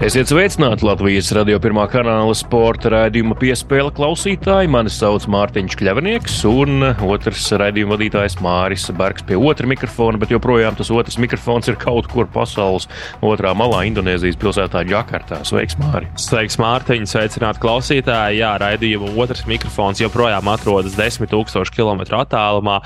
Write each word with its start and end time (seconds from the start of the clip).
Esiet 0.00 0.30
sveicināti 0.30 0.86
Latvijas 0.88 1.26
radio 1.36 1.58
pirmā 1.60 1.82
kanāla 1.92 2.32
sporta 2.32 2.88
raidījuma 2.88 3.34
piespēle 3.36 3.90
klausītāji. 3.92 4.70
Mani 4.72 4.88
sauc 4.88 5.26
Mārtiņš 5.28 5.76
Kļavnieks, 5.76 6.38
un 6.48 6.86
otrs 7.04 7.50
raidījuma 7.60 7.98
vadītājs 7.98 8.38
Māris 8.40 8.86
Bergs 8.96 9.26
pie 9.28 9.36
otra 9.36 9.68
mikrofona, 9.68 10.16
bet 10.22 10.32
joprojām 10.32 10.78
tas 10.78 10.88
otrs 10.88 11.20
mikrofons 11.20 11.68
ir 11.68 11.76
kaut 11.84 12.08
kur 12.08 12.30
pasaules 12.32 12.88
otrā 13.20 13.52
malā, 13.52 13.82
Indonēzijas 13.90 14.40
pilsētā 14.40 14.86
Džakartā. 14.88 15.42
Sveiks, 15.44 15.76
Māri! 15.84 16.08
Sveiks, 16.16 16.56
Mārtiņ! 16.64 17.04
Sveicināt 17.04 17.60
klausītāji! 17.60 18.40
Jā, 18.40 18.54
raidījuma 18.64 19.12
otrs 19.20 19.44
mikrofons 19.52 20.00
joprojām 20.00 20.48
atrodas 20.48 20.96
10 20.96 21.28
000 21.28 21.76
km 21.76 22.22
attālumā. 22.24 22.80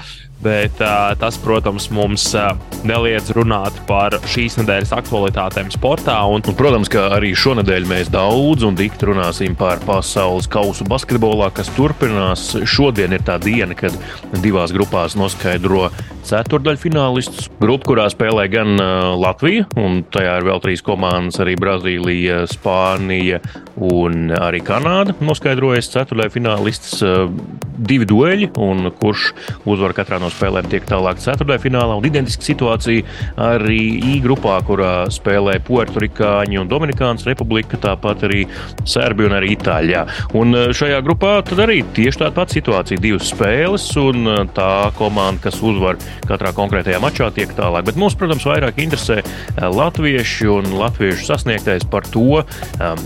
Bet 0.45 0.77
uh, 0.85 1.15
tas, 1.17 1.39
protams, 1.41 1.87
mums 1.95 2.27
uh, 2.37 2.51
neliedz 2.85 3.31
runāt 3.33 3.79
par 3.89 4.13
šīs 4.29 4.59
nedēļas 4.59 4.93
aktualitātēm 4.93 5.71
sportā. 5.73 6.19
Un, 6.29 6.45
un, 6.45 6.57
protams, 6.59 6.91
ka 6.93 7.07
arī 7.17 7.31
šonadēļ 7.39 7.89
mēs 7.89 8.11
daudz 8.13 8.67
un 8.69 8.77
dikti 8.77 9.09
runāsim 9.09 9.57
par 9.57 9.81
pasaules 9.89 10.49
kausu 10.53 10.85
basketbolā, 10.89 11.49
kas 11.57 11.73
turpinās. 11.79 12.51
Šodien 12.69 13.17
ir 13.17 13.25
tā 13.25 13.39
diena, 13.41 13.73
kad 13.79 13.97
divās 14.45 14.75
grupās 14.77 15.17
noskaidro 15.17 15.89
ceturdaļfinālistus. 16.29 17.49
Grupa, 17.61 17.89
kurā 17.89 18.07
spēlē 18.13 18.45
gan 18.53 18.77
uh, 18.77 19.15
Latvija, 19.17 19.65
un 19.81 20.03
tajā 20.13 20.37
ir 20.41 20.49
vēl 20.51 20.61
trīs 20.65 20.85
komandas, 20.85 21.41
arī 21.41 21.57
Brazīlija, 21.61 22.43
Spānija 22.53 23.41
un 23.81 24.29
arī 24.37 24.61
Kanāda. 24.65 25.17
Noskaidrojas 25.25 25.89
ceturdaļfinālistus 25.97 27.01
uh, 27.01 27.33
divi 27.81 28.09
dueļi, 28.09 28.53
un 28.61 28.93
kurš 29.01 29.31
uzvar 29.69 29.97
katrā 29.97 30.21
no 30.23 30.34
spēlēm 30.35 30.69
tiek 30.71 30.85
tālāk 30.89 31.21
ceturtajfinālā. 31.23 31.97
Un 31.99 32.09
identiska 32.09 32.45
situācija 32.45 33.05
arī 33.41 33.81
I 34.15 34.19
grupā, 34.25 34.59
kurā 34.67 35.07
spēlē 35.13 35.57
Puertorikāņi 35.65 36.61
un 36.61 36.71
Dominikānas 36.71 37.27
republika, 37.29 37.79
tāpat 37.81 38.27
arī 38.29 38.45
Serbija 38.89 39.31
un 39.31 39.37
arī 39.39 39.55
Itāļā. 39.55 40.05
Un 40.39 40.55
e, 40.57 40.65
šajā 40.77 41.01
grupā 41.07 41.37
tad 41.47 41.65
arī 41.65 41.81
tieši 41.97 42.23
tāda 42.25 42.35
pati 42.37 42.59
situācija- 42.59 43.03
divas 43.05 43.31
spēles, 43.33 43.87
un 44.01 44.29
e, 44.29 44.37
tā 44.57 44.91
komanda, 44.99 45.43
kas 45.47 45.61
uzvar 45.63 45.99
katrā 46.29 46.55
konkrētajā 46.57 47.01
mačā, 47.03 47.31
tiek 47.35 47.53
tālāk. 47.57 47.87
Bet 47.89 48.01
mums, 48.01 48.17
protams, 48.19 48.47
vairāk 48.49 48.81
interesē 48.83 49.21
e, 49.21 49.25
latvieši 49.61 50.51
un 50.51 50.71
latviešu 50.81 51.29
sasniegtais 51.31 51.85
par 51.91 52.07
to 52.11 52.43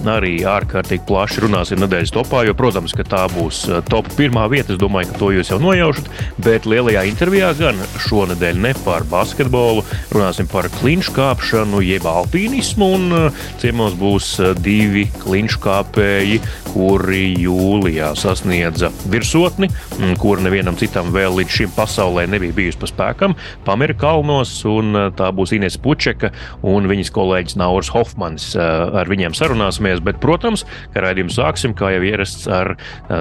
arī 0.08 0.38
ārkārtīgi 0.46 1.06
plaši 1.08 1.42
runāsim 1.44 1.80
nedēļas 1.82 2.12
topā, 2.14 2.44
jo, 2.46 2.54
protams, 2.58 2.94
ka 2.96 3.04
tā 3.04 3.24
būs 3.32 3.64
top 3.90 4.08
pirmā 4.18 4.46
vieta. 4.50 4.74
Es 4.74 4.80
domāju, 4.80 5.12
ka 5.12 5.18
to 5.20 5.30
jūs 5.34 5.52
jau 5.52 5.58
nojaušat, 5.62 6.10
bet 6.44 6.68
lielajā 6.68 7.07
intervijā 7.08 7.48
gan 7.58 7.78
šonadēļ 8.04 8.58
ne 8.60 8.70
par 8.84 9.04
basketbolu, 9.08 9.84
runāsim 10.12 10.48
par 10.50 10.68
klinšu 10.78 11.14
kāpšanu, 11.16 11.80
jeb 11.84 12.06
alpīnismu. 12.08 12.88
Un 12.98 13.14
uh, 13.14 13.40
ciemos 13.60 13.96
būs 13.98 14.28
uh, 14.42 14.52
divi 14.58 15.06
klinšu 15.22 15.60
kāpēji, 15.64 16.40
kuri 16.70 17.32
jūlijā 17.40 18.12
sasniedza 18.18 18.90
virsotni, 19.10 19.70
mm, 19.70 20.14
kur 20.20 20.42
nevienam 20.44 20.76
citam 20.80 21.12
vēl 21.14 21.38
līdz 21.40 21.56
šim 21.60 21.74
pasaulē 21.76 22.26
nebija 22.30 22.56
bijusi 22.56 22.80
pa 22.82 22.90
spēkam. 22.90 23.36
Pamira 23.66 23.96
kalnos, 23.98 24.54
uh, 24.68 25.08
tā 25.18 25.32
būs 25.34 25.54
Ines 25.56 25.78
Pučeka 25.80 26.32
un 26.66 26.88
viņas 26.90 27.12
kolēģis 27.14 27.58
Nauris 27.60 27.92
Hofmans. 27.94 28.50
Ar 28.58 29.08
viņiem 29.08 29.36
sarunāsimies, 29.36 30.02
bet, 30.04 30.18
protams, 30.22 30.64
ka 30.94 31.04
raidījumu 31.04 31.32
sāksim, 31.32 31.76
kā 31.78 31.94
jau 31.94 32.04
ierasts, 32.04 32.48
ar 32.50 32.74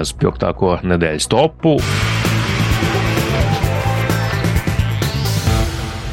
spilgtāko 0.08 0.78
nedēļas 0.86 1.30
topu. 1.32 1.78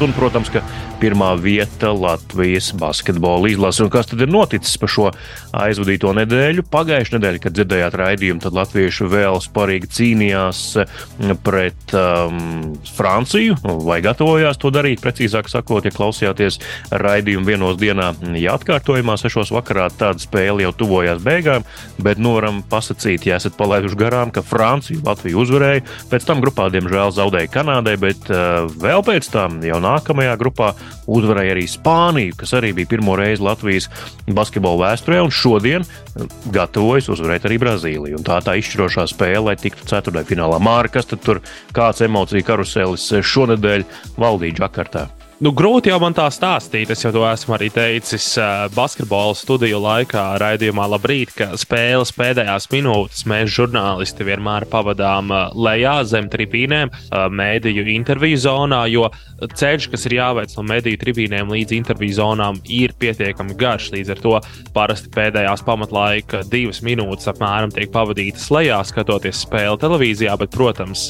Un, 0.05 0.13
protams, 0.13 0.51
ka 0.53 0.61
pirmā 0.99 1.33
vieta 1.39 1.91
Latvijas 1.91 2.71
basketbola 2.79 3.49
izlase. 3.51 3.83
Un 3.83 3.91
kas 3.93 4.07
tad 4.09 4.21
ir 4.23 4.31
noticis 4.31 4.77
pa 4.79 4.87
šo 4.89 5.09
aizvadīto 5.55 6.13
nedēļu? 6.15 6.65
Pagājušajā 6.71 7.17
nedēļā, 7.17 7.41
kad 7.43 7.55
dzirdējāt 7.57 7.97
raidījumu, 7.99 8.43
tad 8.43 8.55
latvieši 8.57 9.09
vēl 9.11 9.39
sparīgi 9.43 9.91
cīnījās 9.97 10.61
mm, 10.79 11.39
pret 11.45 11.95
um, 11.97 12.73
Franciju, 12.95 13.57
vai 13.85 13.99
gatavojās 14.05 14.59
to 14.61 14.71
darīt. 14.73 15.03
Precīzāk 15.03 15.49
sakot, 15.51 15.85
ja 15.85 15.93
klausījāties 15.95 16.59
raidījumu 16.91 17.51
vienos 17.51 17.79
dienā, 17.81 18.11
ja 18.39 18.55
atkārtojumā 18.55 19.17
sešos 19.19 19.53
vakarā, 19.55 19.89
tāda 19.93 20.23
spēle 20.23 20.65
jau 20.65 20.73
tuvojās 20.83 21.21
beigām, 21.25 21.67
bet 22.01 22.21
nu 22.21 22.37
varam 22.37 22.63
pasakīt, 22.71 23.27
ja 23.29 23.39
esat 23.41 23.57
palaiduši 23.59 23.99
garām, 23.99 24.33
ka 24.33 24.45
Francija 24.45 25.03
Latviju 25.05 25.43
uzvarēja. 25.43 25.85
Pēc 26.11 26.27
tam 26.27 26.41
grupā, 26.43 26.69
diemžēl, 26.73 27.13
zaudēja 27.15 27.51
Kanādai, 27.51 27.97
bet 28.01 28.31
uh, 28.31 28.65
vēl 28.81 29.03
pēc 29.05 29.29
tam 29.33 29.61
jau 29.65 29.81
nākamajā 29.83 30.35
grupā 30.39 30.73
uzvarēja 31.11 31.55
arī 31.55 31.65
Spāniju, 31.69 32.37
kas 32.39 32.55
arī 32.57 32.73
bija 32.77 32.91
pirmo 32.95 33.17
reizi 33.19 33.43
Latvijas 33.45 33.89
basketbola 34.27 34.89
vēsturē, 34.89 35.21
un 35.25 35.33
šodien 35.33 35.85
uh, 35.85 36.29
gatavojas 36.55 37.11
uzvarēt 37.13 37.49
arī 37.49 37.59
Brazīliju. 37.63 38.19
Un 38.19 38.27
tā 38.27 38.39
tā 38.45 38.57
izšķirošā 38.61 39.07
spēle, 39.11 39.43
lai 39.49 39.59
tiktu 39.59 39.87
ceturtajā 39.91 40.29
finālā. 40.31 40.61
Māra, 40.63 40.91
kas 40.91 41.09
tur 41.11 41.43
kāds 41.75 42.05
emociju 42.05 42.47
karuselis 42.47 43.11
šonadēļ 43.33 43.87
valdīja 44.21 44.61
Džakartā? 44.61 45.07
Nu, 45.43 45.51
grūti 45.51 45.89
jau 45.91 45.97
man 45.99 46.13
tā 46.15 46.29
stāstīt. 46.31 46.93
Es 46.93 47.01
jau 47.03 47.09
to 47.11 47.25
esmu 47.27 47.57
arī 47.57 47.67
teicis 47.73 48.23
basketbola 48.71 49.33
studiju 49.35 49.81
laikā, 49.83 50.21
raidījumā 50.39 50.85
Labrīt, 50.93 51.33
ka 51.35 51.49
spēles 51.59 52.13
pēdējās 52.15 52.69
minūtes 52.71 53.25
mēs, 53.27 53.51
žurnālisti, 53.57 54.23
vienmēr 54.29 54.63
pavadām 54.71 55.33
lejā 55.59 55.97
zem 56.07 56.29
tribīnēm, 56.31 56.93
mēdīju 57.35 57.83
interviju 57.97 58.39
zonā, 58.45 58.85
jo 58.87 59.09
ceļš, 59.43 59.89
kas 59.91 60.07
ir 60.07 60.15
jāveic 60.21 60.55
no 60.55 60.63
mediju 60.71 61.03
tribīnēm 61.03 61.51
līdz 61.51 61.75
interviju 61.81 62.19
zonām, 62.21 62.63
ir 62.71 62.95
pietiekami 62.95 63.59
garš. 63.59 63.91
Līdz 63.97 64.15
ar 64.15 64.23
to 64.23 64.39
parasti 64.77 65.11
pēdējās 65.19 65.67
pamatlaika 65.67 66.45
divas 66.47 66.79
minūtes 66.79 67.27
apmēram 67.33 67.75
tiek 67.75 67.91
pavadītas 67.91 68.47
lejā, 68.55 68.79
skatoties 68.87 69.43
spēli 69.43 69.83
televīzijā, 69.83 70.39
bet, 70.39 70.55
protams, 70.55 71.09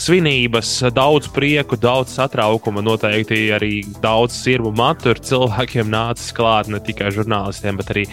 svinības, 0.00 0.72
daudz 0.96 1.28
prieku, 1.34 1.76
daudz 1.80 2.14
satraukuma, 2.16 2.82
noteikti 2.84 3.48
arī 3.54 3.72
daudz 4.02 4.36
sirmu 4.40 4.72
matu 4.76 5.12
ir 5.12 5.20
cilvēkiem 5.24 5.90
nācis 5.92 6.32
klāt, 6.36 6.70
ne 6.72 6.80
tikai 6.84 7.12
žurnālistiem, 7.14 7.80
bet 7.80 7.92
arī 7.94 8.06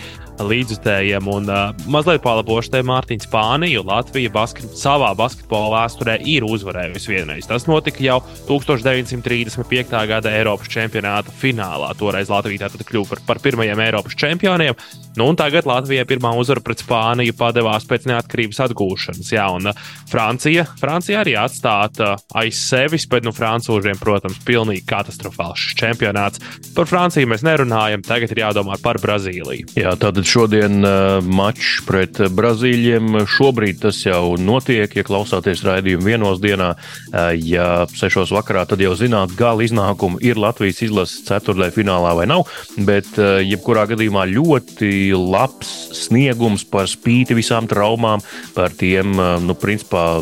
līdzjutējiem. 0.44 1.28
Un 1.32 1.50
uh, 1.50 1.72
mazliet 1.92 2.22
palabošu 2.24 2.74
te 2.74 2.82
Mārtiņa 2.86 3.28
Spāniju, 3.28 3.84
Latvija 3.88 4.32
basket, 4.34 4.70
savā 4.78 5.14
basketbola 5.18 5.84
vēsturē 5.84 6.18
ir 6.28 6.46
uzvarējusi 6.48 7.14
vienreiz. 7.14 7.48
Tas 7.50 7.68
notika 7.70 8.04
jau 8.04 8.20
1935. 8.50 9.96
gada 10.10 10.34
Eiropas 10.38 10.70
čempionāta 10.72 11.34
finālā. 11.42 11.94
Toreiz 11.98 12.32
Latvija 12.32 12.66
tātad 12.68 12.86
kļuva 12.88 13.16
par, 13.16 13.24
par 13.32 13.42
pirmajiem 13.44 13.84
Eiropas 13.88 14.18
čempioniem. 14.20 14.78
Nu, 15.18 15.32
tagad 15.38 15.66
Latvijai 15.66 16.06
pirmā 16.06 16.36
uzvara 16.38 16.62
pret 16.62 16.84
Spāniju 16.84 17.34
padevās 17.38 17.88
pēc 17.90 18.06
neatkarības 18.12 18.62
atgūšanas. 18.68 19.32
Jā, 19.34 19.48
un 19.56 19.72
uh, 19.72 19.88
Francija, 20.12 20.68
Francija 20.78 21.24
arī 21.24 21.34
atstāta 21.42 22.14
uh, 22.14 22.26
aiz 22.38 22.60
sevis, 22.62 23.08
bet 23.10 23.26
nu, 23.26 23.34
francūžiem, 23.34 23.98
protams, 24.02 24.38
pilnīgi 24.46 24.86
katastrofāls 24.90 25.72
čempionāts. 25.80 26.44
Par 26.78 26.86
Franciju 26.90 27.30
mēs 27.32 27.46
nerunājam, 27.48 28.06
tagad 28.06 28.34
ir 28.36 28.44
jādomā 28.46 28.78
par 28.84 29.02
Brazīliju. 29.02 29.74
Jā, 29.80 29.96
tad 30.00 30.22
šodien 30.28 30.84
uh, 30.84 31.24
mačs 31.24 31.82
pret 31.88 32.20
Brazīļiem. 32.36 33.22
Šobrīd 33.32 33.80
tas 33.86 34.00
jau 34.04 34.36
notiek, 34.40 34.92
ja 34.92 35.06
klausāties 35.08 35.64
raidījumu 35.66 36.10
vienos 36.10 36.42
dienā. 36.44 36.74
Uh, 36.76 37.32
ja 37.38 37.86
sešos 37.88 38.34
vakarā, 38.36 38.66
tad 38.68 38.84
jau 38.84 38.92
zināt, 39.00 39.36
gala 39.40 39.64
iznākumu 39.66 40.20
ir 40.26 40.40
Latvijas 40.42 40.84
izlases 40.86 41.24
ceturtajā 41.28 41.76
finālā 41.78 42.12
vai 42.20 42.28
nav. 42.30 42.46
Bet, 42.76 43.10
uh, 43.22 43.40
jebkurā 43.46 43.88
gadījumā, 43.94 44.26
ļoti 44.34 44.92
labs 45.16 45.72
sniegums 46.04 46.68
par 46.68 46.92
spīti 46.92 47.38
visām 47.38 47.70
traumām, 47.72 48.24
par 48.58 48.76
tiem, 48.76 49.16
uh, 49.16 49.38
nu, 49.44 49.56
principā, 49.58 50.20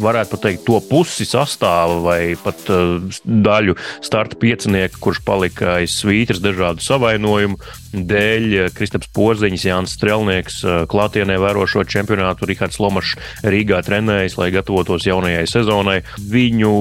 varētu 0.00 0.36
pat 0.36 0.46
teikt, 0.46 0.64
to 0.68 0.78
pusi 0.90 1.26
sastāvu 1.28 2.00
vai 2.06 2.20
pat 2.40 2.70
uh, 2.70 2.96
daļu 3.24 3.76
starta 3.98 4.38
piecinieku, 4.40 5.02
kurš 5.08 5.24
palika 5.26 5.76
aiz 5.80 5.98
svītras 5.98 6.42
dažādu 6.44 6.84
savainojumu 6.86 7.58
dēļ. 7.90 8.70
Kristaps 8.76 9.10
Pols 9.14 9.39
Porziņš, 9.40 9.62
Jānis 9.64 9.92
Strelnieks, 9.96 10.56
klātienē 10.92 11.38
vērošo 11.40 11.86
čempionātu, 11.88 12.44
Rihards 12.44 12.76
Lomašs 12.76 13.16
Rīgā 13.40 13.80
trenējas, 13.86 14.36
lai 14.36 14.50
gatavotos 14.52 15.08
jaunajai 15.08 15.46
sezonai. 15.48 16.02
Viņu 16.20 16.76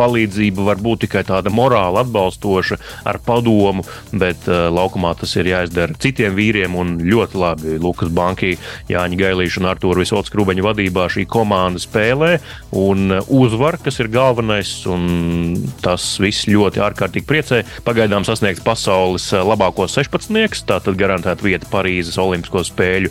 palīdzība 0.00 0.64
var 0.70 0.80
būt 0.80 1.04
tikai 1.04 1.24
tāda 1.28 1.52
morāli 1.52 2.00
atbalstoša, 2.00 2.78
ar 3.08 3.20
padomu, 3.24 3.84
bet 4.12 4.46
uh, 4.48 4.68
laukumā 4.72 5.12
tas 5.20 5.34
ir 5.40 5.50
jāizdara 5.50 5.96
citiem 6.00 6.36
vīriem. 6.36 6.76
Un 6.80 6.96
ļoti 7.04 7.40
labi 7.40 7.76
Lukas 7.82 8.12
Banki, 8.14 8.54
Jāņa 8.90 9.18
Gailīša 9.20 9.60
un 9.62 9.70
Artur 9.70 10.00
Visots 10.00 10.32
Krubeņa 10.32 10.64
vadībā 10.64 11.08
šī 11.12 11.26
komanda 11.30 11.82
spēlē 11.82 12.32
un 12.76 13.18
uzvar, 13.26 13.80
kas 13.82 14.00
ir 14.00 14.10
galvenais. 14.12 14.72
Tas 15.84 16.06
viss 16.22 16.48
ļoti 16.50 16.82
ārkārtīgi 16.84 17.28
priecē. 17.28 17.62
Pagaidām 17.86 18.24
sasniegts 18.28 18.64
pasaules 18.64 19.30
labāko 19.34 19.88
16. 19.90 20.64
Tātad 20.70 20.98
garantēta 21.00 21.44
vieta 21.44 21.68
Parīzes 21.80 22.20
Olimpisko 22.20 22.62
spēļu 22.68 23.10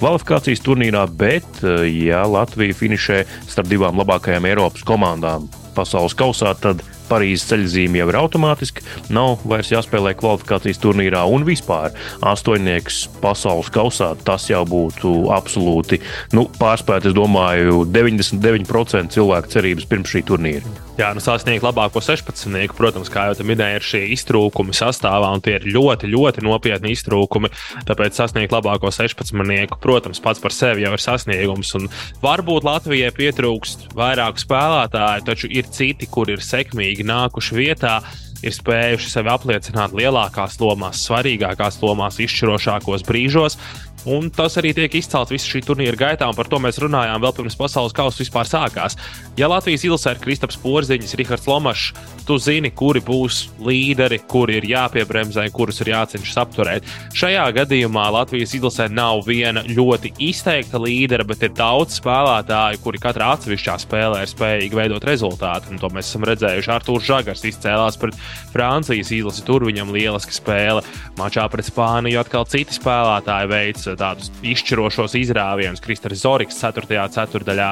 kvalifikācijas 0.00 0.64
turnīrā, 0.66 1.06
bet 1.20 1.62
ja 1.86 2.24
Latvija 2.26 2.76
finišē 2.76 3.22
starp 3.46 3.70
divām 3.70 4.02
labākajām 4.02 4.50
Eiropas 4.50 4.86
komandām 4.86 5.46
pasaules 5.78 6.16
kausā, 6.18 6.54
tad 6.58 6.82
Parīzes 7.08 7.46
ceļzīme 7.48 8.02
jau 8.02 8.08
ir 8.10 8.18
automātiski, 8.20 8.84
nav 9.14 9.44
vairs 9.48 9.70
jāspēlē 9.72 10.12
kvalifikācijas 10.18 10.82
turnīrā 10.82 11.22
un 11.32 11.46
vispār 11.48 11.94
astoņnieks 12.32 12.98
pasaules 13.22 13.70
kausā. 13.72 14.10
Tas 14.28 14.50
jau 14.50 14.64
būtu 14.68 15.14
absolūti 15.32 16.02
nu, 16.36 16.48
pārspēt, 16.60 17.08
es 17.08 17.16
domāju, 17.16 17.86
99% 17.94 19.16
cilvēku 19.16 19.56
cerības 19.56 19.88
pirms 19.88 20.14
šī 20.16 20.26
turnīra. 20.28 20.87
Jā, 20.98 21.12
nu 21.14 21.22
sasniegt 21.22 21.62
labāko 21.62 22.00
16. 22.02 22.72
Protams, 22.74 23.06
kā 23.14 23.28
jau 23.28 23.44
minēju, 23.46 23.78
ir 23.78 23.84
šie 23.86 24.00
iztrūkumi 24.16 24.74
sastāvā, 24.74 25.28
un 25.30 25.42
tie 25.46 25.54
ir 25.60 25.68
ļoti, 25.70 26.10
ļoti 26.10 26.42
nopietni 26.42 26.90
iztrūkumi. 26.90 27.52
Tāpēc 27.86 28.18
sasniegt 28.18 28.50
labāko 28.50 28.90
16. 28.90 29.78
protams, 29.78 30.18
pats 30.24 30.42
par 30.42 30.54
sevi 30.56 30.82
jau 30.82 30.90
ir 30.96 31.04
sasniegums. 31.04 31.70
Un 31.78 31.86
varbūt 32.24 32.66
Latvijai 32.66 33.12
pietrūkst 33.14 33.92
vairāku 33.94 34.42
spēlētāju, 34.42 35.28
taču 35.30 35.52
ir 35.54 35.70
citi, 35.70 36.10
kur 36.10 36.34
ir 36.34 36.42
sekmīgi 36.42 37.06
nākuši 37.06 37.60
vietā 37.60 38.00
ir 38.42 38.54
spējuši 38.54 39.10
sevi 39.10 39.30
apliecināt 39.32 39.94
lielākās 39.98 40.58
lomās, 40.62 41.02
svarīgākās 41.06 41.80
lomās, 41.82 42.18
izšķirošākos 42.22 43.06
brīžos. 43.06 43.58
Un 44.08 44.30
tas 44.32 44.56
arī 44.56 44.70
tiek 44.76 44.94
izcelts 44.96 45.32
visu 45.34 45.50
šī 45.52 45.60
turnīra 45.66 45.98
gaitā, 46.00 46.28
un 46.30 46.36
par 46.36 46.48
to 46.48 46.60
mēs 46.62 46.80
runājām 46.80 47.20
vēl 47.20 47.34
pirms 47.36 47.58
pasaules 47.58 47.96
kausa 47.96 48.22
vispār 48.22 48.48
sākās. 48.48 48.96
Ja 49.36 49.50
Latvijas 49.52 49.84
ilsē 49.84 50.14
ir 50.14 50.22
Kristaps 50.22 50.56
Porziņš, 50.62 51.12
Rihards 51.20 51.48
Lomašs, 51.50 51.90
tu 52.28 52.38
zini, 52.40 52.70
kuri 52.72 53.00
būs 53.04 53.48
līderi, 53.64 54.18
kuri 54.28 54.58
ir 54.58 54.68
jāpiebremzē, 54.68 55.46
kurus 55.52 55.80
ir 55.80 55.92
jācenšas 55.94 56.40
apturēt. 56.42 56.88
Šajā 57.16 57.44
gadījumā 57.56 58.06
Latvijas 58.12 58.52
ilsē 58.56 58.88
nav 58.92 59.22
viena 59.28 59.62
ļoti 59.64 60.14
izteikta 60.28 60.80
līdera, 60.80 61.24
bet 61.28 61.44
ir 61.44 61.54
daudz 61.56 61.98
spēlētāju, 62.00 62.82
kuri 62.84 63.02
katrā 63.02 63.32
atsevišķā 63.36 63.76
spēlē 63.84 64.24
ir 64.24 64.32
spējīgi 64.32 64.80
veidot 64.80 65.08
rezultātu. 65.08 65.72
Un 65.72 65.80
to 65.80 65.92
mēs 65.92 66.08
esam 66.10 66.24
redzējuši. 66.28 66.72
Arthurs 66.74 67.08
Žagars 67.08 67.44
izcēlās 67.48 68.00
pret 68.00 68.16
Francijas 68.52 69.12
izlasi, 69.16 69.44
tur 69.48 69.64
viņam 69.68 69.92
lieliska 69.96 70.36
spēle. 70.36 70.84
Mačā 71.20 71.48
pret 71.52 71.68
Spāniju 71.68 72.20
atkal 72.20 72.44
citi 72.48 72.76
spēlētāji 72.76 73.52
veids 73.52 73.88
tādus 73.98 74.32
izšķirošos 74.46 75.16
izrāvienus. 75.18 75.82
Kristers 75.84 76.22
Zorigs 76.22 76.58
4. 76.62 77.04
ceturdaļā 77.14 77.70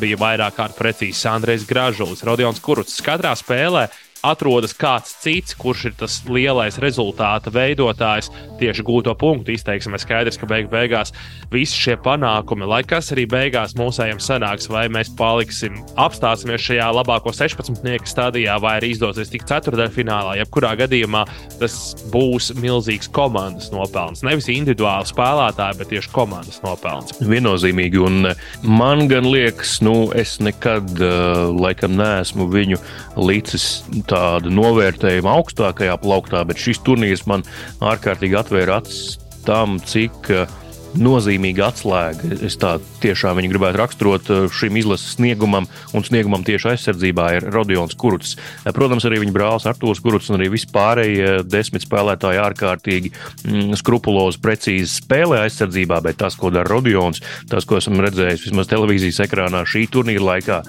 bija 0.00 0.20
vairāk 0.20 0.56
kārt 0.58 0.78
precīzs 0.78 1.24
Andrejs 1.30 1.66
Gražulis, 1.68 2.24
Rodions 2.28 2.60
Kuruts. 2.62 3.00
Katrā 3.04 3.34
spēlē 3.38 3.88
atrodas 4.22 4.74
kāds 4.78 5.16
cits, 5.22 5.56
kurš 5.58 5.84
ir 5.90 5.94
tas 5.98 6.20
lielais 6.30 6.78
rezultāta 6.82 7.50
veidotājs, 7.52 8.30
tieši 8.60 8.84
gūto 8.86 9.14
punktu 9.18 9.54
izteiksmē. 9.56 9.98
Skaidrs, 10.00 10.38
ka 10.38 10.46
beig 10.50 10.70
beigās 10.72 11.12
visi 11.52 11.78
šie 11.78 11.96
panākumi, 12.02 12.66
lai 12.68 12.82
kas 12.86 13.12
arī 13.14 13.26
beigās 13.30 13.74
mūsējiem 13.78 14.20
sanāks, 14.22 14.68
vai 14.70 14.86
mēs 14.92 15.10
paliksim, 15.18 15.80
apstāsimies 16.00 16.62
šajā 16.62 16.88
labāko 16.94 17.34
16. 17.34 18.06
stadijā, 18.08 18.58
vai 18.62 18.76
arī 18.78 18.92
izdosies 18.94 19.32
tikt 19.32 19.50
ceturdaļfinālā. 19.50 20.38
Jebkurā 20.40 20.74
gadījumā 20.84 21.24
tas 21.58 21.76
būs 22.14 22.52
milzīgs 22.62 23.10
komandas 23.12 23.72
nopelns. 23.74 24.22
Nevis 24.26 24.50
individuāli 24.52 25.10
spēlētāji, 25.10 25.80
bet 25.82 25.92
tieši 25.92 26.12
komandas 26.14 26.62
nopelns. 26.64 27.16
Viennozīmīgi, 27.22 28.00
un 28.02 28.30
man 28.68 29.06
gan 29.10 29.26
liekas, 29.28 29.80
nu, 29.84 29.96
es 30.14 30.38
nekad 30.42 30.94
uh, 31.00 31.50
laikam 31.58 31.98
neesmu 31.98 32.46
viņu 32.52 32.78
licis 33.18 33.82
tādu 34.12 34.52
novērtējumu 34.52 35.30
augstākajā 35.32 35.96
plauktā, 36.02 36.44
bet 36.48 36.60
šis 36.60 36.82
turnīrs 36.86 37.26
man 37.30 37.46
ārkārtīgi 37.80 38.38
atvēra 38.38 38.82
acis 38.82 39.16
tam, 39.46 39.78
cik 39.82 40.28
uh, 40.30 40.58
nozīmīga 40.98 41.68
atslēga. 41.70 42.36
Es 42.44 42.58
tā 42.60 42.74
tiešām 43.02 43.38
viņu 43.38 43.50
gribētu 43.54 43.80
raksturot 43.80 44.30
uh, 44.32 44.44
šim 44.52 44.76
izlases 44.80 45.16
sniegumam, 45.16 45.66
un 45.96 46.06
sniegumam 46.06 46.44
tieši 46.46 46.72
aizsardzībā 46.74 47.28
ir 47.38 47.48
Rodions 47.54 47.96
Kurts. 47.98 48.36
Uh, 48.36 48.70
protams, 48.76 49.06
arī 49.08 49.22
viņa 49.22 49.34
brālis 49.34 49.68
Artūrs 49.70 50.02
Kurts 50.04 50.30
un 50.30 50.38
arī 50.38 50.50
vispārējie 50.52 51.42
desmit 51.48 51.86
spēlētāji 51.86 52.42
ārkārtīgi 52.44 53.12
mm, 53.12 53.74
skrupulozi, 53.80 54.40
precīzi 54.44 55.00
spēlē 55.00 55.42
aizsardzībā, 55.46 56.02
bet 56.04 56.20
tas, 56.22 56.36
ko 56.38 56.52
dara 56.54 56.68
Rodions, 56.70 57.22
tas, 57.50 57.66
ko 57.68 57.80
esam 57.80 58.00
redzējuši 58.02 58.50
vismaz 58.50 58.70
televīzijas 58.70 59.24
ekrānā 59.26 59.64
šī 59.68 59.88
turnīra 59.92 60.28
laikā, 60.34 60.62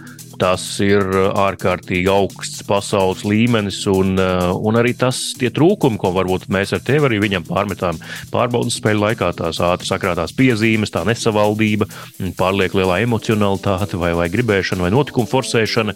Tas 0.43 0.63
ir 0.83 1.05
ārkārtīgi 1.39 2.09
augsts 2.11 2.65
pasaules 2.67 3.21
līmenis, 3.23 3.77
un, 3.87 4.17
uh, 4.19 4.49
un 4.59 4.75
arī 4.75 4.91
tas 4.99 5.15
trūkumi, 5.39 5.95
ko 6.01 6.11
varbūt 6.17 6.49
mēs 6.51 6.73
ar 6.75 6.81
tevi 6.83 7.07
arī 7.07 7.21
viņam 7.23 7.45
pārmetām 7.47 8.01
pārbaudas 8.33 8.75
spēļu 8.81 9.05
laikā, 9.05 9.29
tās 9.39 9.61
ātri 9.63 9.87
sakrātās 9.87 10.35
piezīmes, 10.35 10.91
tā 10.91 11.05
nesavaldība, 11.07 11.87
pārlieku 12.35 12.81
lielā 12.81 12.99
emocionalitāte 13.05 13.95
vai, 14.01 14.11
vai 14.19 14.27
gribēšana 14.33 14.83
vai 14.83 14.91
notikuma 14.91 15.31
forsēšana. 15.31 15.95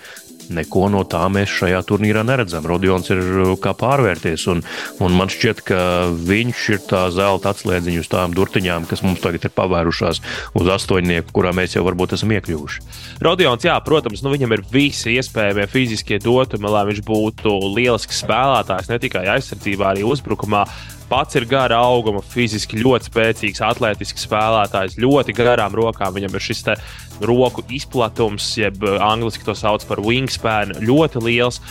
Neko 0.53 0.87
no 0.93 1.03
tā 1.07 1.23
mēs 1.31 1.51
šajā 1.51 1.81
turnīrā 1.87 2.23
neredzam. 2.27 2.65
Rodions 2.67 3.09
ir 3.13 3.21
uh, 3.21 3.53
kā 3.61 3.73
pārvērties, 3.77 4.47
un, 4.53 4.63
un 5.03 5.17
man 5.17 5.31
šķiet, 5.31 5.63
ka 5.67 5.79
viņš 6.27 6.65
ir 6.75 6.83
tā 6.89 7.03
zelta 7.13 7.53
atslēdziņa 7.53 8.03
uz 8.03 8.11
tām 8.11 8.35
durtiņām, 8.37 8.87
kas 8.89 9.03
mums 9.05 9.23
tagad 9.23 9.47
ir 9.47 9.55
pavērušās 9.57 10.21
uz 10.57 10.73
astoņnieku, 10.77 11.33
kurā 11.35 11.53
mēs 11.55 11.77
jau 11.77 11.85
varbūt 11.87 12.17
esam 12.17 12.33
iekļuvuši. 12.37 12.83
Rodions, 13.23 13.65
jā, 13.67 13.77
protams, 13.85 14.23
nu 14.25 14.33
viņam 14.33 14.57
ir 14.57 14.65
visi 14.71 15.17
iespējamie 15.17 15.67
fiziskie 15.71 16.21
dotumi, 16.23 16.69
lai 16.71 16.85
viņš 16.91 17.01
būtu 17.07 17.55
lielisks 17.77 18.23
spēlētājs 18.23 18.91
ne 18.91 19.01
tikai 19.03 19.25
aizsardzībā, 19.37 19.91
arī 19.93 20.05
uzbrukumā 20.07 20.65
pats 21.09 21.37
ir 21.39 21.47
gara 21.49 21.79
auguma, 21.83 22.21
fiziski 22.21 22.79
ļoti 22.81 23.09
spēcīgs, 23.11 23.63
atletisks 23.63 24.27
spēlētājs, 24.27 24.99
ļoti 25.01 25.35
garām 25.37 25.75
rokām. 25.77 26.15
Viņam 26.17 26.37
ir 26.37 26.45
šis 26.49 26.63
roku 27.21 27.63
izplatums, 27.73 28.51
jeb 28.59 28.83
eh, 28.83 28.99
angļuiski 29.01 29.47
to 29.47 29.57
sauc 29.57 29.85
par 29.89 30.03
wingspan, 30.03 30.77
ļoti 30.83 31.23
liels. 31.23 31.61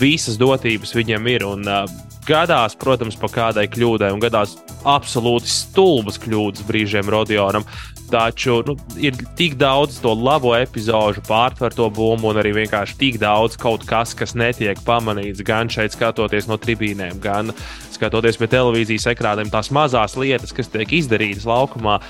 Visas 0.00 0.38
dotības 0.40 0.94
viņam 0.96 1.28
ir. 1.30 1.44
Un, 1.46 1.68
uh, 1.68 2.12
gadās, 2.26 2.76
protams, 2.78 3.16
pa 3.18 3.28
kādai 3.32 3.66
kļūdai, 3.70 4.12
un 4.14 4.22
gadās 4.22 4.56
absolūti 4.88 5.50
stulbas 5.50 6.18
kļūdas 6.22 6.64
brīžiem 6.68 7.10
Rodionam. 7.10 7.66
Taču 8.12 8.58
nu, 8.66 8.74
ir 9.00 9.16
tik 9.38 9.54
daudz 9.56 9.96
to 10.04 10.12
labo 10.12 10.50
epizodu, 10.52 11.22
pārtverto 11.24 11.86
bumbu, 11.88 12.28
un 12.28 12.40
arī 12.42 12.50
vienkārši 12.58 12.98
tik 13.00 13.16
daudz 13.22 13.56
kaut 13.60 13.86
kas, 13.88 14.12
kas 14.12 14.34
netiek 14.36 14.80
pamanīts 14.84 15.40
gan 15.48 15.70
šeit, 15.72 15.94
skatoties 15.96 16.44
no 16.50 16.58
tribīnēm, 16.60 17.16
gan 17.24 17.54
skatoties 17.94 18.36
pie 18.36 18.50
televīzijas 18.52 19.08
ekrāniem, 19.14 19.48
tās 19.52 19.70
mazās 19.72 20.18
lietas, 20.20 20.52
kas 20.52 20.68
tiek 20.68 20.92
izdarītas 20.92 21.46
laukumā, 21.48 22.00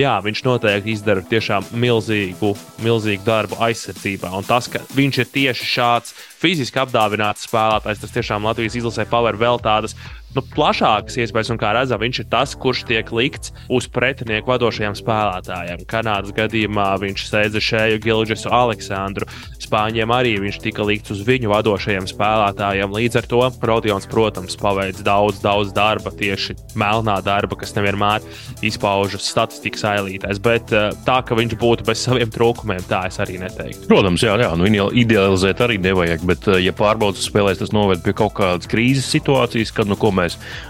jā, 0.00 0.14
viņš 0.24 0.42
noteikti 0.46 0.94
izdara 0.94 1.24
tiešām 1.28 1.68
milzīgu, 1.82 2.54
milzīgu 2.80 3.26
darbu 3.26 3.60
aizsardzībā. 3.68 4.32
Un 4.40 4.48
tas, 4.48 4.70
ka 4.70 4.80
viņš 4.96 5.20
ir 5.20 5.30
tieši 5.34 5.68
šāds 5.74 6.16
fiziski 6.40 6.80
apdāvināts 6.80 7.44
spēlētājs, 7.50 8.00
tas 8.00 8.16
tiešām 8.16 8.48
Latvijas 8.48 8.80
izlasē 8.80 9.04
paver 9.10 9.36
vēl 9.36 9.60
tādas 9.60 9.96
nu, 10.36 10.44
plašākas 10.54 11.18
iespējas, 11.20 11.50
un 11.54 11.60
kā 11.60 11.72
redzam, 11.76 12.00
viņš 12.02 12.22
ir 12.22 12.28
tas, 12.30 12.54
kurš 12.58 12.84
tiek 12.88 13.10
likts 13.14 13.54
uz 13.72 13.88
pretinieku 13.90 14.52
vadošajiem 14.52 14.96
spēlētājiem. 14.98 15.84
Kanādas 15.90 16.34
gadījumā 16.36 16.88
viņš 17.02 17.26
steidza 17.26 17.62
šēju 17.64 18.00
Gilģesu 18.04 18.52
Aleksandru. 18.54 19.28
Spāņiem 19.60 20.12
arī 20.14 20.36
viņš 20.42 20.60
tika 20.62 20.86
likts 20.86 21.14
uz 21.14 21.22
viņu 21.26 21.50
vadošajiem 21.52 22.08
spēlētājiem. 22.10 22.96
Līdz 22.96 23.20
ar 23.20 23.30
to 23.30 23.42
Rodions, 23.70 24.08
protams, 24.10 24.56
paveic 24.60 25.00
daudz, 25.06 25.40
daudz 25.42 25.74
darba, 25.76 26.12
tieši 26.14 26.56
melnā 26.78 27.18
darba, 27.24 27.58
kas 27.60 27.74
nevienmēr 27.76 28.24
izpaužas 28.66 29.28
statistikas 29.30 29.84
ailītēs. 29.92 30.40
Bet 30.42 30.74
eh, 30.74 30.90
tā, 31.06 31.20
ka 31.26 31.38
viņš 31.38 31.56
būtu 31.60 31.86
bez 31.88 32.02
saviem 32.06 32.30
trūkumiem, 32.32 32.82
tā 32.90 33.04
es 33.10 33.20
arī 33.22 33.40
neteiktu. 33.42 33.88
Protams, 33.90 34.24
jā, 34.26 34.36
jā 34.40 34.50
nu, 34.58 34.68
idealizēt 34.70 35.62
arī 35.64 35.78
nevajag, 35.82 36.24
bet, 36.28 36.48
eh, 36.50 36.62
ja 36.66 36.74
pārbaudas 36.76 37.26
spēlēs, 37.26 37.60
tas 37.62 37.74
noved 37.76 38.02
pie 38.04 38.14
kaut 38.16 38.34
kādas 38.38 38.70
krīzes 38.70 39.10
situācijas, 39.12 39.74
kad 39.74 39.90
nu, 39.90 39.98
ko 40.00 40.12
mēs 40.14 40.19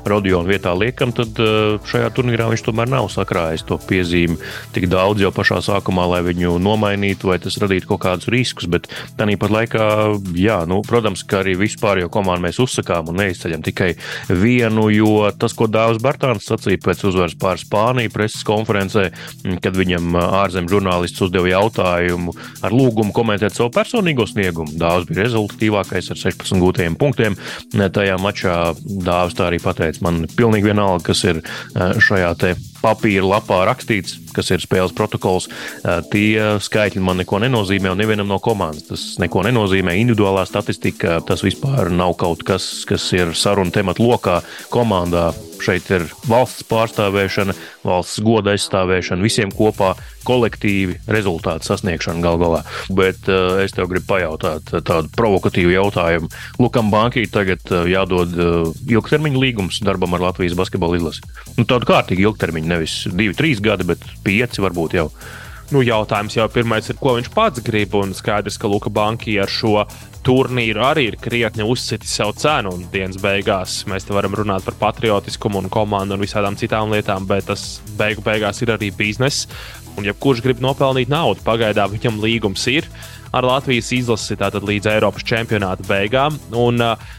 Rodionu 0.08 0.50
vietā 0.50 0.72
liekam, 0.76 1.14
tad 1.16 1.38
šajā 1.90 2.10
turnīrā 2.16 2.48
viņš 2.50 2.64
tomēr 2.66 2.90
nav 2.90 3.10
sakrājis 3.12 3.66
to 3.68 3.78
piezīmi 3.88 4.38
tik 4.74 4.88
daudz 4.90 5.22
jau 5.24 5.32
pašā 5.34 5.60
sākumā, 5.64 6.06
lai 6.14 6.22
viņu 6.26 6.56
nomainītu 6.62 7.30
vai 7.30 7.38
tas 7.42 7.58
radītu 7.60 7.90
kaut 7.90 8.02
kādus 8.04 8.30
riskus. 8.32 8.68
Bet 8.70 8.88
tāpat 9.18 9.54
laikā, 9.54 9.86
jā, 10.38 10.60
nu, 10.70 10.80
protams, 10.86 11.24
ka 11.26 11.40
arī 11.42 11.56
vispār 11.60 12.02
jau 12.04 12.10
komandu 12.12 12.46
mēs 12.46 12.60
uzsakām 12.62 13.10
un 13.10 13.20
neizceļam 13.22 13.64
tikai 13.66 13.92
vienu, 14.28 14.88
jo 14.94 15.30
tas, 15.38 15.54
ko 15.56 15.68
Dārzs 15.70 16.02
Bartāns 16.02 16.48
sacīja 16.48 16.82
pēc 16.84 17.04
uzvaras 17.10 17.36
pār 17.40 17.60
Spāniju 17.60 18.12
preses 18.14 18.44
konferencē, 18.46 19.08
kad 19.62 19.76
viņam 19.76 20.16
ārzemju 20.20 20.74
žurnālists 20.76 21.24
uzdeva 21.26 21.50
jautājumu 21.52 22.34
ar 22.64 22.74
lūgumu 22.74 23.14
komentēt 23.16 23.56
savu 23.56 23.72
personīgo 23.74 24.26
sniegumu. 24.28 24.76
Dārzs 24.80 25.08
bija 25.10 25.26
rezultatīvākais 25.26 26.12
ar 26.12 26.20
16 26.20 26.62
gūtajiem 26.62 26.98
punktiem. 27.00 27.38
Tajā 27.74 28.16
mačā 28.22 28.56
Dārzs 28.80 29.38
tā 29.40 29.48
arī 29.48 29.60
pateica, 29.62 30.04
man 30.06 30.24
pilnīgi 30.36 30.70
vienalga, 30.70 31.10
kas 31.10 31.24
ir 31.28 31.42
šajā 31.74 32.34
te 32.40 32.54
papīra 32.80 33.26
lapā 33.36 33.62
rakstīts, 33.68 34.16
kas 34.34 34.50
ir 34.54 34.62
spēles 34.62 34.94
protokols, 34.96 35.48
tie 36.12 36.56
skaitļi 36.62 37.02
man 37.04 37.20
neko 37.22 37.40
nenozīmē, 37.42 37.92
un 37.92 38.00
nevienam 38.00 38.30
no 38.30 38.40
komandas 38.42 38.88
tas 38.88 39.04
neko 39.22 39.44
nenozīmē. 39.48 39.96
Individuālā 40.00 40.46
statistika 40.48 41.18
tas 41.26 41.44
vispār 41.46 41.92
nav 41.94 42.16
kaut 42.20 42.44
kas, 42.46 42.70
kas 42.88 43.06
ir 43.16 43.34
saruna 43.38 43.74
temata 43.74 44.04
lokā 44.04 44.40
komandā. 44.72 45.30
Šeit 45.60 45.90
ir 45.92 46.06
valsts 46.24 46.64
pārstāvēšana, 46.70 47.52
valsts 47.84 48.22
goda 48.24 48.54
aizstāvēšana, 48.54 49.20
visiem 49.20 49.50
kopā 49.52 49.90
kolektīvi 50.24 50.96
rezultātu 51.10 51.68
sasniegšana 51.68 52.22
gal 52.24 52.38
galā. 52.40 52.62
Bet 52.96 53.28
uh, 53.28 53.58
es 53.60 53.74
tev 53.76 53.90
gribu 53.90 54.08
pajautāt 54.08 54.72
tādu 54.88 55.10
provokatīvu 55.16 55.74
jautājumu. 55.74 56.30
Lukam 56.60 56.88
Bankai 56.92 57.26
tagad 57.32 57.60
uh, 57.72 57.84
jādod 57.88 58.32
uh, 58.36 58.70
ilgtermiņa 58.88 59.42
līgums 59.42 59.82
darbam 59.84 60.16
ar 60.16 60.30
Latvijas 60.30 60.56
basketbalu 60.56 61.00
izlasi. 61.00 61.24
Nu, 61.58 61.66
tādu 61.68 61.88
kārtīgu 61.92 62.30
ilgtermiņu, 62.30 62.69
nevis 62.70 63.02
divi, 63.10 63.36
trīs 63.36 63.62
gadi, 63.62 63.86
bet 63.92 64.04
pieci 64.24 64.62
varbūt 64.64 64.98
jau. 64.98 65.08
Nu, 65.70 65.84
jautājums 65.86 66.34
jau 66.34 66.48
pirmais 66.50 66.88
ir, 66.90 66.96
ko 66.98 67.14
viņš 67.14 67.28
pats 67.30 67.62
grib. 67.62 67.94
Un 67.94 68.10
skaidrs, 68.16 68.56
ka 68.58 68.70
Luka 68.70 68.90
Banki 68.90 69.36
ar 69.38 69.50
šo 69.50 69.84
turnīru 70.26 70.82
arī 70.82 71.06
ir 71.12 71.16
krietni 71.22 71.62
uzsitis 71.62 72.16
savu 72.18 72.34
cenu. 72.38 72.72
Un 72.74 72.88
dienas 72.90 73.20
beigās 73.22 73.76
mēs 73.90 74.08
te 74.08 74.16
varam 74.16 74.34
runāt 74.34 74.66
par 74.66 74.74
patriotiskumu 74.80 75.62
un 75.62 75.70
komandu 75.70 76.16
un 76.16 76.24
visādām 76.24 76.58
citām 76.58 76.90
lietām, 76.90 77.28
bet 77.30 77.46
tas 77.52 77.78
beigu 78.00 78.24
beigās 78.26 78.58
ir 78.64 78.74
arī 78.74 78.90
bizness. 78.90 79.46
Un, 79.94 80.06
ja 80.08 80.14
kurš 80.14 80.42
grib 80.42 80.62
nopelnīt 80.64 81.10
naudu, 81.12 81.42
pagaidām 81.46 81.94
viņam 81.94 82.18
līgums 82.22 82.66
ir 82.72 82.88
ar 83.30 83.46
Latvijas 83.46 83.92
izlasi 83.94 84.34
tātad 84.38 84.64
līdz 84.66 84.90
Eiropas 84.90 85.26
čempionāta 85.26 85.86
beigām. 85.86 86.38
Un, 86.50 86.82
uh, 86.82 87.10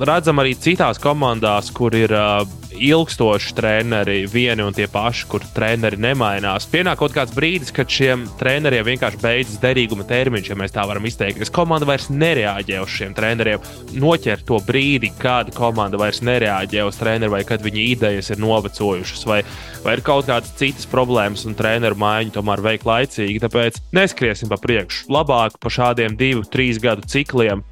redzam 0.00 0.42
arī 0.42 0.54
citās 0.58 1.00
komandās, 1.02 1.70
kur 1.74 1.94
ir 1.96 2.12
uh, 2.14 2.44
ilgstoši 2.74 3.54
treneri, 3.54 4.24
vieni 4.26 4.62
un 4.62 4.74
tie 4.74 4.86
paši, 4.90 5.26
kur 5.30 5.44
treneri 5.54 5.98
nemainās. 6.00 6.66
Pienāk 6.70 6.98
kaut 7.00 7.14
kāds 7.14 7.34
brīdis, 7.34 7.72
kad 7.74 7.90
šiem 7.90 8.26
treneriem 8.40 8.86
vienkārši 8.88 9.20
beidzas 9.22 9.60
derīguma 9.62 10.06
termiņš, 10.08 10.50
ja 10.50 10.58
mēs 10.58 10.74
tā 10.74 10.86
varam 10.88 11.06
izteikties. 11.08 11.52
Komanda 11.54 11.88
vairs 11.88 12.10
nereaģē 12.10 12.80
uz 12.82 12.94
šiem 12.94 13.14
treneriem. 13.16 13.62
Noķer 14.00 14.44
to 14.46 14.58
brīdi, 14.66 15.12
kad 15.20 15.52
komanda 15.56 16.00
vairs 16.00 16.22
nereaģē 16.26 16.86
uz 16.88 16.98
treneru, 17.00 17.34
vai 17.36 17.44
kad 17.48 17.62
viņa 17.64 17.86
idejas 17.94 18.32
ir 18.34 18.42
novecojušas, 18.42 19.24
vai, 19.30 19.40
vai 19.84 19.96
ir 19.98 20.04
kaut 20.06 20.28
kādas 20.30 20.54
citas 20.58 20.88
problēmas, 20.90 21.46
un 21.48 21.56
treneru 21.58 21.98
maiņu 22.00 22.34
tomēr 22.38 22.64
veikt 22.64 22.88
laicīgi. 22.88 23.42
Tāpēc 23.44 23.80
neskriesim 23.96 24.50
pa 24.52 24.58
priekšu. 24.60 25.06
Labāk 25.14 25.58
pa 25.62 25.72
šādiem 25.72 26.18
divu, 26.18 26.44
trīs 26.50 26.82
gadu 26.82 27.06
cikliem 27.08 27.62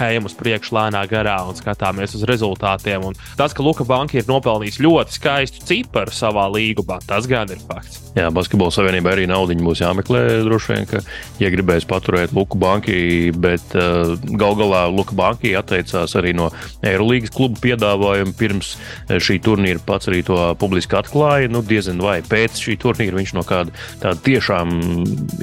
ejam 0.00 0.28
uz 0.28 0.36
priekšu 0.38 0.76
lēnā 0.76 1.02
garā 1.10 1.38
un 1.48 1.58
skatāmies 1.58 2.16
uz 2.16 2.24
rezultātiem. 2.28 3.04
Un 3.10 3.18
tas, 3.38 3.54
ka 3.56 3.64
Luka 3.64 3.86
Banka 3.88 4.18
ir 4.18 4.28
nopelnījis 4.28 4.80
ļoti 4.82 5.18
skaistu 5.18 5.66
ciparu 5.68 6.14
savā 6.14 6.48
līgumā, 6.52 7.00
tas 7.06 7.28
gan 7.30 7.50
ir 7.52 7.60
fakts. 7.68 8.00
Jā, 8.16 8.26
Basketbola 8.34 8.72
savienībai 8.74 9.14
arī 9.14 9.26
naudiņa 9.30 9.64
būs 9.64 9.80
jāmeklē. 9.80 10.22
Droši 10.44 10.72
vien, 10.74 10.88
ka, 10.90 11.00
ja 11.40 11.48
gribēs 11.52 11.86
paturēt 11.88 12.34
Luku 12.36 12.58
Banki, 12.60 13.32
bet 13.32 13.72
uh, 13.72 14.12
gal 14.36 14.56
galā 14.58 14.82
Luka 14.92 15.16
Banki 15.16 15.54
atteicās 15.56 16.12
arī 16.20 16.34
no 16.36 16.50
Eirolandes 16.84 17.32
klubu 17.32 17.60
piedāvājuma 17.64 18.36
pirms 18.36 18.74
uh, 18.76 19.16
šī 19.16 19.38
turnīra 19.44 19.80
pats 19.86 20.10
arī 20.12 20.20
to 20.28 20.36
publiski 20.60 20.98
atklāja. 21.00 21.48
Nu, 21.52 21.64
diezin 21.64 22.02
vai 22.04 22.18
pēc 22.26 22.60
šī 22.60 22.76
turnīra 22.84 23.16
viņš 23.16 23.32
no 23.38 23.46
kāda 23.48 23.72
tāda 24.02 24.20
tiešām 24.26 24.76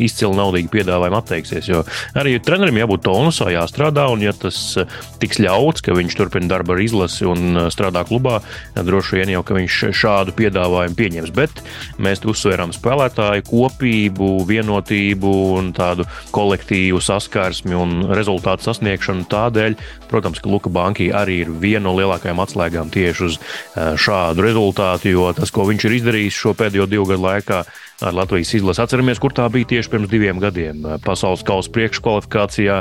izcila 0.01 0.37
naudīga 0.43 0.73
piedāvājuma 0.77 1.23
atteiksies. 1.23 1.69
Jo 1.69 1.81
arī 2.17 2.37
trenerim 2.43 2.77
jābūt 2.83 3.07
tonusā, 3.09 3.49
jāstrādā, 3.55 4.05
un 4.13 4.23
ja 4.25 4.35
tas 4.45 4.59
uh, 4.79 4.99
tiks 5.21 5.41
ļauts, 5.43 5.83
ka 5.85 5.97
viņš 5.97 6.17
turpina 6.19 6.49
darbu 6.51 6.75
ar 6.75 6.83
izlasi 6.83 7.27
un 7.29 7.65
uh, 7.65 7.67
strādā 7.73 8.05
klubā, 8.07 8.39
droši 8.75 9.19
vien 9.19 9.33
jau, 9.35 9.43
ka 9.45 9.57
viņš 9.57 9.79
šādu 9.95 10.35
piedāvājumu 10.37 10.97
pieņems. 10.99 11.33
Bet 11.35 11.63
mēs 12.01 12.23
uzsveram 12.27 12.73
spēlētāju 12.75 13.47
kopību, 13.49 14.31
vienotību 14.49 15.33
un 15.57 15.71
tādu 15.75 16.07
kolektīvu 16.35 17.01
saskarsmi 17.03 17.77
un 17.77 17.99
rezultātu 18.15 18.69
sasniegšanu. 18.69 19.27
Tādēļ, 19.29 19.77
protams, 20.11 20.41
ka 20.41 20.51
Luka 20.51 20.71
Banki 20.73 21.09
arī 21.15 21.41
ir 21.43 21.53
viena 21.61 21.87
no 21.87 21.95
lielākajām 21.97 22.41
atslēgām 22.43 22.91
tieši 22.93 23.25
uz 23.27 23.37
eh, 23.39 23.93
šādu 23.99 24.45
rezultātu, 24.45 25.13
jo 25.13 25.29
tas, 25.37 25.51
ko 25.53 25.67
viņš 25.69 25.87
ir 25.87 25.99
izdarījis 25.99 26.41
šo 26.43 26.55
pēdējo 26.57 26.89
divu 26.89 27.07
gadu 27.09 27.25
laikā, 27.25 27.63
ar 28.01 28.13
Latvijas 28.13 28.53
izlasi. 28.53 28.81
Atceramies, 28.81 29.19
kur 29.19 29.33
tā 29.35 29.45
bija 29.51 29.67
tieši 29.73 29.91
pirms 29.91 30.09
diviem 30.11 30.39
gadiem. 30.39 30.85
Pasaules 31.03 31.43
kausa 31.47 31.71
priekškvalifikācijā 31.75 32.77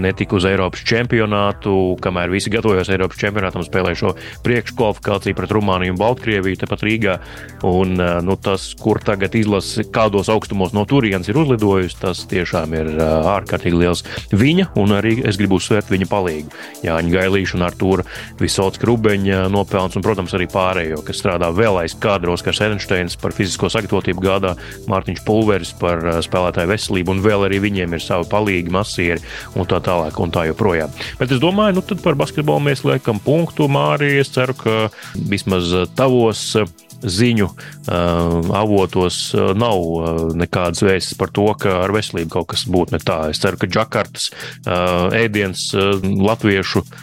netika 0.00 0.38
uz 0.38 0.46
Eiropas 0.48 0.84
čempionātu, 0.88 1.74
kamēr 2.02 2.32
visi 2.32 2.52
gatavojās 2.52 2.90
Eiropas 2.92 3.20
čempionātam, 3.20 3.64
spēlēja 3.66 4.00
šo 4.00 4.14
priekškvalifikāciju 4.46 5.36
pret 5.36 5.52
Rumāniju 5.52 5.94
un 5.94 6.00
Baltkrieviju, 6.00 6.60
tepat 6.62 6.84
Rīgā. 6.88 7.18
Un, 7.68 7.94
nu, 8.24 8.36
tas, 8.40 8.70
kur 8.80 9.00
tagad 9.04 9.36
izlase, 9.38 9.84
kādos 9.92 10.30
augstumos 10.32 10.72
no 10.76 10.86
turienes 10.88 11.28
ir 11.28 11.40
uzlidojusi, 11.42 12.00
tas 12.00 12.24
tiešām 12.30 12.76
ir 12.78 12.92
ārkārtīgi 13.02 13.82
liels 13.84 14.04
viņa 14.32 14.70
un 14.80 14.96
arī 14.96 15.18
es 15.28 15.38
gribu 15.40 15.60
uzsvērt 15.60 15.92
viņa 15.92 16.08
palīgu. 16.10 16.56
Jāņa 16.86 17.12
Gailīša 17.12 17.58
un 17.58 17.66
Artūra 17.68 18.06
Visauts 18.40 18.80
Krubeņa 18.82 19.44
nopelns 19.52 19.98
un, 19.98 20.04
protams, 20.04 20.32
arī 20.36 20.48
pārējo, 20.50 21.02
kas 21.06 21.20
strādā 21.20 21.52
vēl 21.54 21.82
aiz 21.84 21.94
kadros, 22.00 22.44
kas 22.44 22.62
Edensteins 22.64 23.18
par 23.20 23.36
fizisko 23.36 23.70
sagatavotību 23.72 24.24
gādā 24.24 24.56
Mārtiņš 24.90 25.24
Pulveris 25.26 25.72
par 25.80 26.04
uh, 26.06 26.20
spēlētāju 26.24 26.72
veselību, 26.72 27.16
un 27.16 27.24
vēl 27.24 27.46
arī 27.48 27.62
viņiem 27.66 27.96
ir 27.96 28.04
savi 28.04 28.28
palīgi, 28.32 28.72
masieri 28.72 29.22
un 29.56 29.68
tā 29.68 29.82
tālāk 29.84 30.18
un 30.22 30.32
tā 30.34 30.46
joprojām. 30.50 30.92
Bet 31.20 31.34
es 31.34 31.42
domāju, 31.42 31.78
nu 31.78 31.86
tad 31.86 32.02
par 32.04 32.18
basketbolu 32.20 32.66
mēs 32.70 32.86
liekam 32.88 33.20
punktu, 33.22 33.68
Mārija. 33.72 34.22
Es 34.22 34.32
ceru, 34.34 34.56
ka 34.58 34.78
vismaz 35.30 35.72
tavos 35.98 36.44
uh, 36.60 36.68
ziņu 37.02 37.48
uh, 37.48 37.56
avotos 38.56 39.20
uh, 39.34 39.52
nav 39.58 39.78
uh, 39.78 40.20
nekādas 40.38 40.84
vēstis 40.86 41.18
par 41.18 41.32
to, 41.34 41.48
ka 41.58 41.80
ar 41.82 41.94
veselību 41.94 42.36
kaut 42.36 42.52
kas 42.54 42.66
būtu 42.70 42.96
ne 42.96 43.02
tā. 43.02 43.18
Es 43.32 43.42
ceru, 43.42 43.60
ka 43.60 43.70
Džakartas 43.70 44.30
uh, 44.30 45.08
ēdiens 45.18 45.70
uh, 45.76 45.98
latviešu 46.02 46.84
uh, 46.84 47.00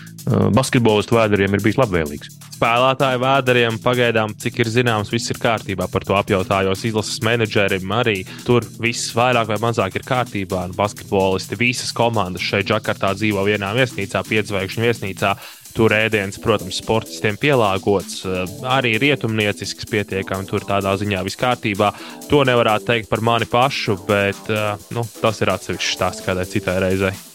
basketbolistu 0.56 1.18
vēderiem 1.20 1.58
ir 1.58 1.66
bijis 1.66 1.82
labvēlīgs 1.82 2.40
spēlētāju 2.60 3.22
vēderiem 3.24 3.78
pagaidām, 3.84 4.34
cik 4.40 4.60
ir 4.64 4.72
zināms, 4.74 5.12
viss 5.14 5.32
ir 5.32 5.40
kārtībā. 5.40 5.88
Par 5.92 6.04
to 6.08 6.18
apjautājos 6.20 6.84
izlases 6.90 7.22
menedžerim 7.24 7.94
arī. 7.96 8.26
Tur 8.48 8.68
viss 8.84 9.14
vairāk 9.16 9.54
vai 9.54 9.60
mazāk 9.64 9.96
ir 9.96 10.08
kārtībā. 10.08 10.66
Basketbolisti 10.76 11.60
visas 11.60 11.94
komandas 11.96 12.44
šeit 12.44 12.68
Džakartā 12.68 13.14
dzīvo 13.16 13.46
vienā 13.48 13.72
viesnīcā, 13.78 14.26
piedzvaigžņu 14.28 14.86
viesnīcā. 14.88 15.34
Tur 15.70 15.94
ēdiens, 15.94 16.40
protams, 16.42 16.80
sportistiem 16.82 17.38
pielāgots, 17.40 18.24
arī 18.68 18.96
rietumniecisks, 19.00 19.88
pietiekami 19.88 20.50
tur 20.50 20.66
tādā 20.68 20.96
ziņā 21.00 21.22
viss 21.28 21.40
kārtībā. 21.40 21.94
To 22.34 22.42
nevarētu 22.50 22.90
teikt 22.90 23.14
par 23.14 23.24
mani 23.24 23.48
pašu, 23.48 24.00
bet 24.10 24.52
nu, 24.98 25.08
tas 25.22 25.46
ir 25.46 25.54
atsevišķs 25.56 25.96
stāsts 26.00 26.26
kādai 26.26 26.50
citai 26.50 26.80
reizei. 26.90 27.29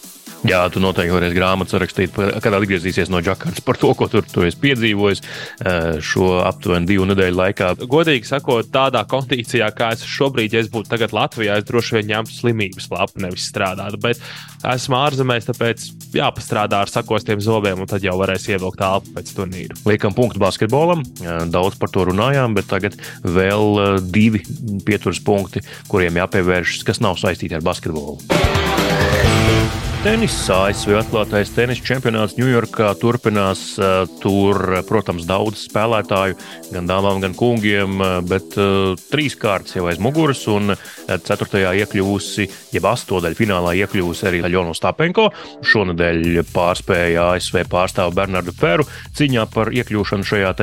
Jā, 0.45 0.59
tu 0.69 0.81
noteikti 0.83 1.13
varēsi 1.15 1.35
grāmatu 1.37 1.79
rakstīt, 1.81 2.17
kad 2.43 2.55
atgriezīsies 2.57 3.09
no 3.09 3.21
Džakartas 3.23 3.63
par 3.65 3.79
to, 3.81 3.93
ko 3.97 4.07
tur 4.11 4.25
tu 4.29 4.43
esi 4.45 4.59
piedzīvojis 4.61 5.21
eh, 5.23 5.87
šo 6.03 6.35
aptuveni 6.45 6.89
divu 6.89 7.07
nedēļu 7.09 7.39
laikā. 7.39 7.71
Godīgi 7.89 8.29
sakot, 8.29 8.69
tādā 8.73 9.01
kondīcijā, 9.09 9.71
kā 9.77 9.93
es 9.95 10.03
šobrīd, 10.05 10.53
ja 10.53 10.61
es 10.61 10.69
būtu 10.73 10.91
tagad 10.91 11.15
Latvijā, 11.15 11.57
es 11.61 11.65
droši 11.69 11.97
vien 11.97 12.11
ņemtu 12.11 12.35
slimības 12.35 12.89
lapu, 12.93 13.23
nevis 13.23 13.47
strādātu. 13.49 14.01
Bet 14.03 14.21
esmu 14.75 14.99
ārzemēs, 14.99 15.49
tāpēc 15.49 15.87
jāpastrādā 16.19 16.83
ar 16.85 16.93
sakostiem 16.93 17.41
zobiem, 17.43 17.81
un 17.81 17.89
tad 17.89 18.05
jau 18.05 18.17
varēs 18.19 18.49
ievilkt 18.51 18.81
telpu 18.83 19.15
pēc 19.17 19.33
turnīra. 19.37 19.79
Liekam 19.87 20.13
punktu 20.17 20.41
basketbolam. 20.43 21.05
Daudz 21.53 21.79
par 21.81 21.93
to 21.93 22.05
runājām, 22.11 22.57
bet 22.57 22.69
tagad 22.69 22.99
vēl 23.23 23.81
eh, 23.81 23.97
divi 24.13 24.45
pieturas 24.85 25.23
punkti, 25.25 25.65
kuriem 25.89 26.21
jāpievēršas, 26.21 26.85
kas 26.85 27.03
nav 27.03 27.19
saistīti 27.21 27.57
ar 27.57 27.65
basketbolu. 27.65 28.64
Tenis. 30.05 30.35
ASV 30.53 30.91
atklātais 30.99 31.49
tenis 31.55 31.79
čempionāts 31.81 32.35
Ņujorkā 32.37 32.91
turpinās. 33.01 33.61
Tur, 34.21 34.59
protams, 34.85 35.25
daudz 35.25 35.63
spēlētāju, 35.65 36.35
gan 36.69 36.89
dāmām, 36.89 37.17
gan 37.23 37.33
kungiem, 37.37 37.97
bet 38.29 38.53
trīs 39.09 39.33
kārtas 39.41 39.73
jau 39.73 39.87
aiz 39.89 39.97
muguras. 40.01 40.43
Un 40.51 40.75
ceturtajā 41.09 41.71
iekļūsi, 41.81 42.45
jeb 42.75 42.85
astodaļā 42.85 43.37
finālā 43.39 43.73
iekļūsi 43.81 44.27
arī 44.29 44.43
Aļona 44.45 44.75
Stapenko. 44.77 45.25
Šonadēļ 45.65 46.43
pārspēja 46.53 47.31
ASV 47.33 47.63
pārstāvu 47.71 48.13
Bernardu 48.19 48.53
Feru 48.53 48.85
cīņā 49.17 49.47
par 49.55 49.73
iekļūšanu 49.73 50.29
šajā 50.29 50.53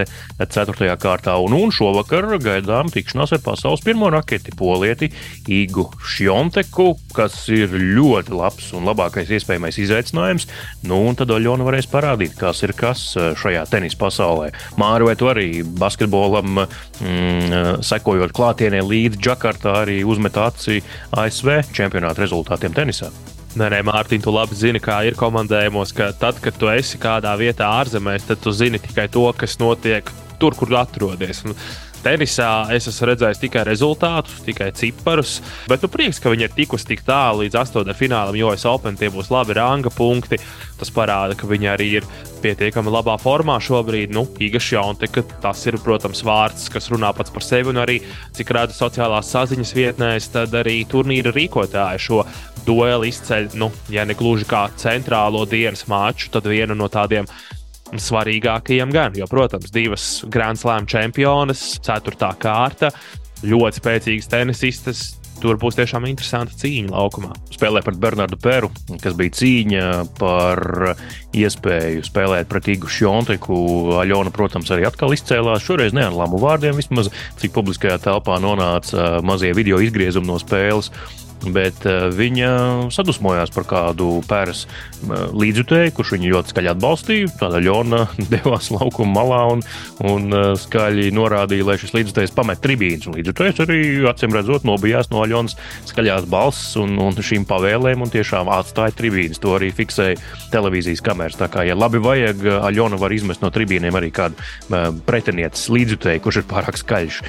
ceturtajā 0.45 0.95
kārtā. 1.03 1.35
Un, 1.43 1.59
un 1.59 1.75
šovakar 1.75 2.31
gaidām 2.43 2.95
tikšanās 2.95 3.35
ar 3.35 3.43
pasaules 3.43 3.83
pirmo 3.83 4.13
raketi 4.15 4.55
polieti 4.55 5.11
Igu 5.51 5.89
Šjonteku, 5.99 6.93
kas 7.17 7.43
ir 7.51 7.75
ļoti 7.75 8.39
labs 8.39 8.71
un 8.79 8.87
labākais 8.87 9.32
iespējamais 9.37 9.81
izaicinājums. 9.83 10.49
Nu, 10.89 11.01
un 11.09 11.19
tad 11.19 11.33
Oļona 11.35 11.67
varēs 11.67 11.91
parādīt, 11.91 12.37
kas 12.39 12.63
ir 12.67 12.75
kas 12.79 13.05
eh, 13.17 13.33
šajā 13.39 13.65
tenisa 13.73 13.99
pasaulē. 14.01 14.53
Māri, 14.81 15.09
vai 15.09 15.17
tu 15.19 15.31
arī 15.33 15.49
basketbolam, 15.65 16.65
mm, 16.65 17.85
sekojot 17.87 18.35
klātienē 18.37 18.83
līdzi 18.87 19.21
Džakartā, 19.23 19.77
arī 19.85 20.03
uzmet 20.09 20.39
aci 20.41 20.81
ASV 21.11 21.63
čempionāta 21.75 22.25
rezultātiem 22.25 22.75
tenisā? 22.77 23.13
Nē, 23.53 23.67
nē, 23.69 23.83
Mārtiņ, 23.85 24.23
tu 24.25 24.33
labi 24.33 24.57
zini, 24.57 24.81
kā 24.81 25.03
ir 25.05 25.17
komandējumos, 25.19 25.91
ka 25.93 26.07
tad, 26.17 26.39
kad 26.41 26.57
tu 26.57 26.71
esi 26.73 26.97
kādā 27.01 27.35
vietā 27.37 27.69
ārzemēs, 27.83 28.25
tad 28.31 28.41
tu 28.41 28.53
zini 28.57 28.81
tikai 28.81 29.11
to, 29.13 29.27
kas 29.37 29.59
notiek 29.61 30.09
tur, 30.41 30.57
kur 30.57 30.73
atrodies. 30.81 31.43
Un 31.45 31.59
Tenisā 32.03 32.49
es 32.75 32.89
esmu 32.91 33.13
redzējis 33.13 33.41
tikai 33.45 33.63
rezultātus, 33.69 34.41
tikai 34.43 34.73
ciparus, 34.75 35.37
bet 35.71 35.85
nu, 35.85 35.91
prieks, 35.93 36.19
ka 36.19 36.33
viņi 36.33 36.49
ir 36.49 36.57
tikusi 36.57 36.89
tik 36.89 37.05
tālu 37.07 37.45
līdz 37.45 37.61
astotdaļfinālam, 37.61 38.39
jo 38.41 38.51
es 38.57 38.67
Open 38.67 38.99
tie 38.99 39.11
būs 39.13 39.31
labi 39.31 39.55
ranga 39.55 39.93
punkti. 39.95 40.41
Tas 40.81 40.91
parāda, 40.91 41.37
ka 41.39 41.47
viņi 41.47 41.71
arī 41.71 41.89
ir 42.01 42.09
pietiekami 42.43 42.91
labā 42.91 43.15
formā 43.23 43.61
šobrīd. 43.63 44.11
Nu, 44.11 44.25
Igaunijas 44.43 44.73
jaunte, 44.75 45.07
tas 45.45 45.63
ir, 45.71 45.79
protams, 45.85 46.25
vārds, 46.27 46.67
kas 46.75 46.91
runā 46.91 47.13
pats 47.15 47.31
par 47.31 47.47
sevi, 47.47 47.71
un 47.71 47.79
arī, 47.85 48.01
cik 48.35 48.51
redzu 48.57 48.81
sociālās 48.81 49.31
saziņas 49.31 49.75
vietnēs, 49.79 50.33
tad 50.35 50.59
arī 50.59 50.81
turnīra 50.91 51.31
rīkotāji 51.37 52.03
šo 52.09 52.25
dueli 52.67 53.15
izceļ, 53.15 53.53
nu, 53.63 53.71
ja 53.95 54.03
ne 54.07 54.19
gluži 54.19 54.47
kā 54.51 54.67
centrālo 54.79 55.47
dienas 55.47 55.87
maču, 55.91 56.31
tad 56.35 56.51
vienu 56.51 56.75
no 56.79 56.91
tādiem 56.91 57.31
svarīgākajiem 58.01 58.93
gan. 58.95 59.17
Jo, 59.19 59.29
protams, 59.31 59.73
divas 59.75 60.07
Grand 60.33 60.61
Slam 60.61 60.87
čempionas, 60.89 61.65
ceturtā 61.85 62.33
kārta, 62.41 62.93
ļoti 63.45 63.83
spēcīgas 63.83 64.33
tenisistas. 64.33 65.03
Tur 65.43 65.57
būs 65.59 65.75
tiešām 65.75 66.05
interesanta 66.07 66.55
cīņa 66.55 66.93
laukumā. 66.93 67.33
Spēlē 67.51 67.81
pret 67.83 67.97
Bernardu 67.99 68.37
Peru, 68.39 68.69
kas 69.03 69.17
bija 69.19 69.35
cīņa 69.41 69.87
par 70.15 70.63
iespēju 71.35 72.05
spēlēt 72.07 72.47
pret 72.53 72.69
Igu 72.71 72.87
Šjonteku. 72.87 73.57
Aļona, 74.05 74.31
protams, 74.31 74.71
arī 74.71 74.87
atkal 74.87 75.17
izcēlās. 75.17 75.65
Šoreiz 75.67 75.97
ne 75.99 76.05
ar 76.07 76.15
lamu 76.15 76.39
vārdiem, 76.39 76.79
vismaz 76.79 77.11
cik 77.43 77.57
publiskajā 77.57 77.99
telpā 78.05 78.39
nonāca 78.45 79.19
mazie 79.27 79.51
video 79.59 79.83
izgriezumi 79.83 80.31
no 80.31 80.39
spēles 80.39 80.93
bet 81.51 81.83
uh, 81.89 82.07
viņa 82.15 82.51
sadusmojās 82.95 83.51
par 83.55 83.67
kādu 83.67 84.21
pēras 84.29 84.65
uh, 84.67 85.33
līdzjutēju, 85.35 85.95
kurš 85.97 86.15
viņu 86.15 86.31
ļoti 86.35 86.53
skaļi 86.53 86.71
atbalstīja. 86.73 87.31
Tāda 87.41 87.63
ļona 87.65 88.05
devās 88.33 88.71
laukuma 88.71 89.17
malā 89.17 89.41
un, 89.57 89.65
un 90.07 90.29
uh, 90.31 90.53
skaļi 90.59 91.11
norādīja, 91.15 91.67
lai 91.67 91.79
šis 91.83 91.95
līdzjutējs 91.97 92.35
pamet 92.37 92.63
tribīnes. 92.63 93.09
Līdzjutējs 93.11 93.63
arī 93.65 93.81
acīm 94.11 94.37
redzot 94.37 94.67
nobijās 94.69 95.11
no 95.11 95.25
Aļonas 95.25 95.57
skaļās 95.91 96.29
balss 96.31 96.77
un, 96.81 96.95
un 97.03 97.19
šīm 97.19 97.47
pavēlēm 97.51 98.05
un 98.05 98.13
tiešām 98.13 98.51
atstāja 98.53 98.95
tribīnes. 98.99 99.43
To 99.43 99.57
arī 99.59 99.73
fiksēja 99.75 100.21
televīzijas 100.55 101.03
kameras. 101.05 101.41
Tā 101.41 101.51
kā, 101.51 101.67
ja 101.67 101.77
labi 101.79 102.03
vajag, 102.03 102.47
Aļona 102.69 103.01
var 103.01 103.15
izmest 103.15 103.43
no 103.43 103.51
tribīnēm 103.55 103.99
arī 103.99 104.13
kādu 104.15 104.39
pretinieces 105.09 105.67
līdzjutēju, 105.73 106.23
kurš 106.23 106.43
ir 106.43 106.49
pārāk 106.51 106.79
skaļš 106.79 107.21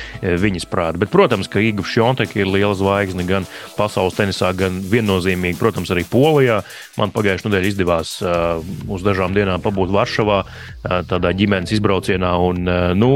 viņas 0.43 0.69
prātā. 0.69 1.01
Bet, 1.01 1.11
protams, 1.13 1.49
ka 1.49 1.63
Igor 1.63 1.87
Šontek 1.87 2.35
ir 2.37 2.49
liela 2.51 2.75
zvaigzne 2.77 3.25
gan 3.27 3.47
pasaulē 3.77 4.02
pasaules 4.03 4.17
tenisā, 4.17 4.51
gan 4.55 4.81
viennozīmīgi, 4.83 5.57
protams, 5.59 5.91
arī 5.93 6.03
Polijā. 6.09 6.61
Man 6.97 7.13
pagājušajā 7.15 7.49
nedēļā 7.49 7.71
izdevās 7.71 8.11
uh, 8.21 8.59
uz 8.91 9.03
dažām 9.03 9.33
dienām 9.33 9.63
pabūt 9.63 9.93
Varšavā, 9.93 10.39
uh, 10.43 11.01
tādā 11.07 11.31
ģimenes 11.33 11.71
izbraucienā, 11.77 12.33
un 12.43 12.67
uh, 12.67 12.91
nu, 12.97 13.13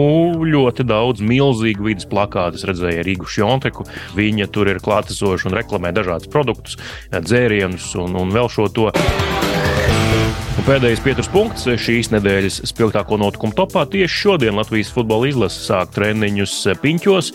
ļoti 0.48 0.88
daudz 0.88 1.22
milzīgu 1.22 1.90
vidas 1.92 2.08
plakātu 2.08 2.72
redzēju 2.72 3.04
ar 3.04 3.08
Rīgu 3.08 3.28
Šjonteku. 3.28 3.88
Viņa 4.18 4.48
tur 4.52 4.72
ir 4.72 4.84
klātesoša 4.84 5.50
un 5.50 5.58
reklamē 5.60 5.94
dažādus 5.96 6.32
produktus, 6.32 6.80
dzērienus 7.12 7.94
un, 8.00 8.16
un 8.16 8.32
vēl 8.36 8.52
šo 8.52 8.72
to. 8.72 8.92
Pēdējais 10.66 11.02
pieturas 11.06 11.28
punkts 11.30 11.68
šīs 11.80 12.08
nedēļas 12.10 12.56
spilgtāko 12.72 13.20
notikumu 13.22 13.54
topā. 13.56 13.84
Tieši 13.88 14.16
šodien 14.24 14.56
Latvijas 14.58 14.90
futbola 14.92 15.28
izlase 15.30 15.62
sāk 15.62 15.92
treniņus 15.94 16.56
piņķos. 16.82 17.30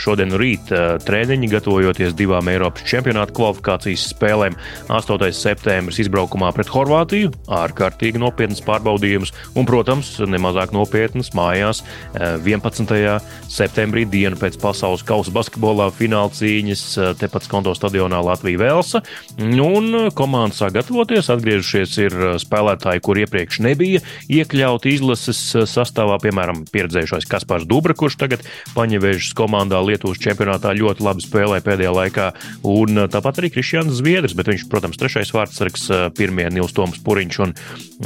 Šodien 0.00 0.32
rīt 0.40 0.72
eh, 0.72 0.96
treniņi 1.04 1.50
gatavojoties 1.52 2.16
divām 2.16 2.48
Eiropas 2.48 2.86
čempionāta 2.88 3.34
kvalifikācijas 3.36 4.06
spēlēm. 4.14 4.56
8. 4.88 5.28
septembris 5.36 6.00
izbraukumā 6.02 6.48
pret 6.56 6.72
Horvātiju, 6.72 7.34
ārkārtīgi 7.52 8.22
nopietnas 8.22 8.64
pārbaudījumus 8.64 9.34
un, 9.52 9.68
protams, 9.68 10.14
nemazāk 10.24 10.72
nopietnas 10.72 11.34
mājās 11.36 11.84
11. 12.16 12.96
Eh, 12.96 13.30
septembrī 13.52 14.06
dienu 14.08 14.40
pēc 14.40 14.56
pasaules 14.64 15.04
kausa 15.06 15.34
basketbolā 15.36 15.90
fināla 16.00 16.32
cīņas 16.40 16.86
eh, 16.96 17.12
tepat 17.20 17.50
Skonto 17.50 17.76
stadionā 17.76 18.24
Latvija 18.24 18.64
Velsa. 18.64 19.04
Un 19.38 20.08
komanda 20.16 20.56
sāk 20.56 20.78
gatavoties, 20.80 21.30
atgriežušies 21.36 21.96
ir 22.08 22.20
spēlētāji 22.40 22.61
spēlētāji, 22.62 23.02
kur 23.02 23.18
iepriekš 23.18 23.60
nebija 23.64 24.00
iekļauti 24.30 24.94
izlases 24.94 25.40
eh, 25.56 25.66
sastāvā, 25.66 26.18
piemēram, 26.22 26.64
pieredzējušais 26.72 27.26
Kaspars 27.30 27.66
Dubra, 27.66 27.94
kurš 27.94 28.18
tagad 28.20 28.44
paņevēžas 28.76 29.34
komandā 29.38 29.80
Lietuvas 29.82 30.20
čempionātā 30.22 30.74
ļoti 30.78 31.02
labi 31.02 31.24
spēlē 31.24 31.60
pēdējā 31.64 31.92
laikā, 31.96 32.28
un 32.68 33.04
eh, 33.04 33.08
tāpat 33.10 33.42
arī 33.42 33.52
Krišjāns 33.54 33.98
Zviedrs, 33.98 34.36
bet 34.38 34.50
viņš, 34.52 34.66
protams, 34.70 35.00
trešais 35.00 35.32
vārdsargs, 35.34 35.88
eh, 35.90 36.04
pirmie 36.16 36.48
Nils 36.52 36.74
Toms 36.76 37.00
Puriņš 37.02 37.40
un 37.42 37.54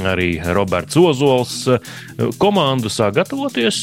arī 0.06 0.36
Roberts 0.56 0.96
Ozols. 0.96 1.54
Komandu 2.40 2.90
sāk 2.92 3.16
gatavoties, 3.16 3.76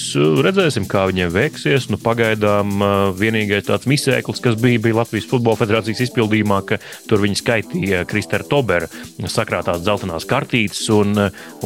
redzēsim, 0.45 0.85
kā 0.89 1.05
viņiem 1.09 1.31
veiksies. 1.33 1.87
Nu, 1.91 1.97
pagaidām 2.01 2.83
vienīgais 3.17 3.65
tāds 3.67 3.87
misēklis, 3.89 4.41
kas 4.43 4.57
bija, 4.61 4.81
bija 4.83 4.99
Latvijas 4.99 5.27
Futbola 5.29 5.57
Federācijas 5.59 6.03
izpildījumā, 6.07 6.59
ka 6.69 6.79
tur 7.09 7.23
viņi 7.23 7.39
skaitīja 7.39 8.03
Kristēra 8.09 8.47
Tobera 8.49 8.89
sakrātās 9.31 9.81
dzeltenās 9.83 10.27
kartītes 10.29 10.62
rakstīts, 10.63 10.89
un, 10.93 11.17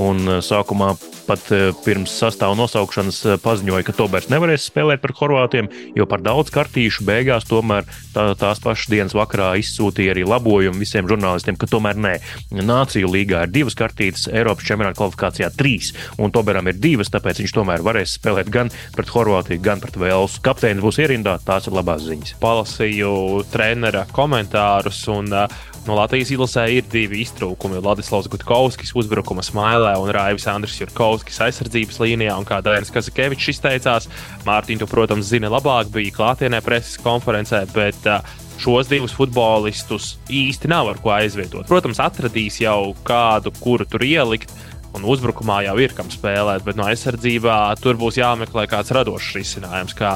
un 0.01 0.41
sākumā 0.41 0.95
pat 1.27 1.51
eh, 1.53 1.69
pirms 1.85 2.13
sastāvu 2.21 2.55
nosaukšanas 2.57 3.19
eh, 3.25 3.37
paziņoja, 3.43 3.85
ka 3.87 3.95
Tobers 3.97 4.29
nevarēs 4.31 4.67
spēlēt 4.69 5.03
par 5.03 5.13
Horvātiem, 5.19 5.69
jo 5.97 6.07
par 6.09 6.23
daudz 6.25 6.51
kartīšu 6.55 7.05
beigās 7.07 7.47
tomēr 7.49 7.87
tā, 8.15 8.29
tās 8.39 8.61
pašas 8.63 8.89
dienas 8.91 9.15
vakarā 9.17 9.51
izsūtīja 9.61 10.15
arī 10.15 10.25
labojumu 10.27 10.81
visiem 10.81 11.07
žurnālistiem, 11.09 11.59
ka 11.59 11.69
tomēr 11.69 11.99
nē. 11.99 12.15
Nāciju 12.57 13.11
līgā 13.13 13.45
ir 13.45 13.53
divas 13.53 13.77
kartītes, 13.77 14.27
Eiropas 14.31 14.67
čempionāta 14.67 14.99
kvalifikācijā 15.01 15.51
trīs, 15.57 15.93
un 16.17 16.33
Toberam 16.35 16.71
ir 16.71 16.79
divas, 16.81 17.11
tāpēc 17.13 17.43
viņš 17.43 17.55
tomēr 17.59 17.85
varēs 17.85 18.17
spēlēt 18.19 18.51
gan 18.53 18.71
pret 18.95 19.13
Horvātiju, 19.13 19.63
gan 19.63 19.83
pret 19.83 19.99
Velsu. 19.99 20.43
Kapteinis 20.45 20.83
būs 20.83 21.01
ierindā, 21.03 21.37
tās 21.45 21.67
ir 21.67 21.77
labās 21.77 22.05
ziņas. 22.07 22.37
Palasīju 22.43 23.15
trenera 23.51 24.05
komentārus 24.15 25.03
un 25.11 25.33
uh, 25.33 25.47
No 25.87 25.95
Latvijas 25.95 26.33
izlasē 26.35 26.65
ir 26.67 26.87
divi 26.91 27.21
iztrūkumi. 27.23 27.79
Ladislavs 27.79 28.27
Gutkovskis 28.27 28.91
uzbrukuma 28.99 29.39
smailē 29.45 29.93
un 30.01 30.09
Raivis 30.11 30.43
Andris 30.51 30.75
Jurkovskis 31.17 31.39
aizsardzības 31.41 31.97
līnijā. 32.01 32.35
Un 32.37 32.45
kā 32.45 32.59
Dairis 32.61 32.91
Kazakevičs 32.93 33.55
izteicās, 33.55 34.07
Mārtiņš, 34.45 34.85
protams, 34.89 35.29
zini 35.31 35.49
labāk, 35.49 35.89
bija 35.89 36.13
klātienē 36.13 36.61
preses 36.61 36.99
konferencē, 37.01 37.65
bet 37.73 37.97
uh, 38.05 38.21
šos 38.61 38.89
divus 38.89 39.15
futbolistus 39.17 40.17
īsti 40.29 40.69
nav 40.69 40.91
ar 40.93 41.01
ko 41.01 41.15
aizvietot. 41.15 41.67
Protams, 41.67 41.99
atradīs 41.99 42.61
jau 42.61 42.93
kādu, 43.07 43.53
kuru 43.59 43.85
tur 43.85 44.05
ielikt. 44.05 44.53
Un 44.95 45.03
uzbrukumā 45.05 45.59
jau 45.65 45.75
ir 45.83 45.91
kam 45.93 46.07
spēlēt, 46.09 46.63
bet 46.65 46.77
no 46.77 46.87
aizsardzībā 46.87 47.75
tur 47.81 47.99
būs 47.99 48.17
jāmeklē 48.17 48.65
kāds 48.71 48.93
radošs 48.95 49.35
risinājums, 49.37 49.93
kā 49.97 50.15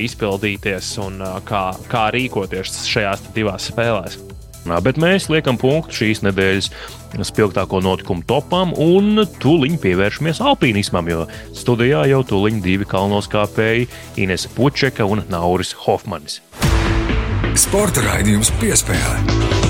izpildīties 0.00 0.94
un 1.04 1.18
kā, 1.44 1.66
kā 1.90 2.06
rīkoties 2.14 2.86
šajās 2.88 3.26
divās 3.34 3.68
spēlēs. 3.72 4.33
Bet 4.64 4.98
mēs 5.00 5.28
liekam 5.32 5.58
punktu 5.60 6.00
šīs 6.00 6.22
nedēļas 6.24 6.70
spilgtāko 7.28 7.82
notikumu 7.84 8.24
topam 8.26 8.72
un 8.80 9.22
tūlīt 9.42 9.76
pievēršamies 9.84 10.40
alpīnismam, 10.44 11.10
jo 11.12 11.26
studijā 11.56 12.04
jau 12.10 12.22
tūlīt 12.26 12.62
divi 12.64 12.88
kalnos 12.88 13.30
kāpēji 13.32 13.88
Inese 14.24 14.50
Pučeka 14.56 15.06
un 15.06 15.24
Nauris 15.32 15.74
Hofmanis. 15.84 16.40
Sporta 17.54 18.02
raidījums 18.02 18.50
piespēlē. 18.58 19.62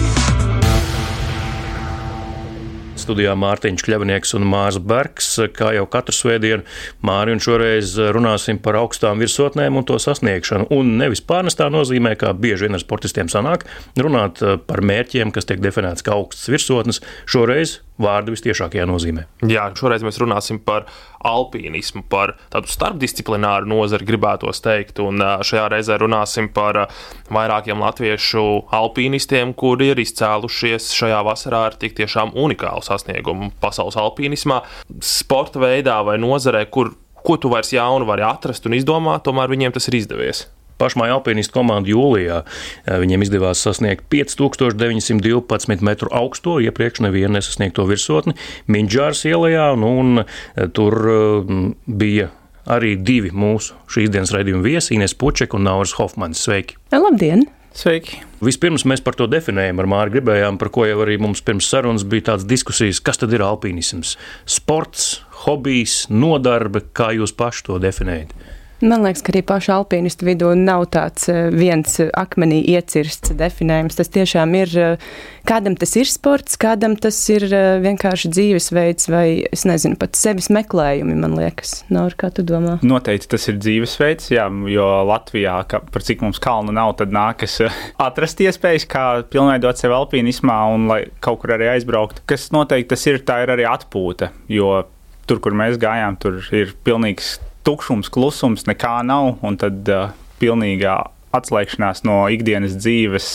Studijā 3.05 3.37
Mārtiņš 3.39 3.85
Kļavnieks 3.87 4.35
un 4.39 4.49
Mārs 4.49 4.81
Bergs. 4.81 5.31
Kā 5.55 5.75
jau 5.77 5.85
katru 5.91 6.17
svētdienu, 6.17 6.65
Māri 7.05 7.37
un 7.37 7.43
šoreiz 7.45 7.95
runāsim 8.17 8.59
par 8.65 8.81
augstām 8.81 9.23
virsotnēm 9.23 9.79
un 9.79 9.87
to 9.89 10.01
sasniegšanu. 10.01 10.71
Un 10.75 10.97
nevis 11.01 11.23
pārnestā 11.25 11.71
nozīmē, 11.73 12.17
kā 12.21 12.33
bieži 12.35 12.67
vien 12.67 12.79
ar 12.79 12.83
sportistiem 12.83 13.31
sanāk, 13.33 13.69
runāt 14.01 14.43
par 14.69 14.85
mērķiem, 14.85 15.35
kas 15.35 15.49
tiek 15.51 15.63
definēts 15.65 16.05
kā 16.07 16.17
augstas 16.17 16.51
virsotnes. 16.53 17.03
Šoreiz 17.31 17.79
vārdu 18.01 18.35
vistiešākajā 18.35 18.87
nozīmē. 18.91 19.27
Jā, 19.51 19.69
šoreiz 19.79 20.03
mēs 20.07 20.19
runāsim 20.23 20.59
par 20.65 20.89
alpīnismu, 21.25 22.03
par 22.11 22.35
tādu 22.53 22.71
starpdisciplināru 22.73 23.71
nozari, 23.71 24.07
gribētos 24.09 24.61
teikt. 24.65 24.99
Un 25.05 25.23
šajā 25.47 25.69
reizē 25.73 25.99
runāsim 26.03 26.51
par 26.55 26.85
vairākiem 27.33 27.81
latviešu 27.85 28.45
alpīnistiem, 28.75 29.55
kuri 29.59 29.93
ir 29.93 30.03
izcēlušies 30.03 30.91
šajā 30.99 31.23
vasarā 31.27 31.65
ar 31.71 31.79
tik 31.81 31.97
tiešām 32.01 32.35
unikālu 32.35 32.83
sasniegumu 32.85 33.53
pasaules 33.63 33.99
alpīnismā, 34.01 34.61
sporta 35.05 35.63
veidā 35.63 36.01
vai 36.07 36.19
nozarē, 36.23 36.67
kur 36.67 36.93
ko 37.25 37.39
tu 37.41 37.49
vairs 37.53 37.73
jaunu 37.73 38.05
vari 38.09 38.27
atrast 38.27 38.67
un 38.69 38.77
izdomāt, 38.77 39.25
tomēr 39.25 39.49
viņiem 39.55 39.73
tas 39.73 39.89
ir 39.89 40.03
izdevies. 40.03 40.45
Pašmāja 40.85 41.17
alpīnistu 41.17 41.57
komanda 41.57 41.89
jūlijā 41.89 42.43
eh, 42.45 43.01
viņiem 43.01 43.25
izdevās 43.25 43.65
sasniegt 43.65 44.07
5912 44.13 45.85
metru 45.87 46.13
augsto, 46.13 46.59
iepriekš 46.61 47.07
nevienu 47.07 47.39
nesasniegto 47.39 47.89
virsotni 47.89 48.37
Minģāras 48.69 49.25
ielā, 49.31 49.71
nu, 49.81 49.93
un 50.03 50.25
eh, 50.25 50.69
tur 50.77 51.01
eh, 51.09 51.53
bija 51.89 52.31
arī 52.71 52.95
divi 52.97 53.33
mūsu 53.35 53.77
šīs 53.93 54.13
dienas 54.13 54.33
raidījuma 54.35 54.65
viesi, 54.65 54.95
Ines 54.97 55.17
Puček 55.17 55.57
un 55.57 55.67
Nauris 55.69 55.97
Hofmans. 55.99 56.41
Sveiki! 56.45 56.79
Labdien! 56.93 57.45
Sveiki! 57.75 58.21
Vispirms 58.45 58.85
mēs 58.89 59.03
par 59.05 59.17
to 59.19 59.27
definējam 59.31 59.81
ar 59.83 59.89
Māru 59.91 60.15
gribējām, 60.15 60.59
par 60.61 60.71
ko 60.73 60.85
jau 60.87 61.01
arī 61.05 61.17
mums 61.21 61.43
pirms 61.45 61.69
sarunas 61.71 62.05
bija 62.09 62.31
tādas 62.31 62.47
diskusijas, 62.49 63.01
kas 63.05 63.21
tad 63.21 63.35
ir 63.35 63.45
alpīnisms? 63.45 64.15
Sports, 64.47 65.25
hobijs, 65.45 66.05
nodarbe, 66.13 66.85
kā 66.95 67.11
jūs 67.19 67.35
paši 67.37 67.67
to 67.69 67.81
definējat? 67.83 68.37
Man 68.85 69.01
liekas, 69.01 69.23
ka 69.25 69.33
arī 69.33 69.41
pašu 69.49 69.73
alpīnistu 69.79 70.27
vidū 70.29 70.51
nav 70.61 70.83
tāds 70.93 71.31
eh, 71.33 71.47
viens 71.49 71.95
akmenī 72.21 72.59
iecirsts 72.75 73.33
definējums. 73.39 73.97
Tas 73.97 74.11
tiešām 74.13 74.51
ir, 74.59 74.73
eh, 74.77 75.07
kādam 75.49 75.73
tas 75.81 75.95
ir 75.97 76.11
sports, 76.11 76.59
kādam 76.61 76.93
tas 77.01 77.17
ir 77.33 77.47
eh, 77.49 77.79
vienkārši 77.81 78.29
dzīvesveids 78.35 79.09
vai, 79.09 79.25
es 79.49 79.65
nezinu, 79.65 79.97
pat 80.01 80.19
sevis 80.21 80.51
meklējumi, 80.53 81.17
man 81.23 81.37
liekas. 81.39 81.79
Nav, 81.89 82.13
kā 82.21 82.29
tu 82.35 82.45
domā? 82.45 82.77
Noteikti 82.85 83.31
tas 83.33 83.49
ir 83.49 83.57
dzīvesveids, 83.63 84.29
jā, 84.37 84.51
jo 84.75 84.91
Latvijā, 85.09 85.57
ka, 85.71 85.81
par 85.95 86.05
cik 86.05 86.27
mums 86.27 86.43
kalnu 86.45 86.77
nav, 86.77 86.93
tad 87.01 87.15
nākas 87.15 87.63
atrast 88.09 88.45
iespējas, 88.45 88.85
kā 88.85 89.07
pilnveidot 89.33 89.81
sevi 89.81 89.97
alpīnismā 89.97 90.59
un 90.75 90.91
lai 90.93 91.01
kaut 91.25 91.41
kur 91.41 91.57
arī 91.57 91.73
aizbraukt. 91.79 92.21
Kas 92.29 92.51
noteikti 92.53 92.93
tas 92.93 93.09
ir, 93.09 93.25
tā 93.25 93.41
ir 93.47 93.57
arī 93.57 93.65
atpūta, 93.71 94.35
jo 94.53 94.77
tur, 95.25 95.41
kur 95.41 95.57
mēs 95.57 95.81
gājām, 95.81 96.21
tur 96.21 96.43
ir 96.53 96.77
pilnīgs 96.85 97.39
tukšums, 97.67 98.11
klusums, 98.13 98.67
nekā 98.69 98.99
nav, 99.07 99.37
un 99.45 99.59
tad 99.61 99.89
uh, 99.91 100.15
pilnīgā 100.43 100.97
atslēgšanās 101.35 102.05
no 102.07 102.25
ikdienas 102.33 102.77
dzīves, 102.79 103.29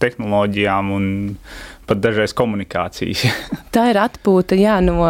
tehnoloģijām 0.00 0.94
un 0.94 1.04
pat 1.90 1.98
dažreiz 1.98 2.32
komunikācijas. 2.38 3.24
tā 3.74 3.88
ir 3.90 3.98
atpūta 4.00 4.56
jā, 4.58 4.76
no 4.84 5.02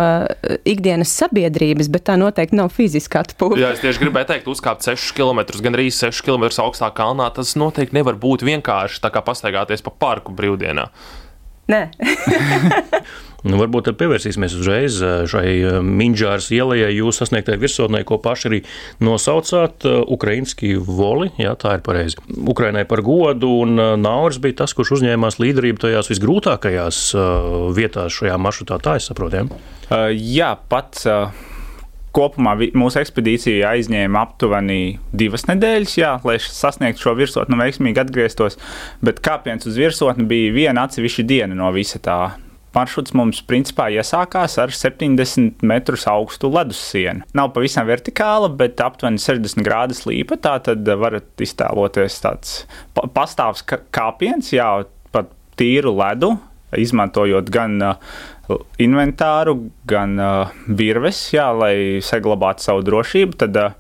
ikdienas 0.69 1.13
sabiedrības, 1.21 1.91
bet 1.93 2.07
tā 2.09 2.17
noteikti 2.21 2.57
nav 2.57 2.73
fiziska 2.75 3.23
atpūta. 3.27 3.61
Jā, 3.61 3.73
es 3.77 3.83
tieši 3.85 4.01
gribēju 4.01 4.31
teikt, 4.33 4.49
uzkāpt 4.51 4.87
6 4.89 5.13
km, 5.19 5.45
gan 5.61 5.77
arī 5.77 5.91
6 5.95 6.25
km 6.25 6.49
augstā 6.65 6.89
kalnā. 6.97 7.29
Tas 7.37 7.53
noteikti 7.61 7.99
nevar 7.99 8.17
būt 8.21 8.47
vienkārši 8.49 9.03
tā 9.05 9.13
kā 9.13 9.23
pastaigāties 9.27 9.85
pa 9.85 9.93
parku 9.93 10.35
brīvdienā. 10.37 10.89
Nē. 11.71 11.83
Nu, 13.41 13.57
varbūt 13.57 13.89
tad 13.89 13.97
pievērsīsimies 14.01 14.55
uzreiz 14.59 14.99
eh, 15.01 15.23
šai 15.31 15.47
eh, 15.57 15.77
Minģāras 15.85 16.51
ielai, 16.53 16.83
jūs 16.93 17.23
sasniegtajai 17.23 17.61
virsotnē, 17.63 18.03
ko 18.09 18.19
paši 18.21 18.49
arī 18.51 18.61
nosaucāt 19.05 19.87
eh, 19.89 20.01
Ukraiņski 20.17 20.75
voli. 20.85 21.31
Jā, 21.41 21.55
tā 21.61 21.79
ir 21.79 21.85
pareizi. 21.87 22.21
Ukrainai 22.29 22.85
par 22.89 23.01
godu, 23.07 23.53
un 23.65 23.81
Nauris 24.01 24.41
bija 24.43 24.61
tas, 24.63 24.75
kurš 24.77 24.99
uzņēmās 24.99 25.41
līderību 25.41 25.81
tajās 25.87 26.11
visgrūtākajās 26.13 26.99
vietās 27.77 28.19
šajā 28.19 28.37
maršrutā. 28.41 28.81
Tā 28.83 28.99
es 29.01 29.09
saprotu. 29.09 29.41
Ja? 29.41 29.63
Uh, 29.89 30.11
jā, 30.13 30.57
pats. 30.69 31.07
Uh... 31.09 31.47
Kopumā 32.11 32.57
mūsu 32.75 32.99
ekspedīcija 32.99 33.69
aizņēma 33.71 34.25
aptuveni 34.27 34.97
divas 35.15 35.45
nedēļas, 35.47 35.93
jā, 35.95 36.17
lai 36.27 36.41
sasniegtu 36.43 37.05
šo 37.05 37.13
virsotni 37.15 37.55
un 37.55 37.63
veiksmīgi 37.63 38.03
atgrieztos. 38.03 38.59
Bet 38.99 39.23
kāpiens 39.23 39.71
uz 39.71 39.79
virsotni 39.79 40.27
bija 40.27 40.51
viena 40.57 40.89
atsevišķa 40.89 41.29
diena 41.31 41.55
no 41.55 41.71
visa 41.77 42.03
tā 42.03 42.19
Maršruts 42.71 43.15
mums 43.19 43.41
principā 43.43 43.89
iesākās 43.91 44.55
ar 44.63 44.71
70 44.75 45.65
metrus 45.67 46.07
augstu 46.11 46.51
ledus 46.53 46.79
sienu. 46.93 47.27
Nav 47.35 47.51
pavisam 47.57 47.89
vertikāla, 47.89 48.51
bet 48.55 48.79
aptuveni 48.85 49.19
60 49.19 49.67
grādu 49.67 49.99
līpa. 50.07 50.39
Tā 50.39 50.55
tad 50.69 50.87
varat 50.87 51.43
iztēloties 51.43 52.21
tāds 52.23 52.55
pastāvs 52.95 53.65
kāpiens, 53.67 54.53
jā, 54.55 54.69
pat 55.11 55.33
tīru 55.59 55.97
ledu, 55.99 56.37
izmantojot 56.79 57.51
gan 57.51 57.75
uh, 57.83 58.15
inventāru, 58.79 59.57
gan 59.91 60.15
uh, 60.23 60.55
virves, 60.69 61.27
jā, 61.35 61.51
lai 61.51 61.75
saglabātu 62.07 62.69
savu 62.69 62.87
drošību. 62.87 63.41
Tad 63.43 63.59
uh, 63.59 63.79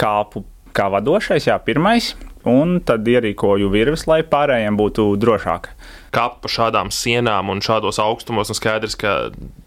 kāpu 0.00 0.42
kā 0.74 0.90
vadošais, 0.90 1.46
jā, 1.46 1.60
pirmais, 1.62 2.16
un 2.50 2.80
tad 2.82 3.06
ierīkoju 3.06 3.70
virves, 3.70 4.08
lai 4.10 4.24
pārējiem 4.26 4.74
būtu 4.80 5.12
drošāk 5.22 5.70
pa 6.14 6.50
šādām 6.50 6.92
sienām 6.94 7.50
un 7.52 7.62
šādos 7.64 7.98
augstumos. 8.02 8.52
Un 8.52 8.58
skaidrs, 8.58 8.96
ka 9.00 9.14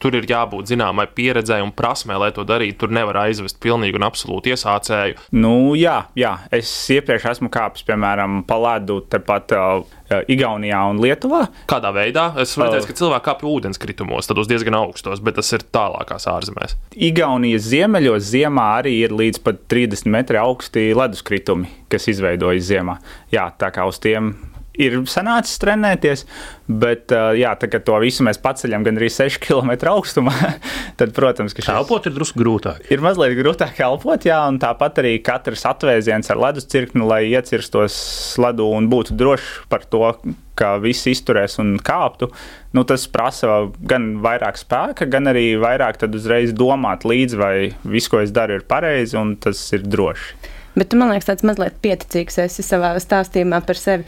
tur 0.01 0.17
ir 0.17 0.27
jābūt 0.29 0.71
zināmai 0.71 1.07
pieredzēji 1.17 1.65
un 1.65 1.73
prasmē, 1.75 2.17
lai 2.21 2.31
to 2.35 2.45
darītu. 2.47 2.79
Tur 2.83 2.95
nevar 2.95 3.23
aizvest 3.25 3.59
pilnīgi 3.63 3.99
un 3.99 4.07
absolūti 4.07 4.53
iesācēju. 4.55 5.27
Nu, 5.35 5.75
jā, 5.79 5.99
jā, 6.17 6.33
es 6.55 6.71
iepriekš 6.95 7.31
esmu 7.35 7.51
kāpis, 7.53 7.85
piemēram, 7.87 8.41
pa 8.47 8.59
ledu 8.63 9.01
tepat. 9.11 9.55
Uh, 9.57 9.95
Igaunijā 10.07 10.79
un 10.87 11.01
Lietuvā. 11.03 11.41
Kādā 11.67 11.91
veidā? 11.91 12.29
Es 12.39 12.53
redzēju, 12.55 12.87
ka 12.87 12.95
cilvēki 12.95 13.25
kāpj 13.25 13.47
ūdenskritumos, 13.51 14.29
tad 14.29 14.39
uz 14.39 14.47
diezgan 14.47 14.77
augstos, 14.79 15.19
bet 15.19 15.35
tas 15.35 15.51
ir 15.51 15.65
tālākās 15.75 16.29
ārzemēs. 16.31 16.77
Igaunijas 16.95 17.67
ziemeļos 17.67 18.29
ziemā 18.31 18.69
arī 18.79 18.95
ir 19.03 19.15
līdz 19.17 19.43
pat 19.43 19.65
30 19.67 20.07
metri 20.13 20.39
augsti 20.39 20.93
leduskritumi, 20.95 21.67
kas 21.91 22.07
izveidojas 22.13 22.69
ziemā. 22.69 23.01
Jā, 23.35 23.49
tā 23.59 23.73
kā 23.75 23.83
uz 23.89 23.99
tiem 23.99 24.37
ir 24.81 24.97
sanācis 25.09 25.59
trenēties, 25.61 26.23
bet, 26.67 27.11
jā, 27.11 27.53
tā 27.59 27.69
to 27.81 27.97
visu 28.03 28.25
mēs 28.27 28.39
paceļam 28.43 28.85
gandrīz 28.85 29.19
6 29.19 29.41
km 29.43 29.73
augstumā, 29.91 30.33
tad, 30.99 31.13
protams, 31.17 31.55
ka 31.57 31.65
šis... 31.65 31.73
elpot 31.73 32.09
ir 32.09 32.15
drusku 32.15 32.41
grūtāk. 32.41 32.89
Ir 32.93 33.03
mazliet 33.03 33.37
grūtāk 33.39 33.79
elpot, 33.87 34.27
jā, 34.29 34.39
un 34.49 34.59
tāpat 34.61 35.01
arī 35.03 35.17
katrs 35.25 35.65
atvēziens 35.69 36.33
ar 36.33 36.43
ledus 36.47 36.69
cirkni, 36.69 37.05
lai 37.07 37.23
iecirstos 37.31 37.97
ledu 38.41 38.69
un 38.77 38.89
būtu 38.91 39.17
drošs 39.17 39.65
par 39.71 39.87
to, 39.89 40.05
ka 40.57 40.75
viss 40.81 41.07
izturēs 41.09 41.59
un 41.61 41.75
kāptu. 41.83 42.31
Nu, 42.73 42.83
tas 42.87 43.05
prasa 43.11 43.67
gan 43.89 44.15
vairāk 44.23 44.57
spēka, 44.59 45.07
gan 45.09 45.29
arī 45.29 45.51
vairāk 45.61 46.01
uzreiz 46.07 46.53
domāt 46.57 47.05
līdzi, 47.07 47.37
vai 47.39 47.55
viss, 47.85 48.09
ko 48.09 48.21
es 48.23 48.33
daru, 48.33 48.57
ir 48.57 48.69
pareizi 48.69 49.17
un 49.19 49.35
tas 49.41 49.61
ir 49.77 49.85
droši. 49.85 50.55
Bet 50.77 50.91
tu 50.91 50.97
man 50.99 51.09
liekas, 51.09 51.25
tāds 51.31 51.45
mazliet 51.47 51.79
pieticīgs 51.81 52.37
esi 52.43 52.65
savā 52.65 52.91
stāstījumā 53.01 53.63
par 53.65 53.79
sevi 53.79 54.05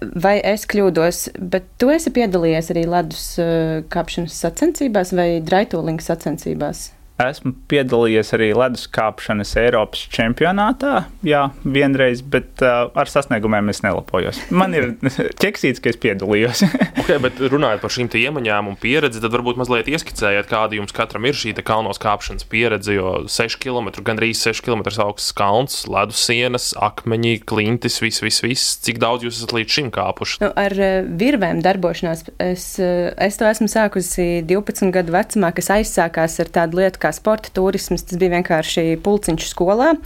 vai 0.00 0.36
es 0.46 0.66
kļūdos, 0.70 1.24
bet 1.52 1.66
tu 1.80 1.90
esi 1.92 2.12
piedalījies 2.14 2.70
arī 2.74 2.86
ledus 2.90 3.26
uh, 3.42 3.80
kāpšanas 3.92 4.38
sacensībās 4.44 5.14
vai 5.16 5.28
draitolinga 5.44 6.04
sacensībās? 6.04 6.90
Esmu 7.20 7.52
piedalījies 7.68 8.32
arī 8.36 8.50
ledus 8.56 8.86
kāpšanas 8.92 9.52
Eiropas 9.60 10.06
čempionātā, 10.12 11.04
jā, 11.26 11.42
vienreiz, 11.64 12.22
bet 12.24 12.62
uh, 12.64 12.88
ar 12.96 13.10
sasniegumiem 13.10 13.68
es 13.72 13.82
nelapojos. 13.84 14.40
Man 14.54 14.72
ir 14.76 14.94
ķeksīts, 15.42 15.82
ka 15.82 15.92
es 15.92 15.98
piedalījos. 16.00 16.64
okay, 17.02 17.18
bet 17.20 17.40
runājot 17.42 17.82
par 17.84 17.92
šīm 17.92 18.08
iemaņām 18.20 18.70
un 18.72 18.78
pieredzi, 18.80 19.20
tad 19.20 19.34
varbūt 19.36 19.60
mazliet 19.60 19.90
ieskicējiet, 19.92 20.48
kāda 20.50 20.78
jums 20.78 20.96
katram 20.96 21.28
ir 21.28 21.36
šī 21.36 21.52
kalnos 21.60 22.00
kāpšanas 22.00 22.46
pieredze, 22.48 22.94
jo 22.96 23.12
6 23.28 23.58
km, 23.60 23.92
gandrīz 24.06 24.40
6 24.46 24.64
km 24.64 24.86
augsts 25.04 25.34
kalns, 25.36 25.82
ledus 25.90 26.22
sienas, 26.24 26.70
akmeņi, 26.80 27.42
klintis, 27.44 28.00
viss, 28.00 28.24
viss, 28.24 28.40
viss. 28.44 28.78
Cik 28.86 29.00
daudz 29.02 29.26
jūs 29.26 29.42
esat 29.42 29.52
līdz 29.58 29.76
šim 29.76 29.92
kāpuši? 29.94 30.40
Nu, 30.44 30.50
ar 30.56 30.76
uh, 30.78 31.04
virvēm 31.20 31.60
darbošanās 31.64 32.24
es, 32.40 32.66
uh, 32.80 33.12
es 33.20 33.36
to 33.40 33.48
esmu 33.50 33.68
sākusi 33.70 34.40
12 34.48 34.94
gadu 34.94 35.14
vecumā, 35.14 35.52
kas 35.56 35.70
aizsākās 35.76 36.40
ar 36.40 36.52
tādu 36.56 36.80
lietu 36.80 37.02
kā 37.02 37.09
kā 37.10 37.16
sporta 37.16 37.50
turisms, 37.54 38.06
tas 38.06 38.18
bija 38.20 38.38
vienkārši 38.38 39.00
pulciņš 39.02 39.50
skolā. 39.50 39.96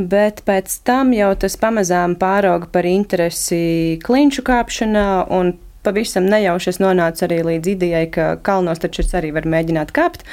Bet 0.00 0.44
pēc 0.46 0.80
tam 0.86 1.10
jau 1.12 1.32
tas 1.38 1.58
pamazām 1.60 2.14
pārauga 2.16 2.70
par 2.72 2.86
interesi 2.86 3.98
klinšu 4.04 4.44
kāpšanā, 4.46 5.26
un 5.34 5.58
pavisam 5.84 6.26
nejauši 6.28 6.70
es 6.70 6.78
nonācu 6.80 7.24
arī 7.26 7.40
līdz 7.44 7.70
idejai, 7.74 8.04
ka 8.12 8.26
kalnos 8.46 8.80
taču 8.80 9.02
arī 9.18 9.32
var 9.34 9.48
mēģināt 9.50 9.92
kāpt. 9.96 10.24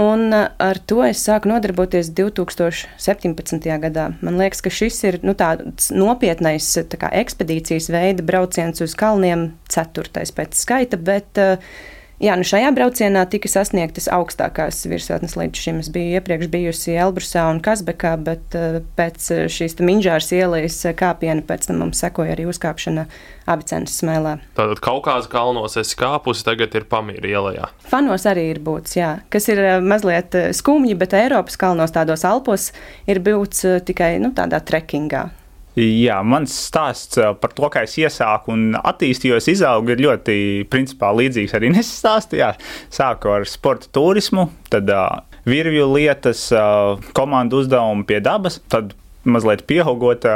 Un 0.00 0.34
ar 0.34 0.80
to 0.90 1.00
es 1.06 1.22
sāku 1.24 1.48
nodarboties 1.52 2.10
2017. 2.16 3.70
gadā. 3.86 4.10
Man 4.24 4.40
liekas, 4.40 4.64
ka 4.64 4.72
šis 4.72 5.00
ir 5.06 5.20
nu, 5.22 5.36
tāds 5.38 5.92
nopietnais 5.94 6.68
tā 6.90 7.00
kā, 7.00 7.12
ekspedīcijas 7.22 7.90
veida 7.94 8.26
brauciens 8.26 8.82
uz 8.84 8.96
kalniem, 8.98 9.52
ceturtais 9.72 10.34
pēc 10.34 10.58
skaita. 10.58 11.00
Bet, 11.00 11.30
uh, 11.38 11.92
Jā, 12.22 12.36
nu 12.38 12.46
šajā 12.46 12.68
braucienā 12.76 13.24
tika 13.26 13.50
sasniegtas 13.50 14.06
augstākās 14.12 14.84
virsotnes 14.86 15.34
līdz 15.34 15.62
šim. 15.64 15.80
Es 15.82 15.90
biju 15.90 16.14
iepriekš 16.20 16.50
bijusi 16.52 16.94
Elbrusā 16.94 17.48
un 17.50 17.58
Kazbekā, 17.64 18.14
bet 18.22 18.54
uh, 18.54 18.78
pēc 18.94 19.50
šīs 19.50 19.74
Minģāras 19.82 20.30
ielas 20.36 20.78
kāpiena 20.94 21.42
pēc 21.44 21.66
tam 21.68 21.82
mums 21.82 22.00
sekoja 22.04 22.36
arī 22.36 22.46
uzkāpšana 22.50 23.08
Abicenas 23.50 23.98
smēlē. 23.98 24.36
Tātad 24.54 24.82
Kaukāza 24.84 25.30
kalnos 25.32 25.74
esi 25.80 25.98
kāpusi, 25.98 26.46
tagad 26.46 26.78
ir 26.78 26.86
Pamīra 26.88 27.34
ielā. 27.34 27.68
Fanos 27.90 28.28
arī 28.30 28.46
ir 28.54 28.62
būts, 28.64 28.94
jā, 28.96 29.16
kas 29.34 29.50
ir 29.50 29.64
mazliet 29.82 30.38
skumji, 30.54 30.94
bet 30.98 31.18
Eiropas 31.18 31.58
kalnos 31.60 31.94
tādos 31.94 32.22
Alpos 32.28 32.70
ir 33.10 33.20
būts 33.26 33.66
tikai 33.90 34.16
nu, 34.22 34.30
tādā 34.38 34.62
trekingā. 34.62 35.28
Jā, 35.74 36.20
mans 36.22 36.52
stāsts 36.68 37.18
par 37.42 37.54
to, 37.56 37.66
kā 37.72 37.82
es 37.82 37.96
iesāku 37.98 38.52
un 38.54 38.76
attīstījos, 38.78 39.48
izaugu, 39.50 39.90
ir 39.90 40.04
ļoti 40.04 40.36
principā, 40.70 41.10
līdzīgs 41.18 41.56
arī 41.58 41.70
Neses 41.74 41.98
stāstu. 41.98 42.38
Jā, 42.38 42.52
sāku 42.94 43.32
ar 43.34 43.48
sporta 43.50 43.90
turismu, 43.94 44.48
tad 44.70 44.90
uh, 44.94 45.24
virvju 45.50 45.88
lietas, 45.96 46.46
uh, 46.54 47.00
komandu 47.16 47.64
uzdevumu 47.64 48.06
pie 48.06 48.22
dabas, 48.22 48.60
tad 48.70 48.94
mazliet 49.24 49.64
pieaugot 49.64 50.26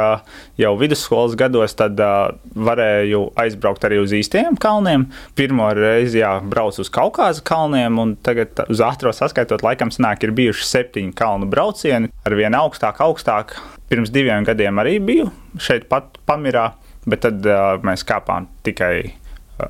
jau 0.57 0.71
vidusskolas 0.79 1.35
gados, 1.37 1.75
tad 1.77 1.99
varēju 2.57 3.21
aizbraukt 3.39 3.85
arī 3.85 3.99
uz 4.01 4.13
īstajiem 4.17 4.57
kalniem. 4.61 5.07
Pirmo 5.37 5.69
reizi 5.77 6.23
jā, 6.23 6.31
braucu 6.41 6.81
uz 6.83 6.89
Kaukāza 6.93 7.45
kalniem, 7.45 8.01
un 8.01 8.15
tagad 8.25 8.63
uz 8.65 8.81
ātrā 8.81 9.13
saskaitot, 9.15 9.61
laikam, 9.65 9.93
sanāk, 9.93 10.25
ir 10.25 10.33
bijuši 10.35 10.69
septiņi 10.71 11.13
kalnu 11.17 11.49
braucieni, 11.53 12.09
ar 12.25 12.37
vien 12.39 12.57
augstāk, 12.57 13.03
augstāk 13.05 13.59
pirms 13.89 14.11
diviem 14.13 14.45
gadiem 14.47 14.81
arī 14.81 14.97
biju 15.03 15.29
šeit 15.61 15.89
pat 15.91 16.19
Pamirā, 16.29 16.71
bet 17.09 17.25
tad 17.25 17.45
uh, 17.47 17.77
mēs 17.85 18.05
kāpām 18.07 18.47
tikai 18.65 18.93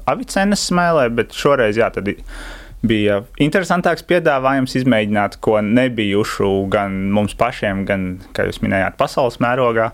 Avicenas 0.10 0.67
smēlē, 0.69 1.08
bet 1.15 1.34
šoreiz 1.36 1.79
jā, 1.79 1.89
tad 1.93 2.10
bija 2.86 3.19
interesantāks 3.41 4.05
piedāvājums 4.08 4.75
izmēģināt 4.79 5.39
ko 5.43 5.60
nebijušu 5.65 6.51
gan 6.71 6.95
mums 7.15 7.36
pašiem, 7.39 7.84
gan, 7.89 8.10
kā 8.36 8.47
jūs 8.47 8.62
minējāt, 8.63 8.97
pasaules 8.99 9.39
mērogā, 9.43 9.91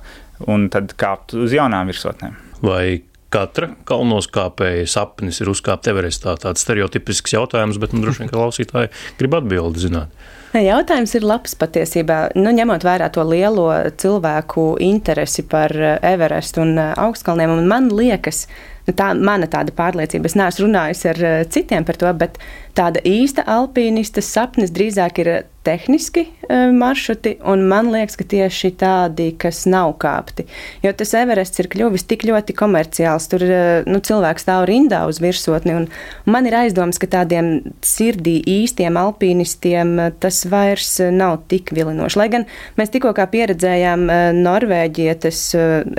un 0.52 0.70
tad 0.74 0.94
kāpt 1.00 1.38
uz 1.40 1.56
jaunām 1.56 1.90
virsotnēm. 1.90 2.36
Vai 2.66 3.02
katra 3.34 3.72
kalnoskāpēja 3.90 4.88
sapnis 4.90 5.42
ir 5.44 5.52
uzkāpt 5.52 5.90
Everestā? 5.92 6.36
Tāds 6.42 6.64
stereotipisks 6.66 7.36
jautājums, 7.36 7.80
bet 7.82 7.96
nu, 7.96 8.04
droši 8.06 8.26
vien 8.26 8.34
klausītāji 8.36 8.92
grib 9.20 9.40
atbildi 9.40 9.88
zināt. 9.88 10.26
Jautājums 10.56 11.12
ir 11.18 11.26
labs 11.28 11.56
patiesībā. 11.60 12.20
Nu, 12.40 12.52
ņemot 12.56 12.86
vērā 12.86 13.10
to 13.12 13.24
lielo 13.28 13.68
cilvēku 14.00 14.78
interesi 14.84 15.44
par 15.44 15.74
eh, 15.76 15.98
Everestu 16.14 16.64
un 16.64 16.78
eh, 16.80 16.94
augstkalniem, 17.02 17.52
un 17.52 17.68
man 17.68 17.90
liekas, 17.92 18.46
nu, 18.88 18.94
tā 18.96 19.10
mana 19.20 19.50
tāda 19.52 19.76
pārliecība. 19.76 20.30
Es 20.30 20.38
neesmu 20.40 20.70
runājusi 20.70 21.10
ar 21.12 21.20
eh, 21.28 21.36
citiem 21.52 21.88
par 21.88 22.00
to, 22.00 22.14
bet 22.16 22.40
tāda 22.78 23.04
īsta 23.04 23.44
alpīnista 23.52 24.24
sapnis 24.24 24.72
drīzāk 24.76 25.20
ir 25.26 25.32
tehniski 25.66 26.26
e, 26.26 26.58
maršruti, 26.76 27.36
un 27.50 27.66
man 27.70 27.90
liekas, 27.94 28.18
ka 28.20 28.28
tieši 28.36 28.72
tādi, 28.80 29.30
kas 29.42 29.64
nav 29.70 29.96
kāpti. 30.02 30.46
Jo 30.86 30.94
tas 30.98 31.14
Everests 31.18 31.62
ir 31.62 31.70
kļuvis 31.74 32.06
tik 32.10 32.26
ļoti 32.28 32.56
komerciāls, 32.58 33.28
tur 33.32 33.46
e, 33.46 33.62
nu, 33.90 34.02
cilvēks 34.06 34.46
stāv 34.46 34.66
rindā 34.70 35.04
uz 35.10 35.22
virsotni, 35.24 35.76
un 35.76 35.88
man 36.30 36.50
ir 36.50 36.58
aizdoms, 36.62 37.00
ka 37.02 37.10
tādiem 37.18 37.52
sirdī 37.86 38.38
īstiem 38.56 39.00
alpīnistiem 39.02 39.96
e, 40.00 40.10
tas 40.24 40.44
vairs 40.52 40.98
nav 41.14 41.42
tik 41.52 41.74
vilinoši. 41.76 42.22
Lai 42.22 42.30
gan 42.34 42.50
mēs 42.80 42.94
tikko 42.94 43.14
pieredzējām 43.16 44.06
Norvēģietes 44.36 45.40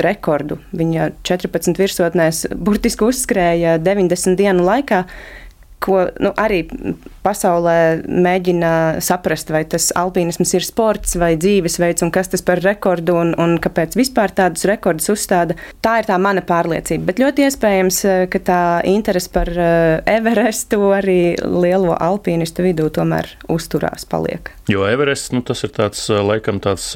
rekordu, 0.04 0.60
viņa 0.76 1.10
14 1.26 1.80
virsotnēs 1.80 2.44
burtiski 2.54 3.06
uzskrēja 3.08 3.76
90 3.82 4.38
dienu 4.38 4.66
laikā 4.66 5.04
ko 5.82 6.06
nu, 6.22 6.32
arī 6.40 6.64
pasaulē 7.26 8.06
mēģina 8.06 8.70
saprast, 9.04 9.50
vai 9.52 9.64
tas 9.68 9.88
alpīnisms 9.98 10.54
ir 10.56 10.66
sports 10.66 11.16
vai 11.18 11.34
dzīvesveids, 11.40 12.04
un 12.06 12.12
kas 12.14 12.30
tas 12.32 12.44
par 12.46 12.62
rekordu, 12.64 13.16
un, 13.18 13.32
un 13.40 13.56
kāpēc 13.62 13.96
vispār 13.98 14.32
tādus 14.36 14.66
rekordus 14.68 15.10
uzstāda. 15.12 15.56
Tā 15.84 15.98
ir 16.00 16.08
tā 16.08 16.18
mana 16.22 16.44
pārliecība. 16.46 17.08
Bet 17.10 17.22
ļoti 17.22 17.46
iespējams, 17.46 18.00
eh, 18.08 18.24
ka 18.32 18.42
tā 18.46 18.60
interese 18.88 19.32
par 19.34 19.50
eh, 19.50 20.00
Everestu 20.16 20.80
arī 20.96 21.36
lielo 21.42 21.96
alpīnistu 21.98 22.66
vidū 22.66 22.88
tomēr 22.94 23.28
uzturās, 23.52 24.06
paliek. 24.08 24.52
Jo 24.70 24.86
Everests 24.88 25.34
nu, 25.34 25.42
tas 25.46 25.62
ir 25.66 25.74
tāds, 25.76 26.06
eh, 26.10 26.22
laikam, 26.22 26.60
tāds 26.62 26.88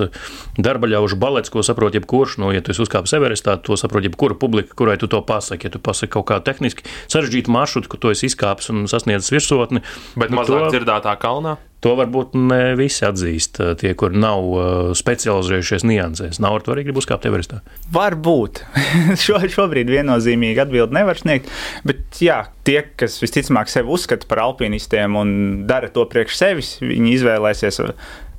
darba 0.59 0.91
ļaužu 0.91 1.19
balets, 1.21 1.53
ko 1.53 1.65
saprot 1.67 1.99
jebkurš. 1.99 2.39
Nu, 2.43 2.55
ja 2.55 2.63
tu 2.65 2.75
uzkāpsi 2.75 3.19
Everestā, 3.19 3.59
to 3.63 3.77
saprot 3.79 4.07
jebkura 4.07 4.39
publika, 4.39 4.75
kurai 4.79 4.97
tu 5.01 5.11
to 5.11 5.21
pasaki. 5.27 5.69
Ja 5.69 5.77
tu 5.77 5.83
pasaki 5.83 6.15
kaut 6.17 6.31
kā 6.31 6.41
tehniski 6.45 6.87
sarežģītu 7.11 7.53
maršrutu, 7.53 7.91
ko 7.91 8.01
tu 8.01 8.15
esi 8.15 8.31
izkāpis 8.31 8.70
un 8.71 8.87
sasniedzis 8.91 9.33
virsotni, 9.35 9.83
Bet 10.19 10.33
mazāk 10.35 10.69
to, 10.69 10.71
dzirdētā 10.77 11.17
kalnā? 11.21 11.57
To 11.81 11.95
varbūt 11.97 12.35
ne 12.37 12.75
visi 12.77 13.07
atzīst. 13.09 13.61
Eh, 13.65 13.73
tie, 13.81 13.95
kur 13.99 14.13
nav 14.13 14.49
uh, 14.53 14.65
specializējušies 14.97 15.87
niansēs, 15.89 16.41
nav 16.45 16.59
ar 16.59 16.65
to 16.65 16.75
arī 16.75 16.85
grib 16.89 17.01
uzkāpt 17.01 17.25
Everestā. 17.29 17.63
Varbūt. 17.95 18.63
Šo, 19.25 19.41
šobrīd 19.49 19.89
viennozīmīgi 19.93 20.61
atbildi 20.67 20.97
nevar 20.99 21.21
sniegt. 21.21 21.49
Bet 21.89 22.21
jā, 22.21 22.43
tie, 22.69 22.83
kas 23.01 23.17
visticamāk 23.23 23.73
sevi 23.73 23.93
uzskata 23.97 24.29
par 24.29 24.45
alpinistiem 24.45 25.17
un 25.17 25.31
dara 25.71 25.89
to 25.93 26.05
priekš 26.11 26.37
sevis, 26.37 26.75
viņi 26.85 27.17
izvēlēsies 27.17 27.81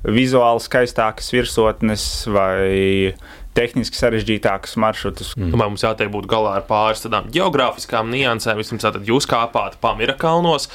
vizuāli 0.02 0.62
skaistākas 0.62 1.30
virsotnes 1.34 2.04
vai 2.30 3.14
tehniski 3.56 3.98
sarežģītākus 3.98 4.76
maršrutus. 4.80 5.34
Mm. 5.36 5.52
Tomēr 5.52 5.70
mums 5.72 5.84
jātiek 5.84 6.10
būt 6.12 6.28
galā 6.30 6.56
ar 6.58 6.66
pāris 6.68 7.04
tādām 7.04 7.28
geogrāfiskām 7.34 8.10
niansēm. 8.12 8.60
Vismaz 8.60 8.86
tātad 8.86 9.08
jūs 9.08 9.28
kāpāt 9.30 9.78
Pamira 9.82 10.16
kalnos. 10.18 10.68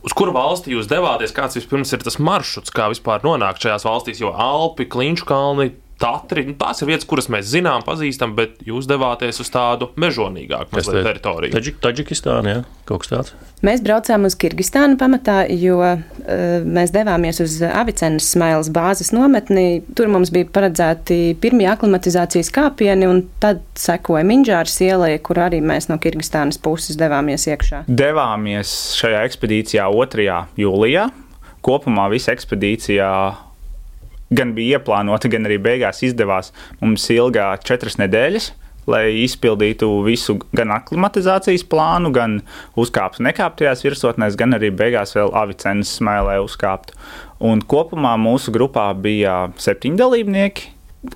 Uz 0.00 0.14
kuru 0.16 0.32
valsti 0.32 0.72
jūs 0.72 0.88
devāties? 0.88 1.34
Kāds 1.36 1.58
vispirms 1.58 1.92
ir 1.92 2.04
tas 2.04 2.16
maršruts, 2.20 2.72
kā 2.72 2.88
vispār 2.92 3.24
nonākt 3.26 3.60
šajās 3.64 3.84
valstīs? 3.84 4.22
Jo 4.22 4.32
Alpi, 4.32 4.86
Klinču 4.88 5.28
kalni, 5.28 5.74
Tatri, 6.00 6.46
nu, 6.48 6.56
tās 6.56 6.80
ir 6.80 6.88
vietas, 6.88 7.04
kuras 7.08 7.28
mēs 7.32 7.50
zinām, 7.52 7.84
pazīstam, 7.84 8.32
bet 8.38 8.56
jūs 8.64 8.88
devāties 8.88 9.42
uz 9.42 9.50
tādu 9.52 9.90
mežonīgāku 10.00 10.80
teritoriju. 10.80 11.52
Taģik, 11.52 11.80
Taģikistāna, 11.84 12.54
jā, 12.54 12.62
kaut 12.88 13.04
kas 13.04 13.12
tāds. 13.12 13.34
Mēs 13.60 13.82
braucām 13.84 14.24
uz 14.24 14.32
Kirgistānu 14.40 14.96
pamatā, 14.96 15.42
jo 15.52 15.76
uh, 15.84 15.98
mēs 16.64 16.94
devāmies 16.94 17.42
uz 17.44 17.58
Avicenas 17.68 18.30
smailes 18.32 18.70
bāzes 18.72 19.12
nometni. 19.12 19.82
Tur 19.96 20.08
mums 20.08 20.32
bija 20.32 20.48
paredzēti 20.48 21.34
pirmie 21.42 21.66
aklimatizācijas 21.68 22.48
kāpieni, 22.56 23.04
un 23.10 23.20
tad 23.42 23.60
sekoja 23.76 24.24
Minģāras 24.24 24.78
ielai, 24.86 25.12
kur 25.20 25.42
arī 25.44 25.60
mēs 25.60 25.90
no 25.92 26.00
Kirgistānas 26.00 26.56
puses 26.64 26.96
devāmies 27.00 27.44
iekšā. 27.52 27.84
Devāmies 27.92 28.72
šajā 28.96 29.20
ekspedīcijā 29.28 29.90
2. 29.92 30.40
jūlijā. 30.64 31.10
Kopumā 31.60 32.08
visa 32.08 32.32
ekspedīcijā 32.32 33.12
gan 34.34 34.54
bija 34.56 34.78
ieplānota, 34.78 35.30
gan 35.30 35.48
arī 35.48 35.58
beigās 35.62 36.02
izdevās. 36.06 36.54
Mums 36.80 37.06
ilgā 37.12 37.52
četras 37.66 37.98
nedēļas. 38.00 38.52
Lai 38.90 39.04
izpildītu 39.22 39.86
visu 40.02 40.38
gan 40.56 40.72
aklimatizācijas 40.74 41.62
plānu, 41.68 42.10
gan 42.16 42.38
uzkāptu 42.80 43.22
nekāptajās 43.26 43.84
virsotnēs, 43.84 44.38
gan 44.40 44.56
arī 44.56 44.72
beigās 44.74 45.12
vēl 45.14 45.30
avicenes 45.36 45.92
smēlē 45.98 46.38
uzkāptu. 46.42 46.96
Un 47.44 47.60
kopumā 47.60 48.16
mūsu 48.18 48.50
grupā 48.54 48.88
bija 48.96 49.36
septiņi 49.60 50.00
dalībnieki, 50.00 50.70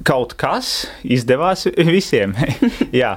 kaut 0.07 0.37
kas 0.39 0.85
izdevās 1.03 1.67
visiem. 1.97 2.37
Jā, 3.03 3.17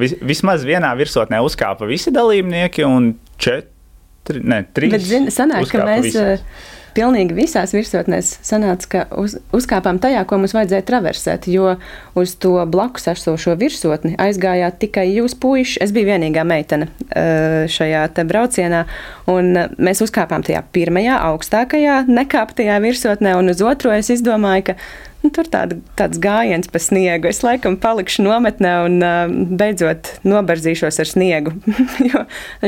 vis, 0.00 0.16
vismaz 0.24 0.66
vienā 0.66 0.94
virsotnē 0.98 1.42
uzkāpa 1.44 1.86
visi 1.86 2.10
dalībnieki, 2.16 2.88
un 2.88 3.12
četri, 3.36 4.42
ne, 4.42 4.64
trīs. 4.72 4.96
Bet, 4.96 5.08
zini, 5.12 5.34
sanāk, 5.34 5.68
ka 5.70 5.84
mēs. 5.86 6.08
Visi 6.08 6.80
pilnīgi 6.96 7.36
visās 7.36 7.74
virsotnēs 7.74 8.34
sanāca, 8.44 8.88
ka 8.92 9.04
uz, 9.20 9.36
uzkāpām 9.54 10.00
tajā, 10.02 10.24
ko 10.28 10.38
mums 10.40 10.54
vajadzēja 10.56 10.86
traversēt, 10.88 11.48
jo 11.52 11.76
uz 12.18 12.34
to 12.42 12.54
blakus 12.70 13.08
esošo 13.12 13.56
virsotni 13.60 14.14
aizgājāt 14.20 14.80
tikai 14.82 15.06
jūs 15.10 15.36
puiši. 15.40 15.80
Es 15.84 15.94
biju 15.94 16.10
vienīgā 16.12 16.44
meitene 16.48 16.90
eh, 17.10 17.68
šajā 17.72 18.08
braucienā, 18.28 18.84
un 19.32 19.54
mēs 19.78 20.02
uzkāpām 20.04 20.44
tajā 20.46 20.64
pirmajā 20.74 21.20
augstākajā 21.30 22.02
nekāptajā 22.10 22.82
virsotnē, 22.84 23.36
un 23.38 23.52
uz 23.52 23.62
otro 23.64 23.94
es 23.94 24.12
izdomāju, 24.12 24.70
ka 24.70 24.78
Nu, 25.22 25.30
tur 25.30 25.46
tāda, 25.46 25.78
tāds 25.98 26.18
gājiens 26.22 26.66
pa 26.70 26.80
sniegu. 26.82 27.30
Es 27.30 27.42
laikam 27.46 27.76
palikšu 27.82 28.24
nometnē 28.26 28.72
un 28.88 28.98
uh, 29.06 29.30
beidzot 29.30 30.16
nobarzīšos 30.26 30.98
ar 31.02 31.10
sniegu. 31.10 31.54
jo 32.10 32.24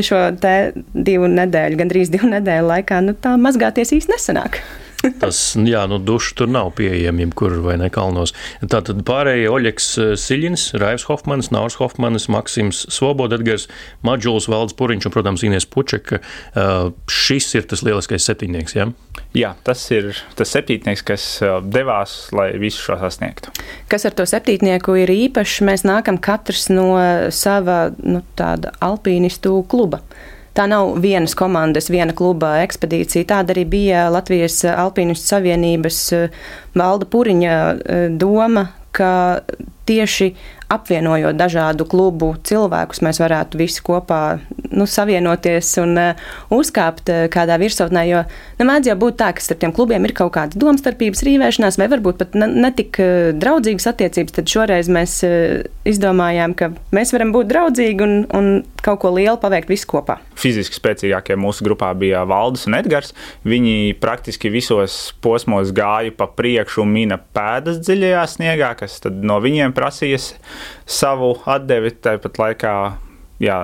šo 0.06 0.22
divu 0.94 1.30
nedēļu, 1.34 1.80
gandrīz 1.82 2.14
divu 2.14 2.30
nedēļu 2.30 2.70
laikā, 2.70 3.02
nu, 3.08 3.16
tā 3.18 3.34
mazgāties 3.40 3.94
īsti 3.98 4.14
nesanāk. 4.14 4.62
Tas, 5.20 5.38
jā, 5.58 5.84
nu, 5.90 5.98
duši 6.02 6.34
tur 6.38 6.50
nav 6.50 6.72
pieejami, 6.78 7.26
jebkur 7.26 7.58
vai 7.64 7.76
ne 7.80 7.90
kalnos. 7.92 8.34
Tātad 8.60 9.02
pārējie 9.06 9.50
Oļegs 9.52 9.88
eh, 10.00 10.12
Siļins, 10.20 10.66
Raivs 10.80 11.06
Hofmanis, 11.10 11.50
Naurs 11.54 11.78
Hofmanis, 11.80 12.28
Maksims 12.32 12.84
Svoboda, 12.92 13.38
Edgars 13.40 13.68
Maģuls, 14.06 14.48
Valds 14.52 14.76
Puriņš 14.78 15.08
un, 15.08 15.14
protams, 15.14 15.44
Inies 15.46 15.68
Pučeka. 15.68 16.20
Uh, 16.54 16.92
šis 17.10 17.50
ir 17.58 17.68
tas 17.68 17.84
lieliskais 17.84 18.24
septiņnieks, 18.26 18.76
jā? 18.76 18.88
Jā, 19.34 19.54
tas 19.66 19.80
ir 19.94 20.12
tas 20.38 20.52
septītnieks, 20.54 21.04
kas 21.06 21.24
eh, 21.44 21.56
devās, 21.74 22.16
lai 22.36 22.52
visu 22.60 22.84
šo 22.84 22.98
sasniegtu. 23.02 23.54
Kas 23.90 24.06
ar 24.08 24.16
to 24.16 24.26
septītnieku 24.28 24.96
ir 25.02 25.12
īpašs? 25.12 25.60
Mēs 25.66 25.84
nākam 25.86 26.20
katrs 26.22 26.68
no 26.72 26.94
sava 27.34 27.88
nu, 27.98 28.22
tāda 28.38 28.72
alpīnistu 28.84 29.58
kluba. 29.70 30.04
Tā 30.54 30.66
nav 30.70 30.94
vienas 31.02 31.34
komandas, 31.38 31.90
viena 31.92 32.14
kluba 32.16 32.56
ekspedīcija. 32.62 33.26
Tāda 33.32 33.54
arī 33.56 33.66
bija 33.68 34.06
Latvijas 34.14 34.60
Alpīnistu 34.70 35.34
Savienības 35.34 36.00
valda 36.78 37.08
Puriņa 37.10 37.58
doma, 38.20 38.68
ka 38.94 39.42
tieši 39.88 40.30
apvienojot 40.72 41.37
dažādu 41.37 41.87
klubu 41.88 42.35
cilvēkus, 42.46 43.03
mēs 43.05 43.20
varētu 43.22 43.61
visi 43.61 43.83
kopā 43.85 44.20
nu, 44.74 44.87
savienoties 44.90 45.70
un 45.83 45.98
uh, 46.00 46.24
uzkāpt 46.55 47.11
uh, 47.12 47.24
kādā 47.33 47.59
virsotnē. 47.61 48.05
Jo 48.09 48.22
nemēdz 48.61 48.90
jau 48.90 48.96
būt 49.05 49.18
tā, 49.20 49.31
ka 49.37 49.44
starp 49.44 49.62
tiem 49.62 49.74
klubiem 49.77 50.07
ir 50.09 50.14
kaut 50.16 50.35
kāda 50.37 50.59
domstarpības, 50.61 51.24
rīvēšanās, 51.27 51.79
vai 51.81 51.88
varbūt 51.92 52.22
pat 52.22 52.38
netik 52.40 53.00
ne 53.00 53.09
uh, 53.31 53.33
draudzīgas 53.40 53.90
attiecības. 53.92 54.38
Tad 54.38 54.50
šoreiz 54.50 54.90
mēs 54.92 55.18
uh, 55.27 55.62
izdomājām, 55.88 56.57
ka 56.59 56.72
mēs 56.96 57.14
varam 57.14 57.35
būt 57.35 57.50
draudzīgi 57.53 58.07
un, 58.07 58.16
un 58.35 58.50
kaut 58.85 59.00
ko 59.05 59.12
lielu 59.14 59.38
paveikt 59.40 59.70
visi 59.72 59.88
kopā. 59.88 60.18
Fiziski 60.38 60.77
spēcīgākie 60.77 61.37
mūsu 61.40 61.64
grupā 61.66 61.90
bija 61.98 62.24
Valdis 62.29 62.66
un 62.68 62.77
Edgars. 62.79 63.14
Viņi 63.46 63.94
praktiski 64.03 64.53
visos 64.53 65.14
posmos 65.24 65.72
gāja 65.77 66.12
pa 66.16 66.29
priekšu 66.29 66.85
un 66.85 66.92
mina 66.94 67.18
pēdas 67.37 67.81
dziļajā 67.85 68.24
sniegā, 68.35 68.72
kas 68.81 68.98
no 69.05 69.38
viņiem 69.44 69.74
prasījies 69.77 70.33
savu 70.86 71.34
atdevi. 71.50 71.94
Tāpat 72.04 72.40
laikā, 72.40 72.74
jā, 73.42 73.58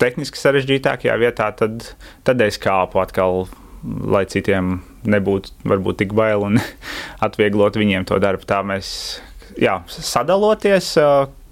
tehniski 0.00 0.40
sarežģītākajā 0.40 1.18
vietā, 1.20 1.50
tad, 1.58 1.90
tad 2.26 2.42
es 2.44 2.60
kāpu 2.62 3.02
atkal, 3.02 3.46
lai 3.84 4.24
citiem 4.30 4.78
nebūtu 5.04 5.68
varbūt 5.68 6.02
tik 6.02 6.14
bail 6.16 6.46
un 6.46 6.60
atvieglot 7.26 7.78
viņiem 7.80 8.06
to 8.08 8.20
darbu. 8.22 8.48
Tā 8.48 8.62
mēs 8.66 8.90
jā, 9.60 9.80
sadaloties 9.88 10.94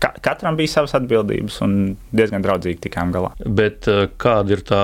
ka, 0.03 0.11
katram 0.25 0.57
bija 0.59 0.73
savas 0.73 0.95
atbildības 0.99 1.59
un 1.65 1.77
diezgan 2.15 2.43
draudzīgi 2.45 2.81
tikām 2.87 3.12
galā. 3.15 3.33
Bet 3.47 3.87
eh, 3.91 4.05
kāda 4.21 4.57
ir 4.57 4.65
tā 4.67 4.83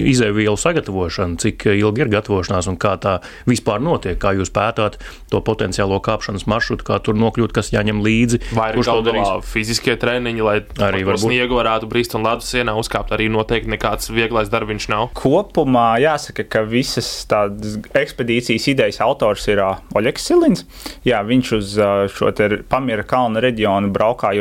izēvielu 0.00 0.58
sagatavošana, 0.58 1.38
cik 1.42 1.68
ilgi 1.76 2.04
ir 2.04 2.12
gatavošanās 2.16 2.70
un 2.70 2.78
kā 2.80 2.96
tā 3.02 3.18
vispār 3.50 3.82
notiek? 3.84 4.18
Kā 4.20 4.34
jūs 4.36 4.52
pētāt 4.54 4.98
to 5.30 5.40
potenciālo 5.44 6.00
kāpšanas 6.04 6.46
maršrutu, 6.50 6.86
kā 6.88 6.98
tur 7.04 7.18
nokļūt, 7.20 7.54
kas 7.56 7.70
jāņem 7.74 8.02
līdzi? 8.04 8.42
Vai 8.56 8.70
arī 8.72 8.84
to 8.86 8.96
darīs? 9.06 9.50
Fiziskie 9.50 9.94
treniņi, 10.00 10.44
lai 10.46 10.56
arī 10.88 11.04
varbūt 11.06 11.28
sniegu 11.28 11.58
varētu 11.60 11.90
brīst 11.90 12.16
un 12.18 12.26
ledus 12.26 12.50
sienā 12.50 12.74
uzkāpt, 12.80 13.14
arī 13.14 13.30
noteikti 13.32 13.70
nekāds 13.70 14.10
vieglais 14.12 14.50
darbiņš 14.52 14.88
nav. 14.92 15.10
Kopumā 15.18 15.86
jāsaka, 16.02 16.46
ka 16.50 16.64
visas 16.66 17.08
tādas 17.30 17.78
ekspedīcijas 17.96 18.68
idejas 18.72 19.00
autors 19.04 19.46
ir 19.50 19.62
Oļegs 19.96 20.26
Silins. 20.26 20.66
Jā, 21.06 21.22
viņš 21.26 21.52
uz 21.58 21.76
šo 22.14 22.32
Pamira 22.70 23.04
kalna 23.06 23.42
reģionu 23.42 23.90
braukā 23.92 24.32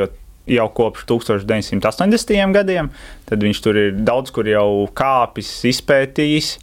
jau 0.49 0.67
kopš 0.75 1.05
1980. 1.09 2.53
gadiem. 2.55 2.91
Tad 3.29 3.43
viņš 3.45 3.63
tur 3.65 3.79
ir 3.79 3.97
daudz 4.05 4.33
kur 4.35 4.49
jau 4.49 4.87
kāpis, 4.97 5.51
izpētījis. 5.69 6.55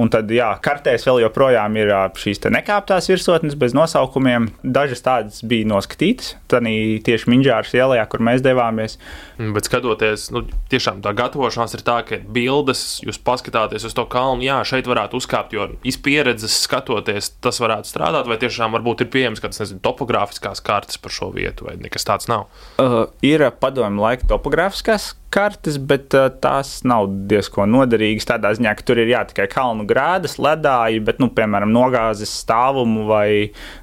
Un 0.00 0.10
tad, 0.12 0.30
jā, 0.32 0.48
kartēs 0.64 1.06
vēl 1.06 1.22
joprojām 1.24 1.76
ir 1.78 1.92
šīs 2.18 2.42
nekāptās 2.54 3.08
virsotnes 3.10 3.56
bez 3.58 3.74
nosaukumiem. 3.76 4.50
Dažas 4.62 5.04
tādas 5.04 5.42
bija 5.46 5.68
noskatītas, 5.70 6.34
tad 6.50 6.66
tieši 7.06 7.30
Minģāras 7.30 7.74
ielā, 7.76 8.00
kur 8.10 8.22
mēs 8.24 8.42
devāmies. 8.44 8.98
Mm, 9.38 9.52
bet 9.56 9.68
skatoties, 9.68 10.28
nu, 10.34 10.44
tiešām 10.70 11.00
tā 11.04 11.14
gatavošanās 11.16 11.76
ir 11.78 11.84
tā, 11.86 11.98
ka 12.06 12.20
bildes, 12.34 13.00
jūs 13.04 13.18
paskatāties 13.24 13.86
uz 13.88 13.96
to 13.96 14.06
kalnu, 14.10 14.44
jā, 14.46 14.60
šeit 14.66 14.88
varētu 14.90 15.18
uzkāpt, 15.18 15.56
jo 15.56 15.68
iz 15.86 15.98
pieredzes 16.00 16.60
skatoties, 16.66 17.32
tas 17.44 17.58
varētu 17.62 17.90
strādāt, 17.90 18.30
vai 18.30 18.38
tiešām 18.42 18.74
varbūt 18.78 19.04
ir 19.04 19.10
pieejams 19.14 19.42
kādas, 19.42 19.62
nezinu, 19.62 19.82
topogrāfiskās 19.84 20.62
kartes 20.64 21.00
par 21.02 21.14
šo 21.14 21.32
vietu, 21.34 21.68
vai 21.68 21.76
nekas 21.82 22.06
tāds 22.06 22.30
nav? 22.30 22.46
Uh, 22.78 23.04
ir 23.26 23.46
padomju 23.60 24.06
laika 24.06 24.30
topogrāfiskās 24.30 25.12
kartes, 25.34 25.78
bet 25.78 26.14
uh, 26.16 26.28
tās 26.42 26.76
nav 26.86 27.08
diezko 27.30 27.66
noderīgas. 27.70 28.28
Tādā 28.30 28.54
ziņā, 28.56 28.76
ka 28.78 28.86
tur 28.86 29.02
ir 29.02 29.10
jā, 29.12 29.24
tikai 29.30 29.48
kalnu 29.52 29.86
grēdas, 29.90 30.38
ledāji, 30.42 31.02
bet, 31.04 31.20
nu, 31.22 31.30
piemēram, 31.34 31.72
nogāzes 31.74 32.32
stāvumu 32.44 33.08
vai 33.10 33.26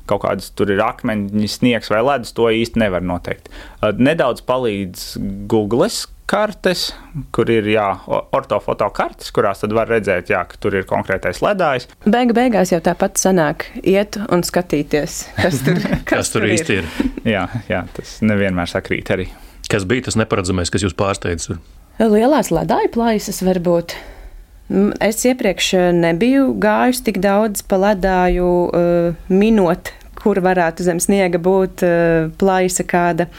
kaut 0.10 0.24
kādas 0.26 0.52
tur 0.56 0.72
ir 0.74 0.82
akmeņi, 0.86 1.50
sniegs 1.52 1.92
vai 1.92 2.02
ledus, 2.08 2.34
to 2.38 2.50
īsti 2.52 2.84
nevar 2.86 3.06
noteikt. 3.06 3.52
Uh, 3.82 3.92
nedaudz 4.00 4.44
palīdz 4.48 5.14
Google 5.52 5.92
kartes, 6.32 6.92
kur 7.36 7.50
ir 7.52 7.68
jā, 7.74 7.86
ortofoto 8.08 8.88
kartes, 8.96 9.32
kurās 9.36 9.66
var 9.76 9.90
redzēt, 9.92 10.32
jā, 10.32 10.44
ka 10.48 10.60
tur 10.64 10.78
ir 10.80 10.88
konkrētais 10.88 11.42
ledājs. 11.44 11.90
Beigu 12.06 12.36
beigās 12.38 12.72
jau 12.72 12.80
tāpat 12.84 13.20
sanāk 13.20 13.68
iet 13.84 14.20
un 14.32 14.46
skatīties, 14.48 15.22
kas 15.42 15.62
tur, 15.66 15.82
kas 16.08 16.16
kas 16.16 16.34
tur 16.36 16.48
īsti 16.48 16.80
ir. 16.80 16.88
ir. 16.88 17.32
jā, 17.36 17.46
jā, 17.72 17.86
tas 17.98 18.20
nevienmēr 18.24 18.72
sakrīt 18.72 19.12
arī. 19.18 19.28
Kas 19.71 19.86
bija 19.88 20.03
tas 20.03 20.17
neparedzamais, 20.19 20.67
kas 20.71 20.84
jūs 20.84 20.95
pārsteidza? 20.99 21.55
Lielās 22.01 22.49
ledāju 22.51 22.91
plaisas 22.91 23.39
varbūt. 23.45 23.95
Es 25.03 25.21
iepriekš 25.27 25.73
nebiju 25.95 26.49
gājusi 26.60 27.05
tik 27.07 27.19
daudz 27.23 27.63
pa 27.67 27.79
ledāju, 27.79 28.49
uh, 28.67 29.29
minot, 29.31 29.91
kur 30.19 30.39
varētu 30.43 30.84
zem 30.88 30.99
sniega 31.03 31.39
būt 31.39 31.86
uh, 31.88 32.27
plaisa 32.39 32.88
kāda. 32.88 33.29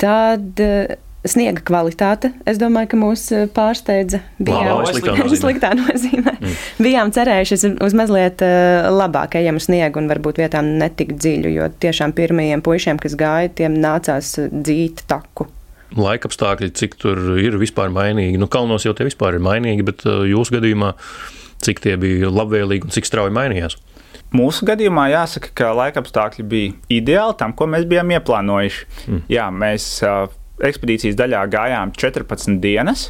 Tad 0.00 0.64
uh, 0.64 0.98
Sniega 1.20 1.60
kvalitāte, 1.60 2.30
es 2.48 2.56
domāju, 2.56 2.88
ka 2.94 2.96
mūs 2.96 3.26
pārsteidza. 3.52 4.22
Bijām, 4.40 4.70
Labā, 4.70 4.86
sliktā 4.88 5.12
nozīmē. 5.18 5.36
sliktā 5.42 5.72
nozīmē. 5.76 6.32
Mm. 6.32 6.54
Bijām 6.80 7.12
cerējuši 7.12 7.58
uz 7.84 7.96
mazliet 8.00 8.40
labāk 8.88 9.36
ejamu 9.36 9.60
sniegu 9.60 10.00
un 10.00 10.08
varbūt 10.08 10.40
vietām 10.40 10.72
netik 10.80 11.12
dziļu, 11.20 11.52
jo 11.58 11.68
tiešām 11.84 12.16
pirmajiem 12.16 12.64
puišiem, 12.64 13.04
kas 13.04 13.20
gāja, 13.20 13.52
tiem 13.60 13.76
nācās 13.84 14.38
dzīt 14.48 15.04
taku 15.12 15.50
laikapstākļi, 15.98 16.70
cik 16.76 16.96
tur 17.00 17.20
ir 17.40 17.58
vispār 17.60 17.92
mainīgi. 17.94 18.38
Nu, 18.40 18.48
kalnos 18.50 18.86
jau 18.86 18.94
tie 18.96 19.08
vispār 19.08 19.38
ir 19.38 19.44
mainīgi, 19.44 19.86
bet 19.86 20.04
uh, 20.06 20.22
jūsu 20.28 20.58
gadījumā 20.58 20.94
cik 21.64 21.82
tie 21.84 21.96
bija 22.00 22.30
labvēlīgi 22.32 22.88
un 22.88 22.94
cik 22.94 23.08
strauji 23.08 23.34
mainījās? 23.36 23.76
Mūsu 24.36 24.66
gadījumā 24.68 25.08
jāsaka, 25.10 25.50
ka 25.58 25.72
laikapstākļi 25.74 26.44
bija 26.46 26.74
ideāli 27.00 27.34
tam, 27.40 27.54
ko 27.58 27.66
mēs 27.70 27.88
bijām 27.90 28.12
ieplānojuši. 28.14 28.84
Mm. 29.08 29.22
Jā, 29.32 29.48
mēs 29.50 29.88
uh, 30.06 30.28
ekspedīcijas 30.62 31.18
daļā 31.18 31.42
gājām 31.50 31.94
14 31.98 32.60
dienas. 32.62 33.08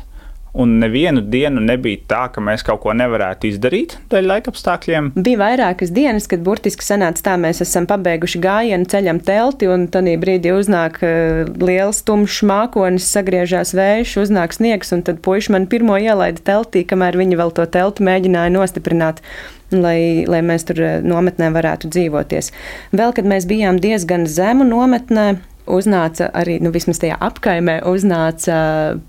Un 0.52 0.78
nevienu 0.82 1.22
dienu 1.22 1.62
nebija 1.62 2.00
tā, 2.10 2.22
ka 2.34 2.42
mēs 2.42 2.64
kaut 2.66 2.80
ko 2.82 2.94
nevarētu 2.96 3.46
izdarīt 3.52 3.96
dēļ 4.10 4.26
laikapstākļiem. 4.32 5.12
Bija 5.14 5.38
vairākas 5.44 5.92
dienas, 5.94 6.26
kad 6.30 6.42
burtiski 6.46 6.82
sanāca 6.82 7.22
tā, 7.28 7.36
mēs 7.38 7.62
esam 7.62 7.86
pabeiguši 7.90 8.40
gājienu, 8.42 8.88
ceļam 8.90 9.20
telti, 9.26 9.68
un 9.70 9.86
tad 9.92 10.10
brīdī 10.22 10.54
uznāk 10.56 10.98
uh, 11.06 11.44
liels 11.62 12.02
tumšs 12.06 12.42
mākonis, 12.50 13.06
sagriežās 13.14 13.74
vējš, 13.78 14.16
uznāk 14.24 14.56
sniegs, 14.56 14.90
un 14.96 15.06
tad 15.06 15.22
puiši 15.22 15.54
man 15.54 15.70
pirmo 15.70 15.98
ielaida 16.00 16.42
teltī, 16.50 16.82
kamēr 16.88 17.20
viņi 17.20 17.38
vēl 17.38 17.54
to 17.54 17.68
telti 17.70 18.06
mēģināja 18.10 18.54
nostiprināt. 18.58 19.24
Lai, 19.70 20.26
lai 20.26 20.40
mēs 20.42 20.64
tur 20.66 20.80
eh, 20.82 20.96
nometnē 21.06 21.52
varētu 21.54 21.92
dzīvoties. 21.94 22.48
Vēl, 22.90 23.12
kad 23.14 23.28
mēs 23.30 23.44
bijām 23.46 23.76
diezgan 23.78 24.24
zemu 24.26 24.66
nometnē, 24.66 25.28
uznāca 25.68 26.30
arī, 26.36 26.58
nu, 26.62 26.72
vismaz 26.74 27.00
tajā 27.02 27.16
apkaimē, 27.20 27.80
uznāca 27.88 28.58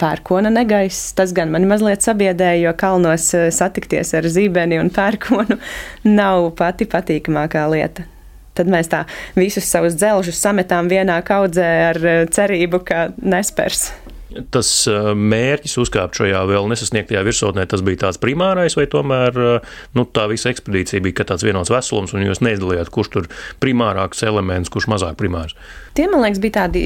pērkona 0.01 0.51
negaiss. 0.53 1.11
Tas 1.17 1.33
gan 1.37 1.51
mani 1.53 1.69
mazliet 1.69 2.05
sabiedēja, 2.05 2.65
jo 2.65 2.73
kalnos 2.79 3.29
eh, 3.37 3.49
satikties 3.53 4.15
ar 4.17 4.27
zībeni 4.27 4.79
un 4.81 4.91
pērkonu 4.93 5.59
nav 6.19 6.51
pati 6.59 6.89
patīkamākā 6.89 7.67
lieta. 7.71 8.07
Tad 8.57 8.67
mēs 8.67 8.89
tā 8.91 9.05
visus 9.37 9.69
savus 9.71 9.95
dzelžus 9.95 10.41
sametām 10.43 10.89
vienā 10.91 11.21
kaudzē 11.27 11.69
ar 11.91 12.01
eh, 12.03 12.23
cerību, 12.31 12.83
ka 12.87 13.07
nespērs 13.21 13.89
tas 14.53 14.69
mērķis 14.87 15.77
uzkāpt 15.81 16.17
šajā 16.21 16.41
vēl 16.49 16.69
nesasniegtajā 16.71 17.23
virsotnē, 17.27 17.65
tas 17.69 17.83
bija 17.85 18.05
tāds 18.05 18.19
primārais, 18.21 18.77
vai 18.79 18.87
tomēr 18.91 19.37
nu, 19.97 20.05
tā 20.05 20.27
visa 20.31 20.51
ekspedīcija 20.53 21.03
bija 21.03 21.27
tāds 21.33 21.45
vienots 21.45 21.71
veselums, 21.73 22.15
un 22.15 22.25
jūs 22.25 22.43
neizdalījāt, 22.45 22.91
kurš 22.93 23.11
tur 23.15 23.29
primārāks 23.63 24.23
elements, 24.27 24.71
kurš 24.71 24.89
mazāk 24.91 25.19
primārs? 25.19 25.57
Tie, 25.97 26.05
man 26.07 26.23
liekas, 26.23 26.39
bija 26.39 26.55
tādi, 26.61 26.83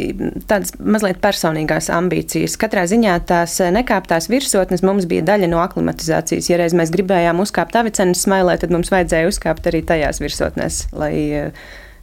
tādas 0.50 0.74
mazliet 0.82 1.22
personīgās 1.22 1.92
ambīcijas. 1.94 2.58
Katrā 2.62 2.88
ziņā 2.90 3.20
tās 3.30 3.60
nekāptās 3.76 4.32
virsotnes 4.32 4.82
mums 4.86 5.06
bija 5.10 5.26
daļa 5.28 5.52
no 5.52 5.62
aklimatizācijas. 5.62 6.50
Ja 6.50 6.58
reiz 6.62 6.74
mēs 6.78 6.94
gribējām 6.94 7.44
uzkāpt 7.44 7.78
avicenes 7.78 8.26
smailē, 8.26 8.58
tad 8.62 8.74
mums 8.74 8.90
vajadzēja 8.94 9.30
uzkāpt 9.30 9.70
arī 9.70 9.84
tajās 9.86 10.24
virsotnēs, 10.24 10.88
lai 10.98 11.14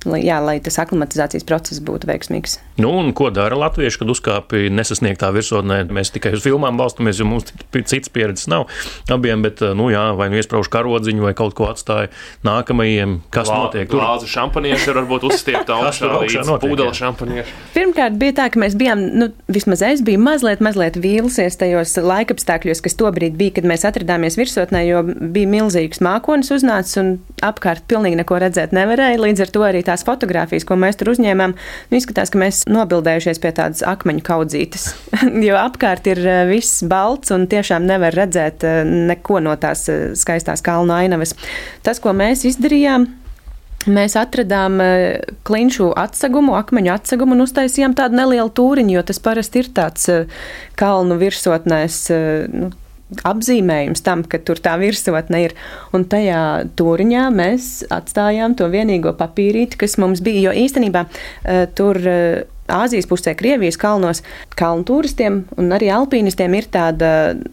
lai, 0.09 0.23
jā, 0.27 0.39
lai 0.43 0.57
tas 0.65 0.79
aklimatizācijas 0.83 1.47
process 1.49 1.83
būtu 1.85 2.09
veiksmīgs. 2.11 2.59
Nu, 2.81 2.93
un 3.01 3.13
ko 3.17 3.29
dara 3.35 3.57
latvieši, 3.59 4.01
kad 4.01 4.13
uzkāpj 4.13 4.71
nesasniegtā 4.73 5.31
virsotnē? 5.35 5.83
Mēs 5.93 6.13
tikai 6.15 6.35
uz 6.37 6.45
filmām 6.45 6.79
balstamies, 6.81 7.21
jo 7.21 7.29
mums 7.29 7.51
citas 7.73 8.13
pieredzes 8.13 8.49
nav 8.51 8.69
abiem, 9.13 9.45
bet, 9.45 9.61
nu, 9.77 9.91
jā, 9.93 10.05
vai 10.19 10.31
nu 10.33 10.39
iesprāž 10.41 10.71
karodziņu, 10.73 11.25
vai 11.27 11.35
kaut 11.39 11.57
ko 11.59 11.69
atstāja 11.71 12.11
nākamajiem. 12.47 13.19
Kas 13.35 13.51
Lā, 13.51 13.59
notiek? 13.67 13.91
Tur 13.91 14.03
glāzi 14.03 14.31
šampanieši 14.33 14.91
ir 14.91 14.99
varbūt 15.01 15.27
uzstiepta 15.29 15.77
augšā 15.79 16.11
līdz 16.23 16.53
pūdeļa 16.63 16.97
šampanieši. 16.99 17.57
Pirmkārt 17.77 18.19
bija 18.21 18.37
tā, 18.41 18.49
ka 18.53 18.63
mēs 18.63 18.77
bijām, 18.79 19.05
nu, 19.21 19.31
vismaz 19.53 19.85
es 19.87 20.05
biju 20.07 20.21
mazliet, 20.23 20.63
mazliet 20.65 20.99
vīlusies 21.03 21.59
tajos 21.61 21.95
laikapstākļos, 22.03 22.83
kas 22.85 22.99
tobrīd 22.99 23.37
bija, 23.39 23.59
kad 23.59 23.69
mēs 23.69 23.87
atradāmies 23.89 24.39
virsotnē, 24.41 24.85
jo 24.89 25.05
bija 25.07 25.51
milzīgs 25.51 26.03
mākonis 26.05 26.53
uznācis 26.55 27.01
un 27.03 27.15
apkārt 27.45 27.87
pilnīgi 27.91 28.21
neko 28.23 28.41
redzēt 28.43 28.75
nevarēja. 28.77 29.21
Līdz 29.23 29.47
ar 29.47 29.55
to 29.55 29.65
arī 29.67 29.85
tā 29.87 29.92
tās 29.93 30.07
fotogrāfijas, 30.09 30.67
ko 30.67 30.81
mēs 30.81 30.99
tur 30.99 31.13
uzņēmām, 31.13 31.55
nu, 31.55 31.99
izskatās, 31.99 32.33
ka 32.33 32.41
mēs 32.41 32.65
nobildējušies 32.73 33.43
pie 33.43 33.55
tādas 33.57 33.85
akmeņu 33.87 34.25
kaudzītes. 34.27 34.91
jo 35.49 35.59
apkārt 35.61 36.09
ir 36.11 36.23
uh, 36.25 36.43
viss 36.51 36.83
balts 36.89 37.35
un 37.35 37.49
tiešām 37.53 37.87
nevar 37.89 38.17
redzēt 38.17 38.67
uh, 38.67 38.83
neko 39.13 39.43
no 39.45 39.57
tās 39.61 39.87
uh, 39.93 40.13
skaistās 40.19 40.65
kalnu 40.65 40.97
ainavas. 40.97 41.37
Tas, 41.85 42.03
ko 42.03 42.17
mēs 42.17 42.47
izdarījām, 42.49 43.11
Mēs 43.83 44.15
atradām 44.15 44.77
klinšu 45.43 45.89
atsegumu, 45.99 46.53
akmeņu 46.55 46.93
atsegumu 46.93 47.35
un 47.35 47.43
uztaisījām 47.43 47.97
tādu 47.99 48.15
nelielu 48.15 48.53
tūriņu, 48.55 48.93
jo 48.95 49.03
tas 49.09 49.19
parasti 49.19 49.59
ir 49.59 49.73
tāds 49.75 50.07
kalnu 50.79 51.17
virsotnēs. 51.19 51.97
Nu, 52.55 52.69
apzīmējums 53.29 54.05
tam, 54.07 54.25
ka 54.25 54.41
tur 54.43 54.61
tā 54.63 54.77
virsotne 54.81 55.45
ir. 55.47 55.57
Un 55.97 56.07
tajā 56.11 56.43
turiņā 56.79 57.27
mēs 57.35 57.71
atstājām 57.93 58.57
to 58.59 58.69
vienīgo 58.73 59.15
papīrīti, 59.19 59.81
kas 59.85 59.99
mums 60.03 60.25
bija. 60.25 60.49
Jo 60.51 60.57
īstenībā 60.65 61.07
tur 61.79 62.01
Āzijas 62.73 63.07
pusē, 63.09 63.35
Krievijas 63.37 63.77
kalnos, 63.81 64.23
kalnu 64.57 64.87
turistiem 64.89 65.43
un 65.61 65.73
arī 65.77 65.91
alpīnistiem 65.93 66.55
ir 66.57 66.69
tāda 66.73 67.11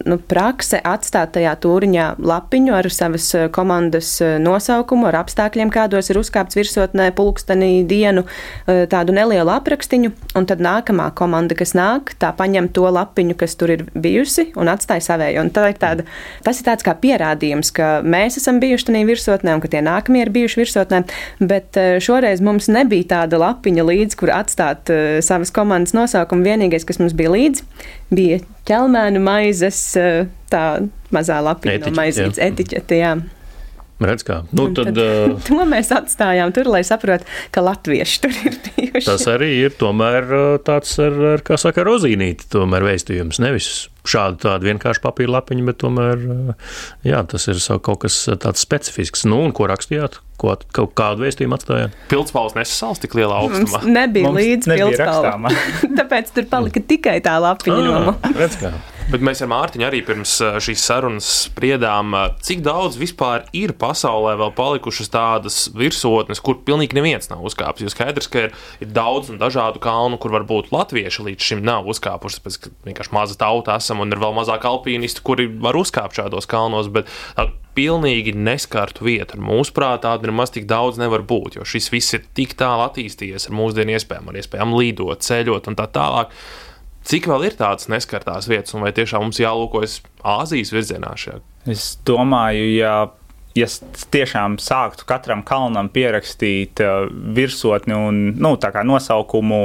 nu, 0.07 0.17
prakse 0.31 0.79
atstāt 0.85 1.33
tajā 1.35 1.55
tūriņā 1.63 2.05
lapiņu 2.23 2.75
ar 2.75 2.87
savas 2.93 3.27
eh, 3.35 3.47
komandas 3.53 4.11
eh, 4.23 4.37
nosaukumu, 4.41 5.09
ar 5.09 5.19
apstākļiem, 5.23 5.71
kādos 5.73 6.11
ir 6.11 6.19
uzkāpts 6.21 6.57
virsotnē, 6.59 7.09
pulkstenī, 7.17 7.71
dienu, 7.89 8.25
eh, 8.67 8.85
tādu 8.91 9.15
nelielu 9.15 9.51
aprakstiņu, 9.57 10.13
un 10.39 10.47
tad 10.49 10.63
nākamā 10.63 11.09
komanda, 11.19 11.57
kas 11.59 11.75
nāk, 11.77 12.13
tā 12.21 12.31
paņem 12.37 12.71
to 12.75 12.87
lapiņu, 12.95 13.35
kas 13.39 13.57
tur 13.59 13.75
ir 13.75 13.85
bijusi, 13.93 14.49
un 14.59 14.71
atstāja 14.71 15.05
savēju. 15.09 15.43
Un 15.43 15.51
tā 15.55 15.69
ir 15.73 15.79
tāda, 15.81 16.07
tas 16.45 16.61
ir 16.61 16.69
tāds 16.69 16.85
kā 16.85 16.95
pierādījums, 16.99 17.73
ka 17.75 17.91
mēs 18.05 18.39
esam 18.39 18.61
bijuši 18.63 18.91
tajā 18.91 19.05
virsotnē 19.09 19.57
un 19.57 19.63
ka 19.63 19.71
tie 19.71 19.83
nākamie 19.85 20.23
ir 20.23 20.33
bijuši 20.35 20.63
virsotnē, 20.63 21.03
bet 21.39 21.77
šoreiz 22.03 22.43
mums 22.45 22.69
nebija 22.71 23.09
tāda 23.15 23.39
lapiņa 23.41 23.85
līdzi, 23.85 24.19
kur 24.19 24.33
atstāt 24.35 24.91
savas 25.25 25.51
komandas 25.55 25.95
nosaukumu. 25.97 26.45
Vienīgais, 26.47 26.85
kas 26.87 27.01
mums 27.01 27.15
bija 27.17 27.33
līdzi, 27.33 27.65
bija 28.13 28.39
ķelmēnu 28.69 29.21
maizes, 29.23 29.81
eh, 29.99 30.29
tā 30.53 30.63
mazā 31.15 31.39
lapiņa 31.45 31.81
no 31.85 31.95
maizītes 31.97 32.41
etiķete. 32.49 33.01
Jā. 33.01 33.13
Redz, 33.99 34.23
kā. 34.23 34.39
Nu, 34.55 34.69
tad, 34.71 34.93
tad, 34.95 34.99
uh, 35.03 35.41
to 35.47 35.59
mēs 35.67 35.91
atstājām 35.91 36.53
tur, 36.55 36.69
lai 36.71 36.85
saprotu, 36.87 37.27
ka 37.51 37.63
latvieši 37.65 38.21
tur 38.23 38.37
ir 38.47 38.55
bijuši. 38.69 39.05
Tas 39.09 39.25
arī 39.31 39.51
ir 39.65 39.75
tomēr 39.79 40.29
tāds, 40.67 40.93
ar, 41.03 41.17
ar, 41.35 41.43
kā 41.43 41.59
saka, 41.59 41.83
rozīnīti, 41.87 42.47
tomēr 42.53 42.87
vēstījums. 42.87 43.41
Nevis 43.43 43.89
šādu 44.07 44.39
tādu 44.45 44.69
vienkāršu 44.69 45.03
papīra 45.03 45.35
lapiņu, 45.35 45.65
bet 45.67 45.79
tomēr 45.83 46.23
jā, 47.05 47.19
tas 47.27 47.49
ir 47.51 47.59
kaut 47.83 48.05
kas 48.05 48.21
tāds 48.39 48.63
specifisks. 48.63 49.25
Nu, 49.27 49.41
un 49.47 49.55
ko 49.55 49.67
rakstījāt? 49.69 50.21
Ko, 50.39 50.53
kaut 50.71 50.93
kādu 50.95 51.25
vēstījumu 51.25 51.57
atstājāt? 51.57 51.97
Pilspaules 52.11 52.55
nesasals 52.55 53.03
tik 53.03 53.17
lielā 53.19 53.41
augstumā. 53.43 53.81
Mums 53.83 53.91
nebija 53.91 54.29
Mums 54.29 54.39
līdz 54.39 54.71
pilspaules. 54.71 55.59
Tāpēc 55.99 56.31
tur 56.37 56.47
palika 56.55 56.83
tikai 56.93 57.17
tā 57.25 57.35
lapiņa 57.43 57.81
ah, 57.83 57.89
no 57.89 57.99
mums. 58.13 58.95
Bet 59.09 59.23
mēs 59.25 59.39
ar 59.41 59.49
Mārtiņu 59.49 59.85
arī 59.87 60.03
pirms 60.05 60.35
šīs 60.61 60.83
sarunas 60.85 61.27
spriedām, 61.47 62.13
cik 62.45 62.59
daudz 62.61 62.99
vispār 63.01 63.47
ir 63.57 63.73
pasaulē 63.81 64.35
vēl 64.37 64.51
palikušas 64.53 65.09
tādas 65.09 65.57
virsotnes, 65.73 66.41
kur 66.45 66.59
pilnīgi 66.67 66.93
neviens 66.93 67.31
nav 67.31 67.41
uzkāpis. 67.49 67.87
Jo 67.87 67.93
skaidrs, 67.93 68.29
ka 68.29 68.43
ir, 68.45 68.53
ir 68.85 68.91
daudz 68.93 69.31
un 69.33 69.41
dažādu 69.41 69.81
kalnu, 69.81 70.19
kur 70.21 70.35
varbūt 70.37 70.69
latvieši 70.75 71.25
līdz 71.25 71.47
šim 71.47 71.65
nav 71.65 71.89
uzkāpuši, 71.89 72.37
tāpēc 72.37 72.59
ka 72.61 72.73
vienkārši 72.85 73.15
maza 73.17 73.39
tauta 73.41 73.79
esam 73.81 74.05
un 74.05 74.13
ir 74.13 74.21
vēl 74.21 74.37
mazāk 74.37 74.69
alpīnisti, 74.69 75.25
kuri 75.25 75.49
var 75.57 75.79
uzkāpt 75.81 76.21
šādos 76.21 76.45
kalnos. 76.49 76.93
Bet, 76.93 77.09
pilnīgi 77.79 78.33
neskartu 78.37 79.05
vietu. 79.07 79.41
Mūsuprāt, 79.41 80.03
tāda 80.05 80.29
nemaz 80.29 80.53
tik 80.53 80.69
daudz 80.69 80.99
nevar 81.01 81.23
būt, 81.25 81.57
jo 81.57 81.65
šis 81.65 81.89
viss 81.93 82.17
ir 82.17 82.25
tik 82.37 82.57
tālu 82.59 82.85
attīstījies 82.85 83.49
ar 83.49 83.55
mūsdienu 83.57 83.95
iespējām, 83.97 84.29
ar 84.29 84.41
iespējām 84.41 84.75
lidot, 84.77 85.23
ceļot 85.25 85.69
un 85.71 85.79
tā 85.79 85.87
tālāk. 85.95 86.33
Cik 87.09 87.25
vēl 87.31 87.47
ir 87.47 87.55
tādas 87.57 87.89
neskartās 87.89 88.45
vietas, 88.49 88.75
un 88.77 88.83
vai 88.85 88.91
tiešām 88.93 89.23
mums 89.25 89.39
jālūkojas 89.41 90.01
Āzijas 90.21 90.69
virzienā 90.75 91.15
šajā? 91.17 91.39
Es 91.73 91.95
domāju, 92.05 92.67
ja 92.75 92.93
ja 93.57 93.67
tiešām 94.13 94.57
sāktu 94.61 95.07
katram 95.09 95.41
kalnam 95.45 95.89
pierakstīt 95.93 96.81
uh, 96.83 97.07
virsotni 97.09 97.95
un 97.97 98.19
nu, 98.37 98.53
nosaukumu, 98.91 99.61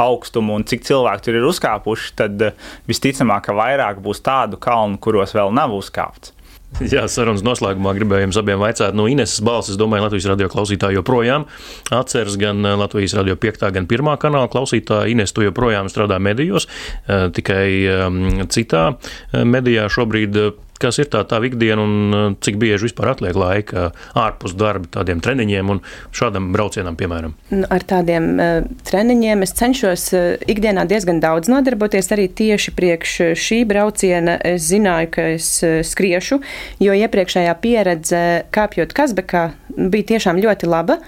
augstumu 0.00 0.56
un 0.58 0.64
cik 0.66 0.86
cilvēku 0.86 1.26
tur 1.26 1.38
ir 1.38 1.48
uzkāpuši, 1.48 2.14
tad 2.18 2.46
uh, 2.46 2.70
visticamāk, 2.90 3.48
ka 3.48 3.56
vairāk 3.58 4.00
būs 4.04 4.22
tādu 4.24 4.60
kalnu, 4.60 5.00
kuros 5.02 5.34
vēl 5.36 5.54
nav 5.54 5.74
uzkāpts. 5.74 6.34
Jā, 6.94 7.04
sarunas 7.10 7.44
noslēgumā 7.46 7.92
gribēju 7.94 8.26
jums 8.26 8.38
abiem 8.40 8.58
vaicāt, 8.62 8.96
no 8.98 9.06
Ineses 9.10 9.42
balss, 9.46 9.70
es 9.70 9.78
domāju, 9.78 10.08
Latvijas 10.08 10.26
radio 10.32 10.48
klausītāji 10.50 10.98
joprojām 10.98 11.46
atceras 11.94 12.34
gan 12.40 12.66
eh, 12.66 12.74
Latvijas 12.80 13.14
radio 13.18 13.36
5. 13.38 13.68
gan 13.76 13.86
1. 13.86 14.10
kanāla 14.22 14.50
klausītāji. 14.50 15.14
Ines, 15.14 15.34
tu 15.34 15.44
joprojām 15.44 15.90
strādā 15.92 16.18
medijos, 16.22 16.66
eh, 17.06 17.28
tikai 17.34 17.68
ehm, 17.86 18.18
citā 18.50 18.88
eh, 18.90 19.44
medijā 19.46 19.86
šobrīd 19.92 20.40
kas 20.84 21.00
ir 21.00 21.10
tā 21.12 21.24
tā 21.28 21.40
ikdiena 21.44 21.84
un 21.84 21.94
uh, 22.14 22.26
cik 22.44 22.58
bieži 22.60 22.88
vispār 22.88 23.14
atliek 23.14 23.36
laika 23.38 23.90
ārpus 24.18 24.54
darba 24.58 24.90
tādiem 24.98 25.22
treniņiem 25.24 25.72
un 25.74 25.82
šādam 26.14 26.52
braucienam, 26.54 26.98
piemēram? 27.00 27.34
Nu, 27.54 27.64
ar 27.72 27.86
tādiem 27.88 28.30
uh, 28.36 28.68
treniņiem 28.88 29.44
es 29.46 29.54
cenšos 29.58 30.06
uh, 30.14 30.24
ikdienā 30.50 30.86
diezgan 30.90 31.22
daudz 31.24 31.50
nodarboties. 31.52 32.12
Arī 32.14 32.28
tieši 32.30 32.74
priekš 32.76 33.16
šī 33.40 33.62
brauciena 33.68 34.36
es 34.44 34.68
zināju, 34.70 35.12
ka 35.16 35.28
es 35.34 35.50
uh, 35.64 35.80
skriešu, 35.86 36.40
jo 36.84 36.96
iepriekšējā 37.04 37.54
pieredze 37.64 38.24
kāpjot 38.54 38.94
Kazbekā 38.96 39.48
bija 39.74 40.14
tiešām 40.14 40.42
ļoti 40.44 40.70
laba. 40.70 41.00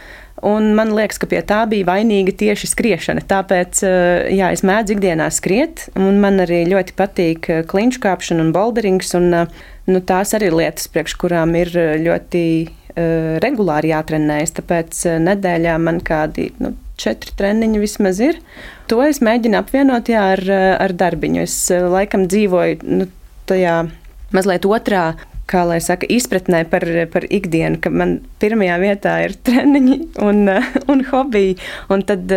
Un 0.45 0.75
man 0.77 0.91
liekas, 0.93 1.17
ka 1.17 1.29
pie 1.31 1.39
tā 1.49 1.63
bija 1.71 1.87
vainīga 1.89 2.35
tieši 2.37 2.69
skriešana. 2.69 3.25
Tāpēc 3.29 3.81
eh, 3.89 4.27
jā, 4.37 4.51
es 4.53 4.63
mēdzu 4.67 4.97
ikdienā 4.97 5.31
skriet, 5.33 5.87
un 5.97 6.21
man 6.21 6.43
arī 6.45 6.67
ļoti 6.69 6.97
patīk 6.99 7.49
eh, 7.53 7.63
klinšu 7.69 8.03
kāpšana 8.05 8.45
un 8.45 8.51
bolderings. 8.53 9.15
Un, 9.17 9.31
eh, 9.33 9.63
nu, 9.89 10.03
tās 10.05 10.35
arī 10.37 10.51
ir 10.51 10.59
lietas, 10.59 10.91
priekš 10.93 11.15
kurām 11.23 11.55
ir 11.57 11.71
ļoti 12.03 12.43
uh, 12.67 13.37
regulāri 13.39 13.93
jātrenējas. 13.93 14.57
Tāpēc 14.57 15.03
nedēļā 15.23 15.77
man 15.79 16.01
kādi 16.03 16.49
nu, 16.59 16.73
četri 16.99 17.31
treniņi 17.39 17.79
vismaz 17.79 18.19
ir. 18.25 18.41
To 18.91 18.99
es 19.07 19.23
mēģinu 19.23 19.61
apvienot 19.61 20.11
jā, 20.11 20.25
ar, 20.35 20.43
ar 20.83 20.97
darbiņu. 20.99 21.45
Es 21.47 21.55
laikam 21.71 22.27
dzīvoju 22.27 22.83
nu, 22.83 23.07
tajā 23.47 23.79
mazliet 24.35 24.67
otrā 24.67 25.05
kā 25.51 25.63
lai 25.69 25.79
saka, 25.85 26.09
izpratnē 26.11 26.65
par, 26.71 26.87
par 27.13 27.27
ikdienu, 27.31 27.79
ka 27.83 27.93
man 27.95 28.19
pirmajā 28.43 28.79
vietā 28.83 29.17
ir 29.27 29.37
treniņi 29.47 29.99
un, 30.27 30.51
un 30.93 31.05
hobiji, 31.11 31.57
un 31.93 32.03
tad 32.07 32.33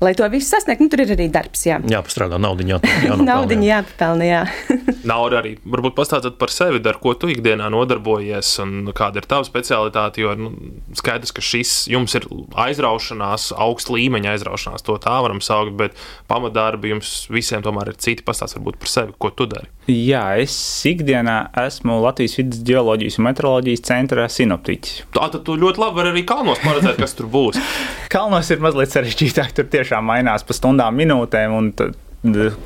lai 0.00 0.14
to 0.14 0.28
visu 0.28 0.50
sasniegtu, 0.50 0.84
nu, 0.84 0.92
tur 0.92 1.02
ir 1.04 1.12
arī 1.14 1.26
darbs. 1.32 1.62
Jā, 1.66 1.78
jā 1.88 2.00
pastrādā, 2.04 2.38
naudiņa 2.42 2.74
jāpelnā. 2.76 3.16
naudiņa 3.24 3.66
jāpelnā, 3.70 4.26
jā. 4.28 4.42
Nauda 5.10 5.40
arī. 5.40 5.54
Varbūt 5.64 5.96
pastāstīt 5.96 6.36
par 6.40 6.52
sevi, 6.52 6.82
ar 6.90 6.98
ko 7.00 7.14
tu 7.16 7.30
ikdienā 7.32 7.68
nodarbojies 7.72 8.50
un 8.64 8.90
kāda 8.96 9.22
ir 9.22 9.28
tava 9.30 9.46
specialitāte. 9.46 10.20
Jo 10.24 10.34
nu, 10.38 10.50
skaidrs, 10.98 11.32
ka 11.36 11.44
šis 11.44 11.74
jums 11.92 12.16
ir 12.18 12.26
aizraušanās, 12.66 13.52
augsta 13.56 13.94
līmeņa 13.96 14.34
aizraušanās, 14.34 14.84
to 14.86 14.98
tā 15.02 15.16
varam 15.24 15.40
saukt, 15.44 15.76
bet 15.78 15.96
pamatdarbi 16.30 16.92
jums 16.96 17.14
visiem 17.32 17.64
tomēr 17.64 17.94
ir 17.94 18.00
citi. 18.02 18.26
Pastāstīt 18.26 18.60
varbūt 18.60 18.80
par 18.82 18.92
sevi, 18.92 19.16
ko 19.22 19.32
tu 19.32 19.48
dari. 19.48 19.70
Jā, 19.86 20.24
es 20.42 20.56
ikdienā 20.88 21.52
esmu 21.62 22.00
Latvijas 22.02 22.36
vidas 22.40 22.64
geoloģijas 22.66 23.20
un 23.20 23.28
meteoroloģijas 23.28 23.84
centra 23.86 24.26
sinoptiķis. 24.32 25.04
Tā 25.14 25.30
tad 25.30 25.44
tu 25.46 25.54
ļoti 25.60 25.82
labi 25.82 26.00
vari 26.00 26.12
arī 26.12 26.24
kalnos 26.26 26.60
paredzēt, 26.64 26.98
kas 26.98 27.14
tur 27.16 27.30
būs. 27.30 27.60
kalnos 28.16 28.50
ir 28.50 28.62
mazliet 28.64 28.90
sarežģītāk. 28.92 29.54
Tur 29.56 29.70
tiešām 29.86 30.10
mainās 30.10 30.42
pa 30.46 30.56
stundām, 30.56 30.98
minūtēm. 30.98 31.70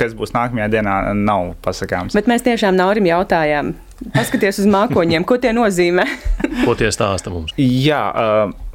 Kas 0.00 0.14
būs 0.16 0.32
nākamajā 0.32 0.70
dienā, 0.72 0.96
nav 1.12 1.52
pasakāms. 1.60 2.16
Bet 2.16 2.30
mēs 2.30 2.46
tiešām 2.46 2.78
Naurim 2.78 3.04
jautājām, 3.10 3.74
paskaties 4.14 4.62
uz 4.62 4.68
mākoņiem, 4.72 5.26
ko 5.28 5.36
tie 5.42 5.52
nozīmē. 5.52 6.06
ko 6.66 6.76
tie 6.80 6.88
stāsta 6.94 7.32
mums? 7.34 7.52
Jā, 7.60 8.00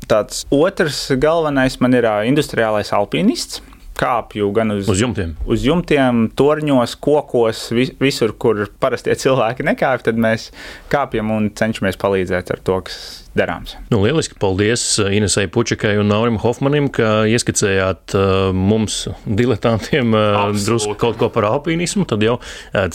tāds 0.05 0.43
otrs 0.53 1.07
galvenais 1.17 1.79
man 1.81 1.97
ir 1.97 2.05
industriālais 2.29 2.93
alpinists 2.93 3.63
kāpju 3.95 4.49
gan 4.51 4.73
uz, 4.75 4.89
uz 4.91 4.99
jumtiem, 4.99 5.33
uz 5.47 5.63
jumtiem 5.63 6.25
torņos, 6.35 6.97
kokos, 6.99 7.69
vis, 7.71 7.93
visur, 8.01 8.33
kur 8.35 8.65
parastie 8.83 9.15
cilvēki 9.15 9.65
nekāpj, 9.71 10.09
tad 10.09 10.19
mēs 10.19 10.49
kāpjam 10.91 11.31
un 11.31 11.47
cenšamies 11.55 11.95
palīdzēt 12.01 12.51
ar 12.51 12.61
to, 12.67 12.81
kas 12.89 12.97
darāms. 13.38 13.75
Nu, 13.91 14.01
lieliski, 14.05 14.38
paldies 14.41 14.83
uh, 15.01 15.11
Inesai 15.15 15.45
Pučikai 15.51 15.95
un 16.01 16.09
Naurim 16.11 16.39
Hofmanim, 16.41 16.89
ka 16.93 17.25
ieskicējāt 17.29 18.15
uh, 18.17 18.55
mums, 18.55 19.05
diletantiem, 19.25 20.15
uh, 20.15 20.47
drusku 20.55 20.95
kaut 20.99 21.19
ko 21.21 21.29
par 21.33 21.49
alpīnismu. 21.51 22.07
Tad 22.09 22.23
jau 22.25 22.38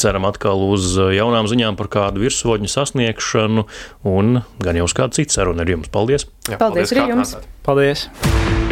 ceram 0.01 0.27
atkal 0.29 0.63
uz 0.71 0.95
jaunām 0.97 1.49
ziņām 1.51 1.79
par 1.79 1.91
kādu 1.93 2.25
virsotņu 2.25 2.71
sasniegšanu 2.71 3.67
un 4.11 4.43
gan 4.63 4.81
jau 4.81 4.89
uz 4.89 4.97
kādu 4.97 5.21
citu 5.21 5.37
sarunu 5.37 5.65
ar 5.65 5.77
jums. 5.77 5.93
Paldies! 5.93 6.29
Jā, 6.49 6.61
paldies, 6.61 6.91
paldies 6.91 6.97
arī 6.97 7.09
jums! 7.15 7.39
Paldies! 7.67 8.70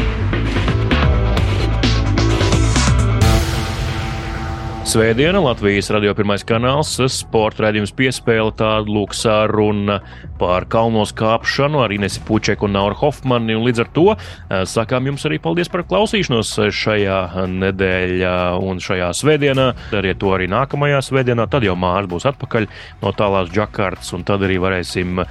Svētdiena 4.89 5.36
Latvijas 5.45 5.91
radio 5.93 6.14
pirmais 6.16 6.41
kanāls, 6.49 6.95
sporta 7.12 7.66
raidījums 7.66 7.91
piespēle 7.93 8.55
tādu 8.57 8.95
lūk 8.95 9.12
saruna 9.12 9.99
par 10.41 10.64
kalnos 10.72 11.12
kāpšanu 11.12 11.82
ar 11.84 11.93
Inesi 11.93 12.22
Pučeku 12.24 12.64
un 12.64 12.72
Nauru 12.72 12.97
Hofmani. 12.97 13.53
Un 13.53 13.66
līdz 13.66 13.82
ar 13.84 13.91
to 13.93 14.07
eh, 14.14 14.62
sakām 14.64 15.11
jums 15.11 15.28
arī 15.28 15.43
paldies 15.45 15.68
par 15.68 15.84
klausīšanos 15.91 16.55
šajā 16.72 17.20
nedēļā 17.53 18.32
un 18.64 18.80
šajā 18.80 19.11
svētdienā. 19.20 19.68
Dariet 19.93 20.22
to 20.24 20.32
arī 20.32 20.49
nākamajā 20.55 21.05
svētdienā, 21.11 21.51
tad 21.53 21.68
jau 21.68 21.76
mārs 21.76 22.09
būs 22.09 22.24
atpakaļ 22.32 22.72
no 23.05 23.12
tālās 23.12 23.53
džakartas, 23.53 24.16
un 24.16 24.24
tad 24.24 24.49
arī 24.49 24.57
varēsim 24.64 25.20
eh, 25.20 25.30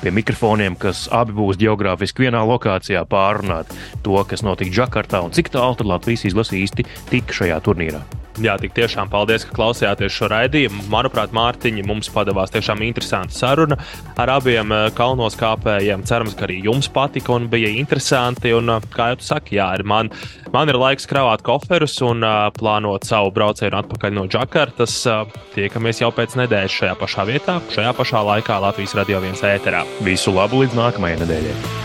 pie 0.00 0.16
mikrofoniem, 0.16 0.80
kas 0.80 1.10
abi 1.12 1.36
būs 1.36 1.60
geogrāfiski 1.60 2.30
vienā 2.30 2.40
lokācijā, 2.54 3.04
pārunāt 3.04 3.76
to, 4.00 4.16
kas 4.32 4.48
notika 4.48 4.80
Džakartā 4.80 5.20
un 5.28 5.36
cik 5.36 5.52
tālu 5.52 5.92
Latvijas 5.92 6.24
izlase 6.32 6.56
īsti 6.64 6.88
tika 7.12 7.42
šajā 7.44 7.60
turnīrā. 7.68 8.06
Jā, 8.42 8.56
tik 8.58 8.72
tiešām 8.74 9.10
paldies, 9.12 9.44
ka 9.46 9.54
klausījāties 9.54 10.10
šo 10.10 10.26
raidījumu. 10.32 10.88
Manuprāt, 10.90 11.30
Mārtiņa 11.36 11.84
mums 11.86 12.08
padavās 12.10 12.50
tiešām 12.50 12.82
interesanta 12.82 13.30
saruna 13.34 13.78
ar 14.18 14.32
abiem 14.34 14.72
eh, 14.74 14.88
kalnos 14.98 15.38
kāpējiem. 15.38 16.02
Cerams, 16.08 16.34
ka 16.34 16.48
arī 16.48 16.58
jums 16.64 16.90
patika 16.90 17.30
un 17.36 17.46
bija 17.52 17.70
interesanti. 17.70 18.50
Un, 18.56 18.72
eh, 18.74 18.88
kā 18.94 19.12
jau 19.12 19.20
tu 19.20 19.28
saki, 19.28 19.58
jā, 19.60 19.68
man, 19.86 20.10
man 20.54 20.72
ir 20.72 20.80
laiks 20.80 21.06
kravāt 21.10 21.46
koferus 21.46 21.94
un 22.02 22.26
uh, 22.26 22.48
plānot 22.58 23.06
savu 23.06 23.30
braucienu 23.34 23.78
atpakaļ 23.78 24.18
no 24.18 24.26
Džakartas. 24.26 24.96
Uh, 25.06 25.40
tiekamies 25.54 26.02
jau 26.02 26.10
pēc 26.14 26.34
nedēļas 26.42 26.78
šajā 26.80 26.98
pašā 26.98 27.28
vietā, 27.30 27.60
šajā 27.74 27.94
pašā 27.94 28.26
laikā 28.32 28.58
Latvijas 28.66 28.98
radio 28.98 29.22
viens 29.22 29.46
ēterā. 29.46 29.86
Visu 30.02 30.34
labu 30.34 30.64
līdz 30.64 30.78
nākamajai 30.80 31.22
nedēļai! 31.22 31.84